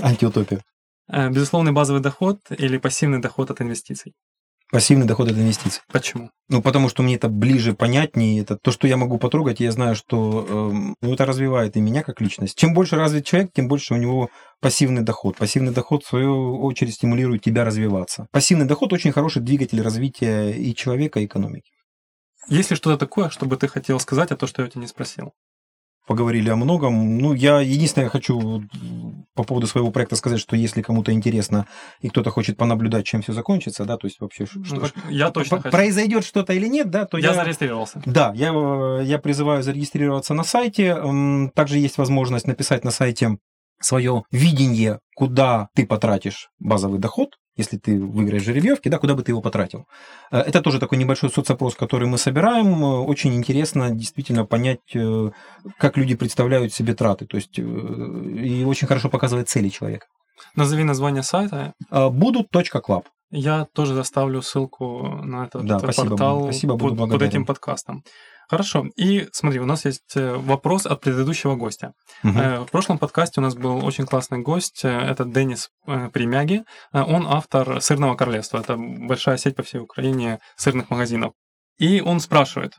Антиутопия. 0.00 0.62
Э, 1.08 1.30
безусловный 1.30 1.72
базовый 1.72 2.02
доход 2.02 2.40
или 2.50 2.78
пассивный 2.78 3.20
доход 3.20 3.50
от 3.50 3.60
инвестиций? 3.60 4.14
Пассивный 4.72 5.06
доход 5.06 5.30
от 5.30 5.36
инвестиций. 5.36 5.82
Почему? 5.92 6.30
Ну, 6.48 6.60
потому 6.60 6.88
что 6.88 7.04
мне 7.04 7.14
это 7.14 7.28
ближе, 7.28 7.74
понятнее. 7.74 8.40
Это 8.40 8.56
то, 8.56 8.72
что 8.72 8.88
я 8.88 8.96
могу 8.96 9.16
потрогать, 9.16 9.60
я 9.60 9.70
знаю, 9.70 9.94
что 9.94 10.44
э, 10.48 10.94
ну, 11.00 11.14
это 11.14 11.24
развивает 11.24 11.76
и 11.76 11.80
меня 11.80 12.02
как 12.02 12.20
личность. 12.20 12.58
Чем 12.58 12.74
больше 12.74 12.96
развит 12.96 13.24
человек, 13.24 13.52
тем 13.54 13.68
больше 13.68 13.94
у 13.94 13.96
него 13.96 14.28
пассивный 14.60 15.02
доход. 15.02 15.36
Пассивный 15.36 15.72
доход, 15.72 16.02
в 16.02 16.08
свою 16.08 16.60
очередь, 16.64 16.94
стимулирует 16.94 17.42
тебя 17.42 17.64
развиваться. 17.64 18.26
Пассивный 18.32 18.66
доход 18.66 18.92
очень 18.92 19.12
хороший 19.12 19.40
двигатель 19.40 19.80
развития 19.80 20.50
и 20.50 20.74
человека, 20.74 21.20
и 21.20 21.26
экономики. 21.26 21.70
Есть 22.48 22.70
ли 22.70 22.76
что-то 22.76 22.98
такое, 22.98 23.28
что 23.30 23.46
бы 23.46 23.56
ты 23.56 23.68
хотел 23.68 23.98
сказать, 24.00 24.30
а 24.30 24.36
то, 24.36 24.46
что 24.46 24.62
я 24.62 24.68
тебя 24.68 24.82
не 24.82 24.86
спросил? 24.86 25.32
Поговорили 26.06 26.50
о 26.50 26.56
многом. 26.56 27.18
Ну, 27.18 27.32
я 27.32 27.60
единственное 27.60 28.08
хочу 28.08 28.62
по 29.34 29.42
поводу 29.42 29.66
своего 29.66 29.90
проекта 29.90 30.14
сказать, 30.14 30.38
что 30.38 30.54
если 30.54 30.80
кому-то 30.80 31.12
интересно 31.12 31.66
и 32.00 32.08
кто-то 32.08 32.30
хочет 32.30 32.56
понаблюдать, 32.56 33.04
чем 33.04 33.22
все 33.22 33.32
закончится, 33.32 33.84
да, 33.84 33.96
то 33.96 34.06
есть 34.06 34.20
вообще 34.20 34.46
ну, 34.54 34.64
что, 34.86 34.92
я 35.08 35.32
точно 35.32 35.60
хочу. 35.60 35.72
произойдет 35.72 36.24
что-то 36.24 36.52
или 36.52 36.68
нет, 36.68 36.90
да, 36.90 37.06
то 37.06 37.18
я, 37.18 37.30
я 37.30 37.34
зарегистрировался. 37.34 38.02
Да, 38.06 38.32
я, 38.36 39.00
я 39.02 39.18
призываю 39.18 39.64
зарегистрироваться 39.64 40.32
на 40.32 40.44
сайте. 40.44 40.96
Также 41.54 41.78
есть 41.78 41.98
возможность 41.98 42.46
написать 42.46 42.84
на 42.84 42.92
сайте 42.92 43.38
свое 43.80 44.22
видение, 44.30 45.00
куда 45.16 45.68
ты 45.74 45.86
потратишь 45.86 46.50
базовый 46.60 47.00
доход, 47.00 47.30
если 47.56 47.78
ты 47.78 47.98
выиграешь 47.98 48.42
жеребьевки, 48.42 48.88
да, 48.88 48.98
куда 48.98 49.14
бы 49.14 49.22
ты 49.22 49.32
его 49.32 49.40
потратил. 49.40 49.86
Э, 50.30 50.38
это 50.38 50.60
тоже 50.60 50.78
такой 50.78 50.98
небольшой 50.98 51.30
соцопрос, 51.30 51.74
который 51.74 52.08
мы 52.08 52.18
собираем. 52.18 52.84
Э, 52.84 52.98
очень 52.98 53.34
интересно 53.34 53.90
действительно 53.90 54.44
понять, 54.44 54.94
э, 54.94 55.30
как 55.78 55.96
люди 55.96 56.14
представляют 56.14 56.72
себе 56.72 56.94
траты. 56.94 57.26
То 57.26 57.36
есть 57.36 57.58
и 57.58 58.64
очень 58.66 58.86
хорошо 58.86 59.08
показывает 59.08 59.48
цели 59.48 59.68
человека. 59.68 60.06
Назови 60.54 60.84
название 60.84 61.22
сайта. 61.22 61.72
Будут.клаб. 61.90 63.08
Я 63.30 63.66
тоже 63.72 63.94
заставлю 63.94 64.40
ссылку 64.40 65.02
на 65.24 65.46
этот 65.46 65.66
да, 65.66 65.78
спасибо, 65.80 66.08
портал 66.08 66.42
спасибо, 66.44 66.78
под, 66.78 66.96
под 66.96 67.22
этим 67.22 67.44
подкастом. 67.44 68.04
Хорошо. 68.48 68.86
И 68.96 69.28
смотри, 69.32 69.60
у 69.60 69.66
нас 69.66 69.84
есть 69.84 70.16
э, 70.16 70.34
вопрос 70.34 70.86
от 70.86 71.00
предыдущего 71.00 71.56
гостя. 71.56 71.92
Угу. 72.22 72.32
В 72.32 72.66
прошлом 72.70 72.98
подкасте 72.98 73.40
у 73.40 73.42
нас 73.42 73.54
был 73.54 73.84
очень 73.84 74.06
классный 74.06 74.38
гость. 74.38 74.84
Э, 74.84 74.88
это 74.88 75.24
Денис 75.24 75.70
Примяги. 75.84 76.64
Он 76.92 77.26
автор 77.26 77.80
«Сырного 77.80 78.14
королевства». 78.14 78.58
Это 78.58 78.76
большая 78.76 79.36
сеть 79.36 79.56
по 79.56 79.62
всей 79.62 79.80
Украине 79.80 80.38
сырных 80.56 80.90
магазинов. 80.90 81.32
И 81.78 82.00
он 82.00 82.20
спрашивает, 82.20 82.74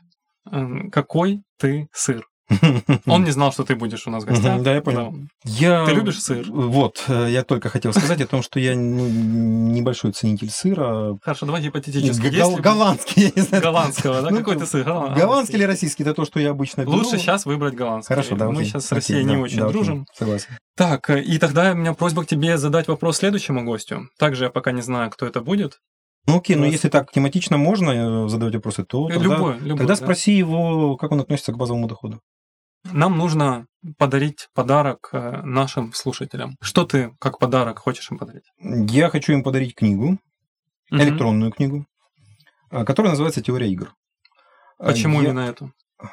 какой 0.90 1.42
ты 1.58 1.88
сыр? 1.92 2.26
Он 3.06 3.24
не 3.24 3.30
знал, 3.30 3.52
что 3.52 3.64
ты 3.64 3.76
будешь 3.76 4.06
у 4.06 4.10
нас 4.10 4.24
в 4.24 4.26
гостях. 4.26 4.62
Да, 4.62 4.74
я 4.74 4.80
понял. 4.80 5.14
Я... 5.44 5.84
Ты 5.84 5.92
любишь 5.92 6.20
сыр? 6.20 6.46
Вот, 6.50 7.04
э, 7.08 7.28
я 7.30 7.42
только 7.42 7.68
хотел 7.68 7.92
сказать 7.92 8.20
о 8.20 8.26
том, 8.26 8.42
что 8.42 8.58
я 8.58 8.74
ну, 8.74 9.06
небольшой 9.06 10.12
ценитель 10.12 10.50
сыра. 10.50 11.16
Хорошо, 11.22 11.46
давай 11.46 11.62
гипотетически. 11.62 12.38
Гол- 12.38 12.56
голландский, 12.56 13.24
я 13.24 13.30
не 13.34 13.42
знаю. 13.42 13.62
Голландского, 13.62 14.22
да? 14.22 14.30
Ну, 14.30 14.38
Какой 14.38 14.56
ты 14.56 14.66
сыр? 14.66 14.84
Голландский 14.84 15.56
или 15.56 15.64
российский? 15.64 16.02
Это 16.04 16.14
то, 16.14 16.24
что 16.24 16.40
я 16.40 16.50
обычно 16.50 16.82
беру. 16.82 16.92
Лучше 16.92 17.18
сейчас 17.18 17.44
выбрать 17.44 17.74
голландский. 17.74 18.14
Хорошо, 18.14 18.36
да, 18.36 18.50
Мы 18.50 18.64
сейчас 18.64 18.86
с 18.86 18.92
Россией 18.92 19.24
не 19.24 19.36
очень 19.36 19.66
дружим. 19.68 20.06
Согласен. 20.14 20.48
Так, 20.76 21.10
и 21.10 21.38
тогда 21.38 21.72
у 21.72 21.74
меня 21.74 21.92
просьба 21.92 22.22
к 22.22 22.26
тебе 22.26 22.56
задать 22.56 22.88
вопрос 22.88 23.18
следующему 23.18 23.64
гостю. 23.64 24.08
Также 24.18 24.44
я 24.44 24.50
пока 24.50 24.72
не 24.72 24.80
знаю, 24.80 25.10
кто 25.10 25.26
это 25.26 25.40
будет. 25.40 25.80
Ну 26.28 26.38
окей, 26.38 26.56
но 26.56 26.66
если 26.66 26.90
так 26.90 27.10
тематично 27.10 27.56
можно 27.56 28.24
э, 28.26 28.28
задавать 28.28 28.54
вопросы, 28.54 28.84
то 28.84 29.08
тогда, 29.08 29.22
любой, 29.22 29.58
любой, 29.60 29.78
тогда 29.78 29.94
да. 29.94 29.96
спроси 29.96 30.32
его, 30.32 30.96
как 30.96 31.10
он 31.10 31.20
относится 31.20 31.52
к 31.52 31.56
базовому 31.56 31.88
доходу. 31.88 32.20
Нам 32.84 33.16
нужно 33.16 33.66
подарить 33.96 34.48
подарок 34.54 35.10
э, 35.12 35.42
нашим 35.42 35.92
слушателям. 35.92 36.56
Что 36.60 36.84
ты 36.84 37.12
как 37.18 37.38
подарок 37.38 37.78
хочешь 37.78 38.10
им 38.10 38.18
подарить? 38.18 38.44
Я 38.58 39.10
хочу 39.10 39.32
им 39.32 39.42
подарить 39.42 39.74
книгу, 39.74 40.06
угу. 40.10 40.18
электронную 40.90 41.52
книгу, 41.52 41.86
э, 42.70 42.84
которая 42.84 43.12
называется 43.12 43.42
«Теория 43.42 43.70
игр». 43.70 43.94
Почему 44.78 45.20
Я... 45.20 45.28
именно 45.28 45.40
эту? 45.40 45.72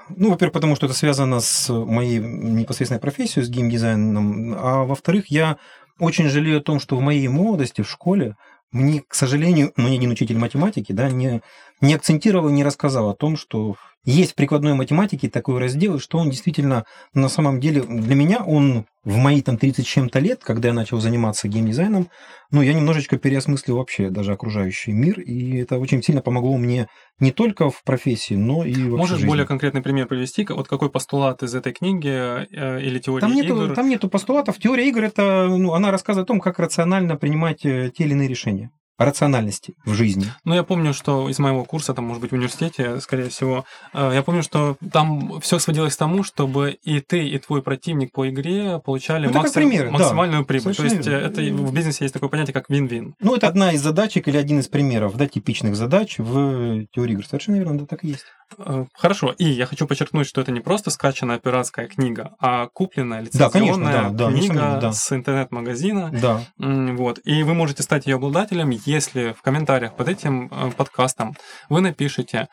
Ну, 0.10 0.32
во-первых, 0.32 0.54
потому 0.54 0.76
что 0.76 0.88
это 0.88 0.96
связано 0.96 1.40
с 1.40 1.72
моей 1.72 2.18
непосредственной 2.20 3.00
профессией, 3.00 3.46
с 3.46 3.50
геймдизайном. 3.50 4.56
А 4.58 4.84
во-вторых, 4.84 5.28
я 5.28 5.58
очень 6.00 6.28
жалею 6.28 6.58
о 6.58 6.64
том, 6.64 6.80
что 6.80 6.98
в 6.98 7.02
моей 7.02 7.28
молодости 7.28 7.82
в 7.82 7.90
школе 7.90 8.36
мне, 8.72 9.04
к 9.08 9.14
сожалению, 9.14 9.72
ну, 9.78 9.88
ни 9.88 9.96
один 9.96 10.12
учитель 10.12 10.40
математики 10.40 10.92
да, 10.92 11.10
не, 11.10 11.42
не 11.82 11.94
акцентировал, 11.94 12.50
не 12.50 12.64
рассказал 12.64 13.10
о 13.10 13.16
том, 13.16 13.38
что 13.38 13.76
есть 14.06 14.32
в 14.32 14.36
прикладной 14.36 14.76
математике 14.76 15.30
такой 15.30 15.60
раздел, 15.60 16.00
что 16.00 16.20
он 16.20 16.30
действительно, 16.30 16.86
на 17.14 17.28
самом 17.28 17.60
деле, 17.60 17.82
для 17.82 18.16
меня 18.16 18.44
он 18.44 18.86
в 19.04 19.18
мои 19.18 19.42
там 19.42 19.58
30 19.58 19.86
с 19.86 19.88
чем-то 19.88 20.20
лет, 20.20 20.42
когда 20.44 20.70
я 20.70 20.74
начал 20.74 21.00
заниматься 21.00 21.48
геймдизайном, 21.48 22.10
ну, 22.52 22.62
я 22.62 22.74
немножечко 22.74 23.18
переосмыслил 23.18 23.78
вообще 23.78 24.10
даже 24.10 24.34
окружающий 24.34 24.92
мир, 24.92 25.20
и 25.20 25.58
это 25.58 25.78
очень 25.78 26.02
сильно 26.02 26.22
помогло 26.22 26.58
мне 26.58 26.88
не 27.20 27.32
только 27.32 27.70
в 27.70 27.84
профессии, 27.84 28.36
но 28.36 28.64
и 28.64 28.74
в 28.74 28.98
Можешь 28.98 29.18
жизни. 29.18 29.28
более 29.28 29.46
конкретный 29.46 29.82
пример 29.82 30.08
привести? 30.08 30.46
Вот 30.50 30.68
какой 30.68 30.90
постулат 30.90 31.44
из 31.44 31.54
этой 31.56 31.74
книги 31.74 32.10
э, 32.10 32.82
или 32.82 33.00
теории 33.00 33.22
там 33.22 33.34
нету, 33.34 33.64
игр? 33.64 33.76
Там 33.76 33.90
нету 33.90 34.10
постулатов. 34.10 34.58
Теория 34.58 34.88
игр, 34.88 35.04
это, 35.04 35.48
ну, 35.50 35.74
она 35.74 35.92
рассказывает 35.92 36.26
о 36.26 36.28
том, 36.28 36.40
как 36.40 36.60
рационально 36.60 37.16
принимать 37.16 37.66
э, 37.66 37.92
те 37.96 38.04
или 38.04 38.12
иные 38.12 38.28
решения 38.28 38.72
рациональности 38.98 39.76
в 39.86 39.94
жизни. 39.94 40.26
Ну, 40.44 40.54
я 40.56 40.64
помню, 40.64 40.94
что 40.94 41.30
из 41.30 41.40
моего 41.40 41.64
курса, 41.66 41.94
там, 41.94 42.06
может 42.06 42.22
быть, 42.22 42.32
в 42.32 42.36
университете, 42.36 43.00
скорее 43.02 43.30
всего, 43.30 43.66
э, 43.94 44.12
я 44.14 44.24
помню, 44.24 44.42
что 44.44 44.78
там 44.92 45.40
все 45.42 45.60
сводилось 45.60 45.96
к 45.96 46.00
тому, 46.00 46.24
чтобы 46.24 46.72
и 46.84 47.00
ты, 47.02 47.28
и 47.28 47.38
твой 47.40 47.62
противник 47.62 48.12
по 48.12 48.30
игре 48.30 48.80
получали 48.80 49.28
Ну, 49.28 49.34
максим- 49.34 49.54
примеры, 49.54 49.88
да. 49.88 49.94
максимальную 49.98 50.46
прибыль. 50.46 50.74
То 50.76 50.82
Совершенно 50.84 50.98
есть 50.98 51.08
э, 51.08 51.12
это 51.14 51.42
в 51.42 51.74
бизнесе 51.74 52.06
есть 52.06 52.14
такое 52.14 52.30
понятие, 52.30 52.54
как 52.54 52.70
вин-вин. 52.70 53.16
Ну, 53.20 53.36
это 53.36 53.48
одна 53.48 53.72
из 53.72 53.82
задачек 53.82 54.28
или 54.28 54.38
один 54.38 54.60
из 54.60 54.68
примеров, 54.68 55.16
да, 55.18 55.28
типичных 55.28 55.76
задач 55.76 56.16
в 56.18 56.86
теории 56.94 57.14
игр. 57.14 57.26
Совершенно 57.26 57.56
верно, 57.58 57.80
да, 57.80 57.86
так 57.86 58.04
и 58.04 58.10
есть. 58.10 58.26
Э, 58.58 58.86
Хорошо. 58.94 59.32
И 59.38 59.46
я 59.46 59.66
хочу 59.66 59.88
подчеркнуть, 59.88 60.28
что 60.28 60.40
это 60.42 60.52
не 60.52 60.60
просто 60.60 60.92
скачанная 60.92 61.40
пиратская 61.40 61.88
книга, 61.88 62.36
а 62.40 62.68
купленная 62.68 63.24
Да, 63.34 63.50
конечно, 63.50 63.82
лицензионная 63.90 64.10
да, 64.10 64.10
да, 64.10 64.32
книга 64.32 64.44
несомненно, 64.54 64.80
да. 64.82 64.92
с 64.94 65.12
интернет-магазина. 65.12 66.12
Да. 66.22 66.42
Вот. 66.58 67.20
И 67.26 67.44
вы 67.44 67.54
можете 67.54 67.84
стать 67.84 68.06
ее 68.06 68.16
обладателем, 68.16 68.70
если 68.86 69.34
в 69.34 69.42
комментариях 69.42 69.96
под 69.96 70.10
этим 70.10 70.48
э, 70.52 70.72
подкастом 70.72 71.36
вы 71.70 71.82
напишите, 71.82 72.48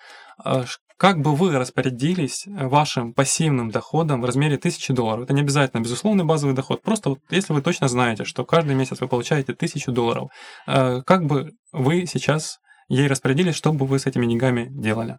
э, 0.45 0.65
как 0.97 1.21
бы 1.21 1.35
вы 1.35 1.59
распорядились 1.59 2.45
вашим 2.47 3.13
пассивным 3.13 3.71
доходом 3.71 4.21
в 4.21 4.25
размере 4.25 4.57
1000 4.57 4.93
долларов. 4.93 5.25
Это 5.25 5.35
не 5.35 5.41
обязательно 5.41 5.81
безусловный 5.81 6.25
базовый 6.25 6.55
доход. 6.55 6.83
Просто 6.83 7.11
вот 7.11 7.19
если 7.31 7.53
вы 7.53 7.61
точно 7.61 7.89
знаете, 7.89 8.25
что 8.25 8.45
каждый 8.45 8.77
месяц 8.77 9.01
вы 9.01 9.09
получаете 9.09 9.53
1000 9.53 9.91
долларов, 9.91 10.31
э, 10.67 11.03
как 11.05 11.25
бы 11.25 11.53
вы 11.73 12.07
сейчас 12.07 12.59
ей 12.89 13.09
распорядились, 13.09 13.57
что 13.57 13.73
бы 13.73 13.87
вы 13.87 13.99
с 13.99 14.07
этими 14.07 14.27
деньгами 14.27 14.69
делали? 14.71 15.19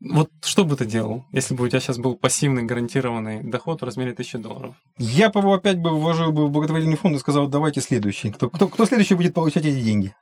Вот 0.00 0.30
что 0.44 0.64
бы 0.64 0.76
ты 0.76 0.86
делал, 0.86 1.24
если 1.32 1.54
бы 1.54 1.64
у 1.64 1.68
тебя 1.68 1.80
сейчас 1.80 1.98
был 1.98 2.14
пассивный 2.14 2.62
гарантированный 2.62 3.42
доход 3.42 3.80
в 3.80 3.84
размере 3.84 4.12
1000 4.12 4.38
долларов? 4.38 4.76
Я 4.96 5.28
бы 5.28 5.40
его 5.40 5.54
опять 5.54 5.78
бы 5.78 5.90
вложил 5.90 6.30
бы 6.30 6.46
в 6.46 6.50
благотворительный 6.50 6.96
фонд 6.96 7.16
и 7.16 7.18
сказал, 7.18 7.48
давайте 7.48 7.80
следующий. 7.80 8.30
Кто, 8.30 8.48
кто, 8.48 8.68
кто 8.68 8.86
следующий 8.86 9.14
будет 9.14 9.34
получать 9.34 9.64
эти 9.64 9.80
деньги? 9.80 10.14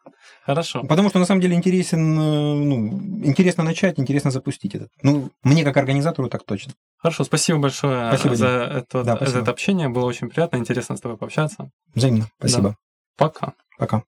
Хорошо. 0.46 0.82
Потому 0.84 1.10
что 1.10 1.18
на 1.18 1.26
самом 1.26 1.40
деле 1.40 1.56
интересен, 1.56 2.18
э, 2.18 2.54
ну, 2.54 2.88
интересно 3.24 3.64
начать, 3.64 3.98
интересно 3.98 4.30
запустить 4.30 4.74
этот. 4.76 4.90
Ну, 5.02 5.30
мне 5.42 5.64
как 5.64 5.76
организатору 5.76 6.28
так 6.28 6.44
точно. 6.44 6.72
Хорошо, 6.98 7.24
спасибо 7.24 7.58
большое 7.58 8.08
Спасибо, 8.08 8.36
за, 8.36 8.46
это, 8.46 9.02
Да, 9.02 9.12
за 9.12 9.16
спасибо. 9.16 9.38
это 9.40 9.50
общение. 9.50 9.88
Было 9.88 10.06
очень 10.06 10.30
приятно, 10.30 10.56
интересно 10.56 10.96
с 10.96 11.00
тобой 11.00 11.18
пообщаться. 11.18 11.70
Взаимно. 11.94 12.28
Спасибо. 12.38 12.76
Пока. 13.16 13.54
Пока. 13.76 14.04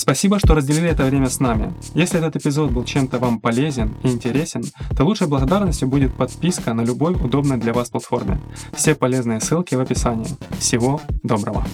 Спасибо, 0.00 0.38
что 0.38 0.54
разделили 0.54 0.88
это 0.88 1.04
время 1.04 1.28
с 1.28 1.40
нами. 1.40 1.74
Если 1.92 2.18
этот 2.18 2.34
эпизод 2.34 2.70
был 2.70 2.84
чем-то 2.84 3.18
вам 3.18 3.38
полезен 3.38 3.94
и 4.02 4.08
интересен, 4.08 4.64
то 4.96 5.04
лучшей 5.04 5.26
благодарностью 5.26 5.88
будет 5.88 6.14
подписка 6.14 6.72
на 6.72 6.80
любой 6.80 7.12
удобной 7.12 7.58
для 7.58 7.74
вас 7.74 7.90
платформе. 7.90 8.40
Все 8.72 8.94
полезные 8.94 9.40
ссылки 9.40 9.74
в 9.74 9.80
описании. 9.80 10.26
Всего 10.58 11.02
доброго! 11.22 11.66